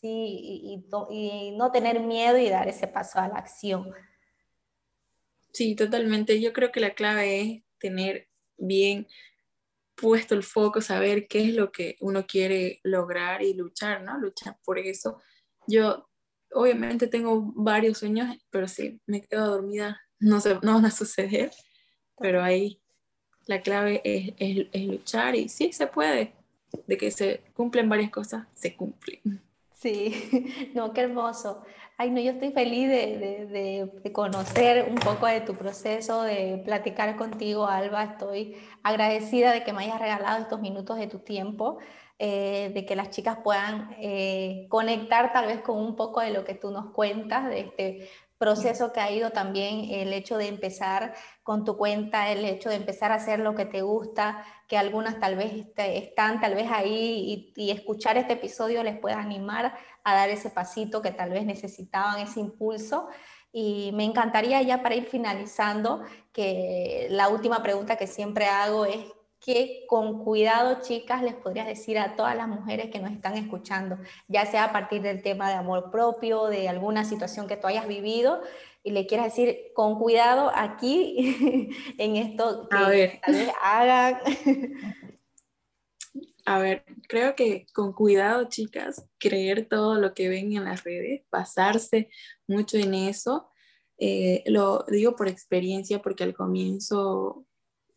Sí, 0.00 0.08
y, 0.08 0.84
y 1.10 1.50
no 1.52 1.70
tener 1.70 2.00
miedo 2.00 2.36
y 2.36 2.48
dar 2.48 2.66
ese 2.66 2.88
paso 2.88 3.20
a 3.20 3.28
la 3.28 3.36
acción. 3.36 3.94
Sí, 5.52 5.76
totalmente. 5.76 6.40
Yo 6.40 6.52
creo 6.52 6.72
que 6.72 6.80
la 6.80 6.94
clave 6.94 7.40
es 7.40 7.62
tener 7.78 8.31
bien 8.56 9.06
puesto 9.94 10.34
el 10.34 10.42
foco, 10.42 10.80
saber 10.80 11.28
qué 11.28 11.44
es 11.44 11.54
lo 11.54 11.70
que 11.70 11.96
uno 12.00 12.26
quiere 12.26 12.80
lograr 12.82 13.42
y 13.42 13.54
luchar, 13.54 14.02
¿no? 14.02 14.18
Luchar 14.18 14.58
por 14.64 14.78
eso. 14.78 15.20
Yo 15.66 16.08
obviamente 16.52 17.06
tengo 17.06 17.52
varios 17.54 17.98
sueños, 17.98 18.36
pero 18.50 18.68
si 18.68 19.00
me 19.06 19.22
quedo 19.22 19.50
dormida, 19.50 20.00
no, 20.18 20.40
se, 20.40 20.54
no 20.62 20.74
van 20.74 20.86
a 20.86 20.90
suceder, 20.90 21.50
pero 22.18 22.42
ahí 22.42 22.80
la 23.46 23.60
clave 23.60 24.00
es, 24.04 24.34
es, 24.38 24.66
es 24.72 24.86
luchar 24.86 25.34
y 25.34 25.48
sí 25.48 25.72
se 25.72 25.86
puede, 25.86 26.34
de 26.86 26.96
que 26.96 27.10
se 27.10 27.42
cumplen 27.54 27.88
varias 27.88 28.10
cosas, 28.10 28.46
se 28.54 28.76
cumplen. 28.76 29.42
Sí, 29.74 30.70
no, 30.74 30.92
qué 30.92 31.02
hermoso. 31.02 31.64
Ay, 31.98 32.10
no, 32.10 32.20
yo 32.20 32.32
estoy 32.32 32.52
feliz 32.52 32.88
de, 32.88 33.90
de, 34.02 34.12
conocer 34.12 34.88
un 34.88 34.96
poco 34.96 35.26
de 35.26 35.40
tu 35.40 35.54
proceso, 35.54 36.22
de 36.22 36.60
platicar 36.64 37.16
contigo, 37.16 37.66
Alba. 37.66 38.02
Estoy 38.04 38.56
agradecida 38.82 39.52
de 39.52 39.62
que 39.62 39.72
me 39.72 39.84
hayas 39.84 40.00
regalado 40.00 40.42
estos 40.42 40.60
minutos 40.60 40.98
de 40.98 41.06
tu 41.06 41.20
tiempo, 41.20 41.78
eh, 42.18 42.72
de 42.74 42.84
que 42.86 42.96
las 42.96 43.10
chicas 43.10 43.38
puedan 43.44 43.94
eh, 43.98 44.66
conectar 44.68 45.32
tal 45.32 45.46
vez 45.46 45.60
con 45.60 45.78
un 45.78 45.94
poco 45.94 46.20
de 46.20 46.30
lo 46.30 46.44
que 46.44 46.54
tú 46.54 46.70
nos 46.70 46.92
cuentas, 46.92 47.48
de 47.48 47.60
este 47.60 48.08
proceso 48.42 48.92
que 48.92 48.98
ha 48.98 49.08
ido 49.08 49.30
también 49.30 49.84
el 49.88 50.12
hecho 50.12 50.36
de 50.36 50.48
empezar 50.48 51.14
con 51.44 51.64
tu 51.64 51.76
cuenta, 51.76 52.28
el 52.32 52.44
hecho 52.44 52.70
de 52.70 52.74
empezar 52.74 53.12
a 53.12 53.14
hacer 53.14 53.38
lo 53.38 53.54
que 53.54 53.66
te 53.66 53.82
gusta, 53.82 54.44
que 54.66 54.76
algunas 54.76 55.20
tal 55.20 55.36
vez 55.36 55.52
este, 55.52 55.96
están 55.98 56.40
tal 56.40 56.56
vez 56.56 56.68
ahí 56.68 57.52
y, 57.54 57.62
y, 57.62 57.70
escuchar 57.70 58.16
este 58.16 58.32
episodio 58.32 58.82
les 58.82 58.98
pueda 58.98 59.20
animar 59.20 59.76
a 60.02 60.14
dar 60.16 60.28
ese 60.28 60.50
pasito 60.50 61.00
que 61.02 61.12
tal 61.12 61.30
vez 61.30 61.46
necesitaban, 61.46 62.18
ese 62.18 62.40
impulso. 62.40 63.06
Y 63.52 63.92
me 63.92 64.02
encantaría 64.02 64.60
ya 64.62 64.82
para 64.82 64.96
ir 64.96 65.04
finalizando, 65.04 66.02
que 66.32 67.06
la 67.10 67.28
última 67.28 67.62
pregunta 67.62 67.94
que 67.94 68.08
siempre 68.08 68.46
hago 68.46 68.86
es, 68.86 69.06
¿qué 69.42 69.84
con 69.88 70.24
cuidado, 70.24 70.80
chicas, 70.82 71.22
les 71.22 71.34
podrías 71.34 71.66
decir 71.66 71.98
a 71.98 72.16
todas 72.16 72.36
las 72.36 72.48
mujeres 72.48 72.90
que 72.90 73.00
nos 73.00 73.12
están 73.12 73.36
escuchando, 73.36 73.98
ya 74.28 74.46
sea 74.46 74.64
a 74.64 74.72
partir 74.72 75.02
del 75.02 75.22
tema 75.22 75.48
de 75.48 75.56
amor 75.56 75.90
propio, 75.90 76.46
de 76.46 76.68
alguna 76.68 77.04
situación 77.04 77.48
que 77.48 77.56
tú 77.56 77.66
hayas 77.66 77.88
vivido, 77.88 78.40
y 78.84 78.92
le 78.92 79.06
quieras 79.06 79.26
decir, 79.26 79.72
con 79.74 79.98
cuidado 79.98 80.50
aquí, 80.54 81.76
en 81.98 82.16
esto, 82.16 82.68
que 82.68 82.76
tal 82.76 82.90
vez 82.90 83.52
hagan? 83.62 84.20
a 86.44 86.58
ver, 86.58 86.84
creo 87.08 87.34
que 87.34 87.66
con 87.72 87.92
cuidado, 87.92 88.44
chicas, 88.48 89.06
creer 89.18 89.68
todo 89.68 89.96
lo 89.96 90.14
que 90.14 90.28
ven 90.28 90.52
en 90.52 90.64
las 90.64 90.84
redes, 90.84 91.22
basarse 91.30 92.10
mucho 92.46 92.76
en 92.76 92.94
eso. 92.94 93.48
Eh, 93.98 94.42
lo 94.46 94.84
digo 94.88 95.14
por 95.14 95.28
experiencia 95.28 96.02
porque 96.02 96.24
al 96.24 96.34
comienzo, 96.34 97.46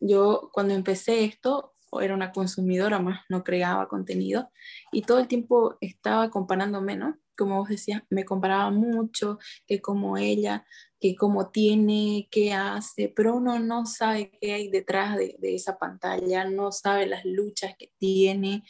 yo 0.06 0.50
cuando 0.52 0.74
empecé 0.74 1.24
esto, 1.24 1.76
era 2.00 2.14
una 2.14 2.32
consumidora 2.32 2.98
más, 2.98 3.20
no 3.28 3.44
creaba 3.44 3.88
contenido 3.88 4.50
y 4.92 5.02
todo 5.02 5.18
el 5.18 5.28
tiempo 5.28 5.76
estaba 5.80 6.30
comparándome, 6.30 6.96
¿no? 6.96 7.18
Como 7.36 7.58
vos 7.58 7.68
decías, 7.68 8.02
me 8.08 8.24
comparaba 8.24 8.70
mucho, 8.70 9.38
que 9.66 9.80
como 9.80 10.16
ella, 10.16 10.64
que 10.98 11.14
cómo 11.14 11.50
tiene, 11.50 12.28
qué 12.30 12.54
hace, 12.54 13.12
pero 13.14 13.36
uno 13.36 13.58
no 13.58 13.84
sabe 13.84 14.30
qué 14.40 14.54
hay 14.54 14.68
detrás 14.70 15.16
de, 15.16 15.36
esa 15.42 15.78
pantalla, 15.78 16.44
no 16.44 16.72
sabe 16.72 17.06
las 17.06 17.24
luchas 17.24 17.74
que 17.78 17.92
tiene. 17.98 18.64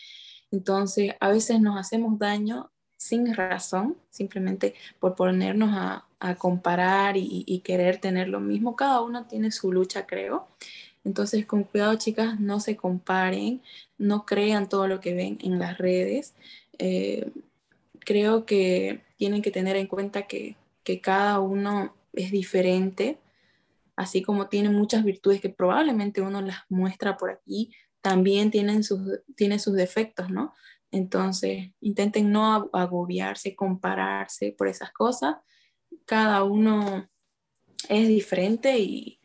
Entonces, 0.50 1.14
a 1.20 1.28
veces 1.28 1.60
nos 1.60 1.78
hacemos 1.78 2.18
daño 2.18 2.72
sin 2.96 3.34
razón, 3.34 3.96
simplemente 4.10 4.74
por 4.98 5.14
ponernos 5.14 5.70
a, 5.72 6.08
a 6.18 6.34
comparar 6.34 7.16
y, 7.16 7.44
y, 7.46 7.60
querer 7.60 7.98
tener 8.00 8.28
lo 8.28 8.40
mismo. 8.40 8.74
Cada 8.74 9.02
uno 9.02 9.26
tiene 9.26 9.52
su 9.52 9.70
lucha, 9.70 10.06
creo. 10.06 10.48
Entonces, 11.06 11.46
con 11.46 11.62
cuidado, 11.62 11.94
chicas, 11.94 12.40
no 12.40 12.58
se 12.58 12.76
comparen, 12.76 13.62
no 13.96 14.26
crean 14.26 14.68
todo 14.68 14.88
lo 14.88 14.98
que 14.98 15.14
ven 15.14 15.38
en 15.40 15.60
las 15.60 15.78
redes. 15.78 16.34
Eh, 16.78 17.30
creo 18.00 18.44
que 18.44 19.04
tienen 19.16 19.40
que 19.40 19.52
tener 19.52 19.76
en 19.76 19.86
cuenta 19.86 20.26
que, 20.26 20.56
cada 21.02 21.40
uno 21.40 21.96
es 22.12 22.30
diferente, 22.30 23.18
así 23.96 24.22
como 24.22 24.48
tiene 24.48 24.68
muchas 24.68 25.04
virtudes 25.04 25.40
que 25.40 25.48
probablemente 25.48 26.20
uno 26.20 26.40
las 26.40 26.58
muestra 26.68 27.16
por 27.16 27.30
aquí, 27.30 27.72
también 28.00 28.50
tienen 28.50 28.84
sus, 28.84 29.00
tiene 29.36 29.58
sus 29.58 29.74
defectos, 29.74 30.30
¿no? 30.30 30.54
Entonces, 30.92 31.70
intenten 31.80 32.30
no 32.32 32.68
agobiarse, 32.72 33.56
compararse 33.56 34.54
por 34.56 34.68
esas 34.68 34.92
cosas. 34.92 35.36
Cada 36.04 36.44
uno 36.44 37.08
es 37.88 38.08
diferente 38.08 38.78
y, 38.78 39.15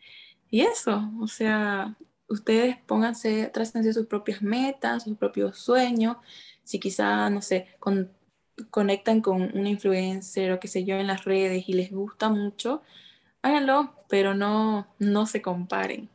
y 0.52 0.62
eso, 0.62 1.10
o 1.22 1.28
sea, 1.28 1.96
ustedes 2.28 2.78
pónganse, 2.86 3.48
trácense 3.48 3.94
sus 3.94 4.06
propias 4.08 4.42
metas, 4.42 5.04
sus 5.04 5.18
propios 5.18 5.58
sueños. 5.58 6.18
Si 6.64 6.80
quizá, 6.80 7.30
no 7.30 7.42
sé, 7.42 7.68
conectan 8.70 9.22
con 9.22 9.42
una 9.58 9.70
influencer 9.70 10.52
o 10.52 10.60
qué 10.60 10.68
sé 10.68 10.84
yo 10.84 10.96
en 10.98 11.08
las 11.08 11.24
redes 11.24 11.70
y 11.70 11.74
les 11.74 11.92
gusta 11.92 12.30
mucho, 12.30 12.82
háganlo, 13.42 13.96
pero 14.10 14.34
no, 14.34 14.88
no 15.00 15.26
se 15.26 15.42
comparen. 15.42 16.10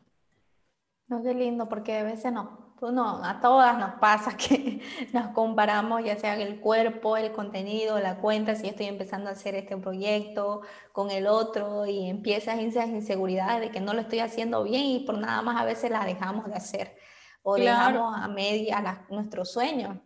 No, 1.09 1.23
qué 1.23 1.35
lindo, 1.35 1.69
porque 1.69 1.97
a 1.97 2.05
veces 2.05 2.33
no, 2.33 2.66
pues 2.79 2.93
no, 2.93 3.25
a 3.25 3.41
todas 3.41 3.79
nos 3.79 3.95
pasa 3.95 4.37
que 4.37 4.81
nos 5.13 5.29
comparamos, 5.29 6.05
ya 6.05 6.19
sea 6.19 6.35
el 6.35 6.61
cuerpo, 6.61 7.17
el 7.17 7.33
contenido, 7.33 7.99
la 7.99 8.19
cuenta, 8.19 8.55
si 8.55 8.69
estoy 8.69 8.87
empezando 8.87 9.31
a 9.31 9.33
hacer 9.33 9.55
este 9.55 9.77
proyecto 9.77 10.61
con 10.93 11.11
el 11.11 11.27
otro 11.27 11.87
y 11.87 12.09
empiezas 12.09 12.59
esas 12.59 12.89
inseguridades 12.89 13.61
de 13.61 13.71
que 13.71 13.81
no 13.81 13.95
lo 13.95 14.01
estoy 14.01 14.21
haciendo 14.21 14.63
bien 14.63 14.85
y 14.85 15.01
por 15.01 15.19
nada 15.19 15.41
más 15.43 15.61
a 15.61 15.65
veces 15.65 15.91
la 15.91 16.05
dejamos 16.05 16.47
de 16.47 16.55
hacer 16.55 16.97
o 17.43 17.57
dejamos 17.57 18.15
a 18.17 18.29
media 18.29 19.07
nuestros 19.09 19.53
sueños. 19.53 19.99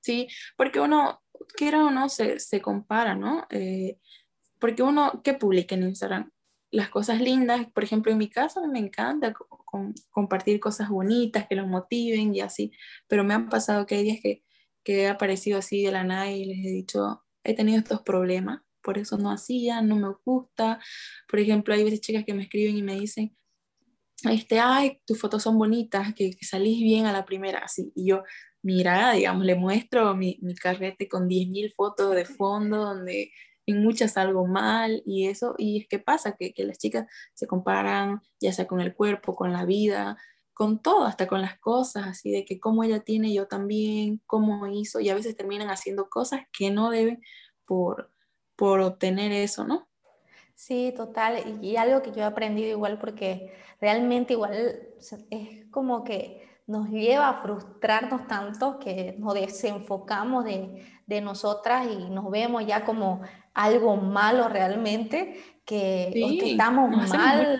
Sí, 0.00 0.28
porque 0.56 0.78
uno, 0.78 1.22
quiera 1.56 1.84
o 1.84 1.90
no, 1.90 2.08
se, 2.08 2.38
se 2.38 2.60
compara, 2.60 3.14
¿no? 3.14 3.46
Eh, 3.50 3.98
porque 4.58 4.82
uno, 4.82 5.22
¿qué 5.24 5.34
publica 5.34 5.74
en 5.74 5.84
Instagram? 5.84 6.30
Las 6.74 6.88
cosas 6.88 7.20
lindas, 7.20 7.66
por 7.72 7.84
ejemplo, 7.84 8.10
en 8.10 8.18
mi 8.18 8.28
caso 8.28 8.66
me 8.66 8.80
encanta 8.80 9.32
compartir 10.10 10.58
cosas 10.58 10.88
bonitas 10.88 11.46
que 11.46 11.54
los 11.54 11.68
motiven 11.68 12.34
y 12.34 12.40
así, 12.40 12.72
pero 13.06 13.22
me 13.22 13.32
han 13.32 13.48
pasado 13.48 13.86
que 13.86 13.94
hay 13.94 14.02
días 14.02 14.18
que, 14.20 14.42
que 14.82 15.02
he 15.02 15.08
aparecido 15.08 15.58
así 15.58 15.84
de 15.84 15.92
la 15.92 16.02
nada 16.02 16.32
y 16.32 16.44
les 16.44 16.58
he 16.58 16.70
dicho, 16.70 17.22
he 17.44 17.54
tenido 17.54 17.78
estos 17.78 18.02
problemas, 18.02 18.62
por 18.82 18.98
eso 18.98 19.16
no 19.18 19.30
hacía, 19.30 19.82
no 19.82 19.94
me 19.94 20.08
gusta. 20.24 20.80
Por 21.28 21.38
ejemplo, 21.38 21.74
hay 21.74 21.84
veces 21.84 22.00
chicas 22.00 22.24
que 22.24 22.34
me 22.34 22.42
escriben 22.42 22.76
y 22.76 22.82
me 22.82 22.98
dicen, 22.98 23.36
este, 24.28 24.58
ay, 24.58 25.00
tus 25.06 25.20
fotos 25.20 25.44
son 25.44 25.56
bonitas, 25.56 26.12
que, 26.12 26.32
salís 26.42 26.82
bien 26.82 27.06
a 27.06 27.12
la 27.12 27.24
primera, 27.24 27.60
así. 27.60 27.92
Y 27.94 28.08
yo, 28.08 28.24
mira, 28.62 29.12
digamos, 29.12 29.44
le 29.44 29.54
muestro 29.54 30.16
mi, 30.16 30.40
mi 30.42 30.56
carrete 30.56 31.06
con 31.06 31.28
10.000 31.28 31.72
fotos 31.72 32.16
de 32.16 32.24
fondo 32.24 32.78
donde 32.78 33.30
en 33.66 33.82
muchas 33.82 34.16
algo 34.16 34.46
mal 34.46 35.02
y 35.06 35.26
eso, 35.28 35.54
y 35.58 35.80
es 35.80 35.88
que 35.88 35.98
pasa 35.98 36.36
que, 36.38 36.52
que 36.52 36.64
las 36.64 36.78
chicas 36.78 37.06
se 37.34 37.46
comparan 37.46 38.20
ya 38.40 38.52
sea 38.52 38.66
con 38.66 38.80
el 38.80 38.94
cuerpo, 38.94 39.34
con 39.34 39.52
la 39.52 39.64
vida, 39.64 40.16
con 40.54 40.80
todo, 40.80 41.04
hasta 41.04 41.26
con 41.26 41.40
las 41.42 41.58
cosas, 41.58 42.06
así 42.06 42.30
de 42.30 42.44
que 42.44 42.60
como 42.60 42.84
ella 42.84 43.00
tiene, 43.00 43.34
yo 43.34 43.48
también, 43.48 44.22
cómo 44.26 44.66
hizo, 44.68 45.00
y 45.00 45.10
a 45.10 45.14
veces 45.14 45.36
terminan 45.36 45.68
haciendo 45.68 46.08
cosas 46.08 46.42
que 46.56 46.70
no 46.70 46.90
deben 46.90 47.20
por, 47.66 48.12
por 48.56 48.80
obtener 48.80 49.32
eso, 49.32 49.64
¿no? 49.64 49.88
Sí, 50.54 50.94
total, 50.96 51.60
y, 51.60 51.76
algo 51.76 52.00
que 52.02 52.12
yo 52.12 52.18
he 52.18 52.24
aprendido 52.24 52.70
igual 52.70 52.98
porque 53.00 53.52
realmente 53.80 54.34
igual 54.34 54.80
es 55.30 55.66
como 55.72 56.04
que 56.04 56.48
nos 56.68 56.88
lleva 56.88 57.28
a 57.28 57.42
frustrarnos 57.42 58.28
tanto 58.28 58.78
que 58.78 59.16
nos 59.18 59.34
desenfocamos 59.34 60.44
de, 60.44 60.86
de 61.06 61.20
nosotras 61.20 61.88
y 61.90 62.08
nos 62.08 62.30
vemos 62.30 62.64
ya 62.64 62.84
como 62.84 63.22
algo 63.54 63.96
malo 63.96 64.48
realmente, 64.48 65.40
que, 65.64 66.10
estamos 66.42 66.90
mal. 67.08 67.58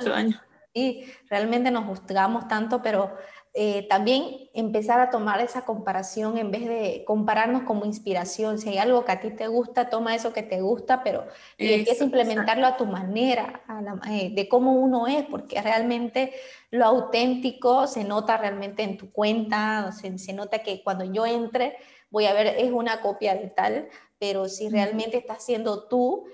y 0.74 1.04
realmente 1.30 1.70
nos 1.70 1.86
juzgamos 1.86 2.48
tanto, 2.48 2.82
pero 2.82 3.16
eh, 3.56 3.86
también 3.88 4.48
empezar 4.52 4.98
a 4.98 5.10
tomar 5.10 5.40
esa 5.40 5.64
comparación 5.64 6.38
en 6.38 6.50
vez 6.50 6.66
de 6.66 7.04
compararnos 7.06 7.62
como 7.62 7.84
inspiración. 7.84 8.58
Si 8.58 8.70
hay 8.70 8.78
algo 8.78 9.04
que 9.04 9.12
a 9.12 9.20
ti 9.20 9.30
te 9.30 9.46
gusta, 9.46 9.88
toma 9.88 10.16
eso 10.16 10.32
que 10.32 10.42
te 10.42 10.60
gusta, 10.60 11.04
pero 11.04 11.28
y 11.56 11.72
empieza 11.72 12.02
a 12.02 12.06
implementarlo 12.06 12.66
a 12.66 12.76
tu 12.76 12.84
manera, 12.84 13.62
eh, 14.10 14.32
de 14.34 14.48
cómo 14.48 14.72
uno 14.72 15.06
es, 15.06 15.22
porque 15.26 15.62
realmente 15.62 16.32
lo 16.72 16.84
auténtico 16.84 17.86
se 17.86 18.02
nota 18.02 18.36
realmente 18.36 18.82
en 18.82 18.96
tu 18.96 19.12
cuenta, 19.12 19.92
se, 19.92 20.18
se 20.18 20.32
nota 20.32 20.58
que 20.58 20.82
cuando 20.82 21.04
yo 21.04 21.24
entre 21.24 21.76
voy 22.14 22.26
a 22.26 22.32
ver, 22.32 22.46
es 22.46 22.70
una 22.70 23.00
copia 23.00 23.34
de 23.34 23.48
tal, 23.48 23.88
pero 24.20 24.48
si 24.48 24.68
realmente 24.68 25.16
estás 25.16 25.44
siendo 25.44 25.88
tú, 25.88 26.24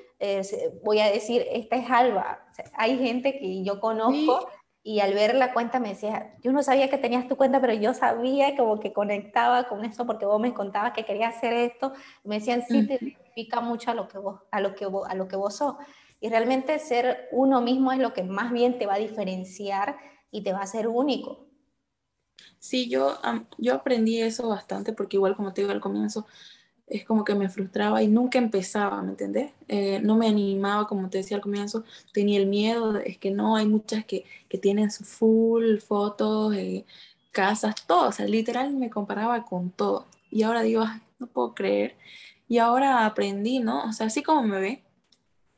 voy 0.85 1.01
a 1.01 1.11
decir, 1.11 1.47
esta 1.51 1.77
es 1.77 1.91
Alba. 1.91 2.47
hay 2.75 2.99
gente 2.99 3.39
que 3.39 3.65
yo 3.65 3.81
conozco 3.81 4.47
y 4.83 5.01
al 5.01 5.15
ver 5.15 5.35
la 5.35 5.55
cuenta 5.55 5.81
me 5.81 5.89
decía, 5.89 6.37
yo 6.43 6.53
no 6.53 6.63
sabía 6.63 6.91
que 6.91 6.99
tenías 6.99 7.27
tu 7.29 7.37
cuenta, 7.37 7.63
pero 7.63 7.73
yo 7.73 7.95
sabía 7.95 8.55
como 8.59 8.79
que 8.79 8.93
conectaba 8.93 9.69
con 9.69 9.87
eso 9.87 10.05
porque 10.05 10.27
vos 10.27 10.39
me 10.39 10.53
contabas 10.53 10.93
que 10.93 11.07
querías 11.07 11.37
hacer 11.37 11.55
esto. 11.55 11.95
me 12.25 12.41
decían, 12.41 12.63
sí, 12.69 12.87
te 12.87 12.99
identifica 13.01 13.63
mucho 13.63 13.91
a 13.91 13.95
lo 13.95 14.07
que 14.07 14.19
vos, 14.19 14.43
a 14.51 14.61
lo 14.61 14.75
que 14.75 14.85
a 14.85 15.15
lo 15.15 15.29
que 15.29 15.37
vos 15.37 15.57
sos. 15.57 15.77
Y 16.21 16.29
realmente 16.29 16.79
ser 16.79 17.29
uno 17.33 17.63
mismo 17.63 17.91
es 17.91 17.99
lo 17.99 18.13
que 18.13 18.23
más 18.23 18.53
bien 18.53 18.79
te 18.79 18.85
va 18.85 18.95
a 18.95 18.99
diferenciar 18.99 19.97
y 20.31 20.43
te 20.43 20.53
va 20.53 20.59
a 20.59 20.65
hacer 20.65 20.89
único. 20.89 21.50
Sí, 22.61 22.89
yo, 22.89 23.19
yo 23.59 23.75
aprendí 23.75 24.21
eso 24.21 24.49
bastante 24.49 24.93
porque 24.93 25.17
igual 25.17 25.35
como 25.35 25.53
te 25.53 25.63
digo 25.63 25.73
al 25.73 25.81
comienzo, 25.81 26.27
es 26.87 27.05
como 27.05 27.25
que 27.25 27.35
me 27.35 27.49
frustraba 27.49 28.03
y 28.03 28.09
nunca 28.09 28.39
empezaba, 28.39 29.03
¿me 29.03 29.11
entendés? 29.13 29.53
Eh, 29.69 30.01
no 30.03 30.17
me 30.17 30.29
animaba, 30.29 30.87
como 30.89 31.09
te 31.11 31.19
decía 31.19 31.37
al 31.39 31.43
comienzo, 31.43 31.85
tenía 32.13 32.39
el 32.39 32.47
miedo, 32.47 32.99
es 32.99 33.19
que 33.19 33.31
no, 33.31 33.57
hay 33.57 33.67
muchas 33.67 34.05
que, 34.05 34.25
que 34.49 34.59
tienen 34.59 34.91
su 34.91 35.05
full 35.05 35.79
fotos, 35.79 36.55
eh, 36.55 36.85
casas, 37.33 37.75
todo, 37.87 38.09
o 38.09 38.13
sea, 38.13 38.27
literal 38.27 38.75
me 38.75 38.91
comparaba 38.91 39.45
con 39.47 39.71
todo. 39.71 40.07
Y 40.31 40.43
ahora 40.43 40.63
digo, 40.63 40.85
no 41.19 41.27
puedo 41.29 41.55
creer. 41.55 41.97
Y 42.49 42.59
ahora 42.59 43.07
aprendí, 43.07 43.61
¿no? 43.61 43.85
O 43.89 43.93
sea, 43.93 44.07
así 44.09 44.23
como 44.23 44.43
me 44.43 44.61
ve, 44.61 44.83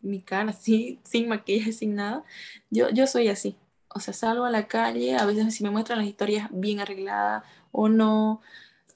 mi 0.03 0.21
cara 0.23 0.51
así, 0.51 1.01
sin 1.05 1.29
maquillaje, 1.29 1.73
sin 1.73 1.95
nada, 1.97 2.25
yo, 2.71 2.91
yo 2.91 3.07
soy 3.07 3.29
así. 3.29 3.57
O 3.95 4.01
sea, 4.01 4.15
salgo 4.15 4.45
a 4.45 4.51
la 4.51 4.67
calle, 4.69 5.17
a 5.17 5.27
veces 5.27 5.55
si 5.55 5.65
me 5.65 5.71
muestran 5.71 5.99
las 5.99 6.09
historias 6.09 6.49
bien 6.51 6.81
arregladas 6.81 7.45
o 7.73 7.89
no, 7.89 8.41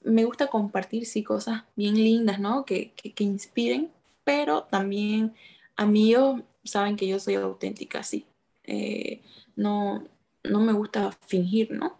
me 0.03 0.25
gusta 0.25 0.47
compartir, 0.47 1.05
sí, 1.05 1.23
cosas 1.23 1.63
bien 1.75 1.95
lindas, 1.95 2.39
¿no? 2.39 2.65
Que, 2.65 2.91
que, 2.93 3.23
inspiren, 3.23 3.91
pero 4.23 4.63
también 4.63 5.35
amigos 5.75 6.41
saben 6.63 6.95
que 6.95 7.07
yo 7.07 7.19
soy 7.19 7.35
auténtica, 7.35 8.03
sí. 8.03 8.25
Eh, 8.63 9.21
no, 9.55 10.03
no 10.43 10.59
me 10.59 10.73
gusta 10.73 11.11
fingir, 11.27 11.71
¿no? 11.71 11.97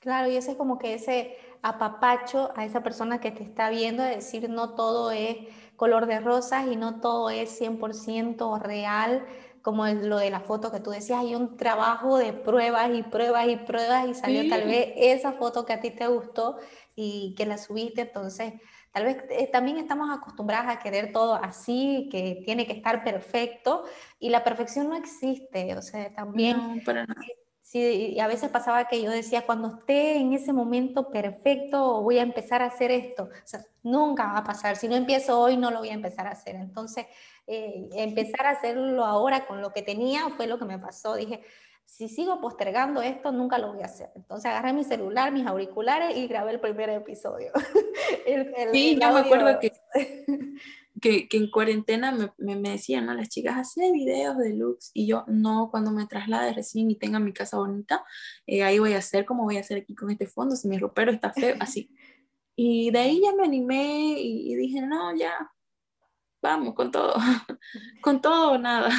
Claro, 0.00 0.30
y 0.30 0.36
ese 0.36 0.52
es 0.52 0.56
como 0.56 0.78
que 0.78 0.94
ese 0.94 1.36
apapacho 1.62 2.52
a 2.56 2.64
esa 2.64 2.82
persona 2.82 3.20
que 3.20 3.30
te 3.30 3.42
está 3.42 3.70
viendo, 3.70 4.02
de 4.02 4.16
decir 4.16 4.50
no 4.50 4.70
todo 4.74 5.10
es 5.10 5.38
color 5.76 6.06
de 6.06 6.20
rosas 6.20 6.66
y 6.66 6.76
no 6.76 7.00
todo 7.00 7.30
es 7.30 7.58
100% 7.58 8.60
real, 8.60 9.24
como 9.64 9.86
lo 9.86 10.18
de 10.18 10.28
la 10.28 10.40
foto 10.40 10.70
que 10.70 10.78
tú 10.78 10.90
decías, 10.90 11.20
hay 11.20 11.34
un 11.34 11.56
trabajo 11.56 12.18
de 12.18 12.34
pruebas 12.34 12.90
y 12.92 13.02
pruebas 13.02 13.48
y 13.48 13.56
pruebas 13.56 14.06
y 14.06 14.12
salió 14.12 14.46
tal 14.46 14.66
vez 14.66 14.92
esa 14.94 15.32
foto 15.32 15.64
que 15.64 15.72
a 15.72 15.80
ti 15.80 15.90
te 15.90 16.06
gustó 16.06 16.58
y 16.94 17.34
que 17.34 17.46
la 17.46 17.56
subiste, 17.56 18.02
entonces 18.02 18.52
tal 18.92 19.04
vez 19.04 19.16
eh, 19.30 19.48
también 19.50 19.78
estamos 19.78 20.10
acostumbradas 20.14 20.68
a 20.68 20.80
querer 20.80 21.12
todo 21.12 21.34
así, 21.36 22.10
que 22.12 22.42
tiene 22.44 22.66
que 22.66 22.74
estar 22.74 23.02
perfecto 23.02 23.84
y 24.20 24.28
la 24.28 24.44
perfección 24.44 24.90
no 24.90 24.96
existe, 24.96 25.74
o 25.74 25.80
sea, 25.80 26.14
también 26.14 26.82
Sí, 27.62 28.12
y 28.14 28.20
a 28.20 28.26
veces 28.26 28.50
pasaba 28.50 28.86
que 28.88 29.02
yo 29.02 29.10
decía, 29.10 29.46
cuando 29.46 29.78
esté 29.78 30.18
en 30.18 30.34
ese 30.34 30.52
momento 30.52 31.10
perfecto, 31.10 32.02
voy 32.02 32.18
a 32.18 32.22
empezar 32.22 32.60
a 32.60 32.66
hacer 32.66 32.90
esto. 32.90 33.24
O 33.24 33.46
sea, 33.46 33.64
nunca 33.82 34.26
va 34.26 34.38
a 34.38 34.44
pasar. 34.44 34.76
Si 34.76 34.86
no 34.86 34.94
empiezo 34.94 35.40
hoy, 35.40 35.56
no 35.56 35.70
lo 35.70 35.78
voy 35.78 35.88
a 35.88 35.94
empezar 35.94 36.26
a 36.26 36.32
hacer. 36.32 36.56
Entonces, 36.56 37.06
eh, 37.46 37.88
empezar 37.92 38.46
a 38.46 38.50
hacerlo 38.50 39.04
ahora 39.04 39.46
con 39.46 39.60
lo 39.60 39.72
que 39.72 39.82
tenía 39.82 40.30
fue 40.30 40.46
lo 40.46 40.58
que 40.58 40.64
me 40.64 40.78
pasó. 40.78 41.14
Dije, 41.14 41.42
si 41.86 42.08
sigo 42.08 42.40
postergando 42.40 43.02
esto, 43.02 43.32
nunca 43.32 43.58
lo 43.58 43.72
voy 43.72 43.82
a 43.82 43.86
hacer. 43.86 44.10
Entonces 44.16 44.46
agarré 44.46 44.72
mi 44.72 44.84
celular, 44.84 45.32
mis 45.32 45.46
auriculares 45.46 46.16
y 46.16 46.26
grabé 46.26 46.52
el 46.52 46.60
primer 46.60 46.90
episodio. 46.90 47.52
sí, 48.72 48.98
yo 49.00 49.12
me 49.12 49.20
acuerdo 49.20 49.58
que, 49.60 49.72
que, 51.00 51.28
que 51.28 51.36
en 51.36 51.50
cuarentena 51.50 52.12
me, 52.38 52.56
me, 52.56 52.70
decían, 52.70 53.06
¿no? 53.06 53.14
Las 53.14 53.28
chicas, 53.28 53.56
hacen 53.58 53.92
videos 53.92 54.38
de 54.38 54.54
looks 54.54 54.90
y 54.94 55.06
yo, 55.06 55.24
no, 55.28 55.68
cuando 55.70 55.90
me 55.90 56.06
traslade 56.06 56.54
recién 56.54 56.90
y 56.90 56.96
tenga 56.96 57.20
mi 57.20 57.32
casa 57.32 57.58
bonita, 57.58 58.04
eh, 58.46 58.64
ahí 58.64 58.78
voy 58.78 58.94
a 58.94 58.98
hacer 58.98 59.24
como 59.24 59.44
voy 59.44 59.58
a 59.58 59.60
hacer 59.60 59.78
aquí 59.78 59.94
con 59.94 60.10
este 60.10 60.26
fondo, 60.26 60.56
si 60.56 60.66
mi 60.68 60.78
ropero 60.78 61.12
está 61.12 61.32
feo, 61.32 61.56
así. 61.60 61.90
Y 62.56 62.90
de 62.90 62.98
ahí 63.00 63.20
ya 63.20 63.34
me 63.34 63.44
animé 63.44 64.20
y, 64.20 64.52
y 64.52 64.54
dije, 64.54 64.80
no, 64.80 65.14
ya, 65.14 65.52
vamos, 66.44 66.74
con 66.74 66.90
todo, 66.90 67.14
con 68.02 68.20
todo 68.20 68.52
o 68.52 68.58
nada. 68.58 68.90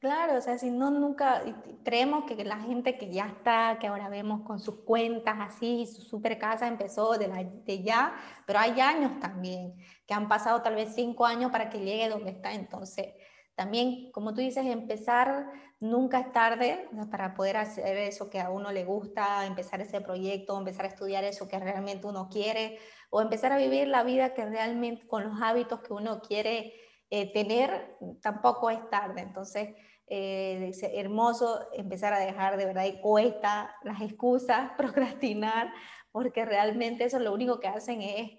Claro, 0.00 0.38
o 0.38 0.40
sea, 0.40 0.58
si 0.58 0.70
no, 0.70 0.90
nunca 0.90 1.42
creemos 1.84 2.24
que 2.24 2.42
la 2.44 2.58
gente 2.58 2.96
que 2.96 3.12
ya 3.12 3.26
está, 3.26 3.76
que 3.78 3.86
ahora 3.86 4.08
vemos 4.08 4.40
con 4.42 4.58
sus 4.58 4.82
cuentas 4.84 5.36
así, 5.38 5.86
su 5.86 6.02
super 6.02 6.38
casa 6.38 6.66
empezó 6.66 7.18
de, 7.18 7.28
la, 7.28 7.44
de 7.44 7.82
ya, 7.82 8.14
pero 8.46 8.58
hay 8.58 8.80
años 8.80 9.20
también, 9.20 9.74
que 10.06 10.14
han 10.14 10.26
pasado 10.26 10.62
tal 10.62 10.74
vez 10.74 10.94
cinco 10.94 11.26
años 11.26 11.52
para 11.52 11.68
que 11.68 11.80
llegue 11.80 12.08
donde 12.08 12.30
está. 12.30 12.52
Entonces, 12.54 13.08
también, 13.54 14.10
como 14.10 14.32
tú 14.32 14.40
dices, 14.40 14.64
empezar 14.64 15.50
nunca 15.80 16.20
es 16.20 16.32
tarde 16.32 16.88
para 17.10 17.34
poder 17.34 17.58
hacer 17.58 17.96
eso 17.98 18.30
que 18.30 18.40
a 18.40 18.48
uno 18.50 18.72
le 18.72 18.84
gusta, 18.84 19.44
empezar 19.44 19.82
ese 19.82 20.00
proyecto, 20.00 20.58
empezar 20.58 20.86
a 20.86 20.88
estudiar 20.88 21.24
eso 21.24 21.46
que 21.46 21.58
realmente 21.58 22.06
uno 22.06 22.28
quiere, 22.30 22.78
o 23.10 23.20
empezar 23.20 23.52
a 23.52 23.58
vivir 23.58 23.88
la 23.88 24.04
vida 24.04 24.34
que 24.34 24.46
realmente 24.46 25.06
con 25.06 25.24
los 25.24 25.42
hábitos 25.42 25.80
que 25.80 25.92
uno 25.92 26.20
quiere 26.20 26.74
eh, 27.10 27.32
tener, 27.32 27.96
tampoco 28.22 28.70
es 28.70 28.88
tarde. 28.88 29.20
Entonces, 29.20 29.74
eh, 30.06 30.72
hermoso 30.94 31.68
empezar 31.72 32.12
a 32.12 32.20
dejar 32.20 32.56
de 32.56 32.66
verdad 32.66 32.84
y 32.84 33.00
cuesta 33.00 33.74
las 33.82 34.00
excusas, 34.00 34.70
procrastinar, 34.76 35.72
porque 36.12 36.44
realmente 36.44 37.04
eso 37.04 37.18
lo 37.18 37.34
único 37.34 37.60
que 37.60 37.68
hacen 37.68 38.00
es, 38.00 38.32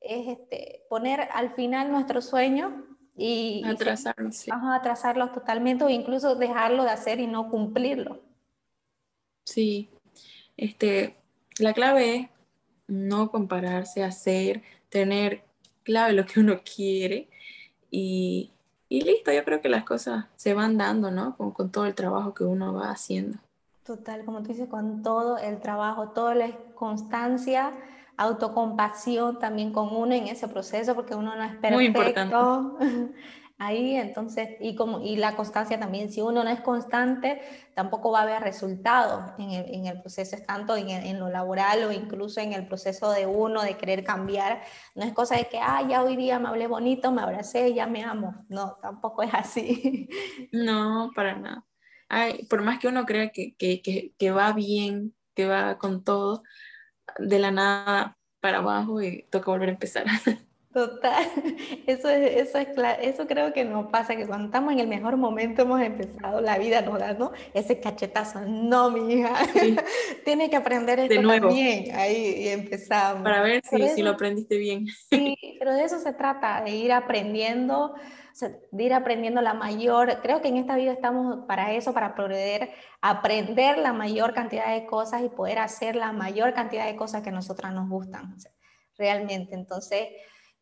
es 0.00 0.28
este, 0.28 0.84
poner 0.88 1.28
al 1.32 1.54
final 1.54 1.90
nuestro 1.90 2.20
sueño 2.20 2.84
y 3.16 3.62
atrasarlo, 3.64 4.30
atrasarlo 4.72 5.30
totalmente 5.30 5.84
o 5.84 5.88
incluso 5.88 6.34
dejarlo 6.34 6.84
de 6.84 6.90
hacer 6.90 7.18
y 7.18 7.26
no 7.26 7.48
cumplirlo. 7.48 8.20
Sí, 9.44 9.88
este, 10.56 11.16
la 11.58 11.72
clave 11.72 12.14
es 12.14 12.35
no 12.88 13.30
compararse, 13.30 14.04
hacer, 14.04 14.62
tener 14.88 15.42
clave 15.82 16.12
lo 16.12 16.26
que 16.26 16.40
uno 16.40 16.60
quiere 16.64 17.28
y, 17.90 18.50
y 18.88 19.02
listo, 19.02 19.32
yo 19.32 19.44
creo 19.44 19.60
que 19.60 19.68
las 19.68 19.84
cosas 19.84 20.26
se 20.36 20.54
van 20.54 20.78
dando, 20.78 21.10
¿no? 21.10 21.36
Con, 21.36 21.52
con, 21.52 21.70
todo 21.70 21.86
el 21.86 21.94
trabajo 21.94 22.34
que 22.34 22.44
uno 22.44 22.74
va 22.74 22.90
haciendo. 22.90 23.38
Total, 23.84 24.24
como 24.24 24.42
tú 24.42 24.48
dices, 24.48 24.68
con 24.68 25.02
todo 25.02 25.38
el 25.38 25.60
trabajo, 25.60 26.08
toda 26.08 26.34
la 26.34 26.50
constancia, 26.74 27.72
autocompasión 28.16 29.38
también 29.38 29.72
con 29.72 29.94
uno 29.94 30.14
en 30.14 30.26
ese 30.28 30.48
proceso, 30.48 30.94
porque 30.94 31.14
uno 31.14 31.36
no 31.36 31.42
es 31.44 31.52
perfecto. 31.52 31.74
Muy 31.74 31.86
importante. 31.86 32.34
ahí, 33.58 33.96
entonces, 33.96 34.50
y, 34.60 34.74
como, 34.74 35.00
y 35.00 35.16
la 35.16 35.36
constancia 35.36 35.78
también, 35.78 36.10
si 36.10 36.20
uno 36.20 36.44
no 36.44 36.50
es 36.50 36.60
constante, 36.60 37.40
tampoco 37.74 38.10
va 38.10 38.20
a 38.20 38.22
haber 38.22 38.42
resultados 38.42 39.32
en 39.38 39.50
el, 39.50 39.74
en 39.74 39.86
el 39.86 40.00
proceso, 40.00 40.36
tanto 40.46 40.76
en, 40.76 41.18
lo 41.18 41.28
laboral 41.28 41.84
o 41.84 41.92
incluso 41.92 42.40
en 42.40 42.52
el 42.52 42.66
proceso 42.66 43.10
de 43.12 43.26
uno 43.26 43.62
de 43.62 43.76
querer 43.76 44.04
cambiar. 44.04 44.62
No 44.94 45.04
es 45.04 45.12
cosa 45.12 45.36
de 45.36 45.48
que, 45.48 45.58
ah, 45.58 45.86
ya 45.88 46.02
hoy 46.02 46.16
día 46.16 46.38
me 46.38 46.48
hablé 46.48 46.66
bonito, 46.66 47.12
me 47.12 47.22
abracé, 47.22 47.72
ya 47.74 47.86
me 47.86 48.04
amo. 48.04 48.44
No, 48.48 48.78
tampoco 48.82 49.22
es 49.22 49.34
así. 49.34 50.08
No, 50.52 51.10
para 51.14 51.36
nada. 51.36 51.64
Ay, 52.08 52.44
por 52.48 52.62
más 52.62 52.78
que 52.78 52.88
uno 52.88 53.04
crea 53.04 53.30
que, 53.30 53.54
que, 53.56 54.12
que 54.16 54.30
va 54.30 54.52
bien, 54.52 55.14
que 55.34 55.46
va 55.46 55.78
con 55.78 56.04
todo, 56.04 56.42
de 57.18 57.38
la 57.38 57.50
nada 57.50 58.18
para 58.40 58.58
abajo 58.58 59.02
y 59.02 59.24
toca 59.30 59.50
volver 59.50 59.70
a 59.70 59.72
empezar. 59.72 60.06
Total, 60.76 61.24
eso, 61.86 62.10
es, 62.10 62.48
eso, 62.48 62.58
es, 62.58 62.68
eso 63.00 63.26
creo 63.26 63.50
que 63.54 63.64
nos 63.64 63.86
pasa, 63.86 64.14
que 64.14 64.26
cuando 64.26 64.44
estamos 64.44 64.74
en 64.74 64.80
el 64.80 64.88
mejor 64.88 65.16
momento 65.16 65.62
hemos 65.62 65.80
empezado, 65.80 66.42
la 66.42 66.58
vida 66.58 66.82
nos 66.82 66.98
da 66.98 67.14
¿no? 67.14 67.32
ese 67.54 67.80
cachetazo, 67.80 68.42
no 68.42 68.90
mi 68.90 69.14
hija, 69.14 69.32
tiene 70.26 70.50
que 70.50 70.56
aprender 70.56 70.98
esto 70.98 71.14
de 71.14 71.22
nuevo. 71.22 71.46
también, 71.46 71.96
ahí 71.96 72.48
empezamos. 72.48 73.22
Para 73.22 73.40
ver 73.40 73.62
si, 73.64 73.88
si, 73.88 74.02
lo 74.02 74.10
aprendiste 74.10 74.58
bien. 74.58 74.84
Sí, 75.08 75.56
pero 75.58 75.72
de 75.72 75.84
eso 75.84 75.98
se 75.98 76.12
trata, 76.12 76.60
de 76.60 76.72
ir 76.72 76.92
aprendiendo, 76.92 77.94
de 78.70 78.84
ir 78.84 78.92
aprendiendo 78.92 79.40
la 79.40 79.54
mayor, 79.54 80.20
creo 80.20 80.42
que 80.42 80.48
en 80.48 80.58
esta 80.58 80.76
vida 80.76 80.92
estamos 80.92 81.46
para 81.46 81.72
eso, 81.72 81.94
para 81.94 82.14
poder 82.14 82.68
aprender 83.00 83.78
la 83.78 83.94
mayor 83.94 84.34
cantidad 84.34 84.74
de 84.74 84.84
cosas 84.84 85.22
y 85.22 85.30
poder 85.30 85.58
hacer 85.58 85.96
la 85.96 86.12
mayor 86.12 86.52
cantidad 86.52 86.84
de 86.84 86.96
cosas 86.96 87.22
que 87.22 87.30
a 87.30 87.32
nosotras 87.32 87.72
nos 87.72 87.88
gustan, 87.88 88.36
realmente, 88.98 89.54
entonces 89.54 90.08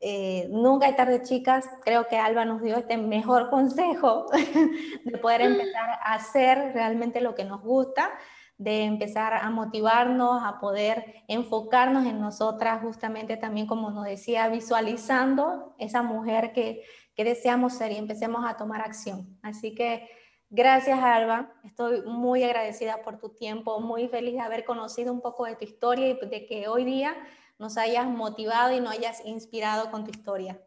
eh, 0.00 0.48
nunca 0.50 0.86
hay 0.86 0.96
tarde, 0.96 1.22
chicas. 1.22 1.68
Creo 1.82 2.06
que 2.08 2.18
Alba 2.18 2.44
nos 2.44 2.62
dio 2.62 2.76
este 2.76 2.96
mejor 2.96 3.50
consejo 3.50 4.26
de 5.04 5.18
poder 5.18 5.42
empezar 5.42 5.90
a 6.02 6.14
hacer 6.14 6.72
realmente 6.74 7.20
lo 7.20 7.34
que 7.34 7.44
nos 7.44 7.62
gusta, 7.62 8.10
de 8.58 8.82
empezar 8.82 9.34
a 9.34 9.50
motivarnos, 9.50 10.42
a 10.44 10.60
poder 10.60 11.24
enfocarnos 11.28 12.06
en 12.06 12.20
nosotras, 12.20 12.82
justamente 12.82 13.36
también, 13.36 13.66
como 13.66 13.90
nos 13.90 14.04
decía, 14.04 14.48
visualizando 14.48 15.74
esa 15.78 16.02
mujer 16.02 16.52
que, 16.52 16.82
que 17.16 17.24
deseamos 17.24 17.74
ser 17.74 17.92
y 17.92 17.96
empecemos 17.96 18.44
a 18.46 18.56
tomar 18.56 18.80
acción. 18.80 19.38
Así 19.42 19.74
que 19.74 20.08
gracias, 20.50 20.98
Alba. 21.00 21.52
Estoy 21.64 22.02
muy 22.02 22.44
agradecida 22.44 23.02
por 23.02 23.18
tu 23.18 23.30
tiempo, 23.30 23.80
muy 23.80 24.08
feliz 24.08 24.34
de 24.34 24.40
haber 24.40 24.64
conocido 24.64 25.12
un 25.12 25.20
poco 25.20 25.46
de 25.46 25.56
tu 25.56 25.64
historia 25.64 26.08
y 26.08 26.28
de 26.28 26.46
que 26.46 26.68
hoy 26.68 26.84
día 26.84 27.16
nos 27.58 27.76
hayas 27.76 28.06
motivado 28.06 28.74
y 28.74 28.80
nos 28.80 28.92
hayas 28.92 29.24
inspirado 29.24 29.90
con 29.90 30.04
tu 30.04 30.10
historia. 30.10 30.60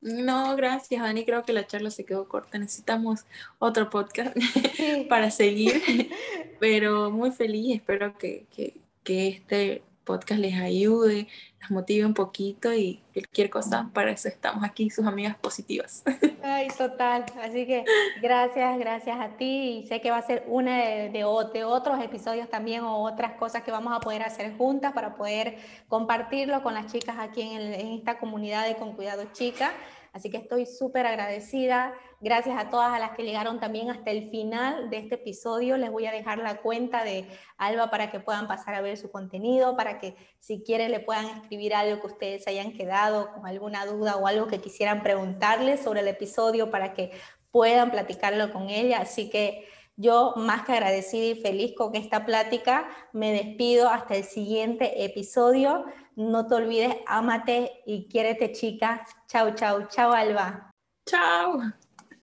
No, 0.00 0.54
gracias, 0.54 1.02
Dani. 1.02 1.24
Creo 1.24 1.44
que 1.44 1.54
la 1.54 1.66
charla 1.66 1.90
se 1.90 2.04
quedó 2.04 2.28
corta. 2.28 2.58
Necesitamos 2.58 3.24
otro 3.58 3.88
podcast 3.88 4.36
para 5.08 5.30
seguir. 5.30 5.82
Pero 6.60 7.10
muy 7.10 7.30
feliz. 7.30 7.76
Espero 7.76 8.18
que, 8.18 8.46
que, 8.54 8.82
que 9.02 9.28
este 9.28 9.82
podcast 10.04 10.40
les 10.40 10.54
ayude, 10.54 11.28
las 11.60 11.70
motive 11.70 12.06
un 12.06 12.14
poquito 12.14 12.72
y 12.72 13.02
cualquier 13.12 13.50
cosa, 13.50 13.90
para 13.92 14.10
eso 14.10 14.28
estamos 14.28 14.62
aquí, 14.64 14.90
sus 14.90 15.06
amigas 15.06 15.36
positivas. 15.36 16.02
Ay, 16.42 16.68
total. 16.76 17.24
Así 17.40 17.66
que 17.66 17.84
gracias, 18.20 18.78
gracias 18.78 19.18
a 19.18 19.36
ti 19.36 19.78
y 19.78 19.86
sé 19.86 20.00
que 20.00 20.10
va 20.10 20.18
a 20.18 20.22
ser 20.22 20.44
una 20.46 20.78
de, 20.78 21.10
de, 21.10 21.64
otros 21.64 22.02
episodios 22.02 22.48
también 22.50 22.82
o 22.82 23.02
otras 23.02 23.32
cosas 23.32 23.62
que 23.62 23.70
vamos 23.70 23.92
a 23.96 24.00
poder 24.00 24.22
hacer 24.22 24.56
juntas 24.56 24.92
para 24.92 25.14
poder 25.16 25.56
compartirlo 25.88 26.62
con 26.62 26.74
las 26.74 26.92
chicas 26.92 27.16
aquí 27.18 27.40
en, 27.40 27.74
en 27.74 27.92
esta 27.92 28.18
comunidad 28.18 28.66
de 28.66 28.76
Con 28.76 28.92
Cuidado 28.92 29.24
Chica. 29.32 29.72
Así 30.14 30.30
que 30.30 30.36
estoy 30.36 30.64
súper 30.64 31.06
agradecida. 31.06 31.92
Gracias 32.20 32.56
a 32.56 32.70
todas 32.70 32.92
a 32.92 33.00
las 33.00 33.16
que 33.16 33.24
llegaron 33.24 33.58
también 33.58 33.90
hasta 33.90 34.12
el 34.12 34.30
final 34.30 34.88
de 34.88 34.98
este 34.98 35.16
episodio. 35.16 35.76
Les 35.76 35.90
voy 35.90 36.06
a 36.06 36.12
dejar 36.12 36.38
la 36.38 36.62
cuenta 36.62 37.02
de 37.02 37.26
Alba 37.58 37.90
para 37.90 38.12
que 38.12 38.20
puedan 38.20 38.46
pasar 38.46 38.76
a 38.76 38.80
ver 38.80 38.96
su 38.96 39.10
contenido, 39.10 39.76
para 39.76 39.98
que 39.98 40.14
si 40.38 40.62
quieren 40.62 40.92
le 40.92 41.00
puedan 41.00 41.26
escribir 41.26 41.74
algo 41.74 42.00
que 42.00 42.06
ustedes 42.06 42.46
hayan 42.46 42.72
quedado 42.72 43.32
con 43.32 43.44
alguna 43.44 43.86
duda 43.86 44.16
o 44.16 44.28
algo 44.28 44.46
que 44.46 44.60
quisieran 44.60 45.02
preguntarles 45.02 45.80
sobre 45.80 46.00
el 46.00 46.06
episodio 46.06 46.70
para 46.70 46.94
que 46.94 47.10
puedan 47.50 47.90
platicarlo 47.90 48.52
con 48.52 48.70
ella. 48.70 49.00
Así 49.00 49.28
que 49.28 49.66
yo 49.96 50.34
más 50.36 50.64
que 50.64 50.72
agradecida 50.72 51.24
y 51.24 51.40
feliz 51.40 51.74
con 51.76 51.94
esta 51.94 52.24
plática, 52.24 52.88
me 53.12 53.32
despido 53.32 53.88
hasta 53.88 54.16
el 54.16 54.24
siguiente 54.24 55.04
episodio. 55.04 55.84
No 56.16 56.46
te 56.46 56.54
olvides, 56.54 56.96
ámate 57.06 57.82
y 57.86 58.08
quiérete, 58.08 58.52
chica. 58.52 59.04
Chau, 59.26 59.54
chau, 59.54 59.88
chau, 59.88 60.12
Alba. 60.12 60.70
Chao. 61.06 61.58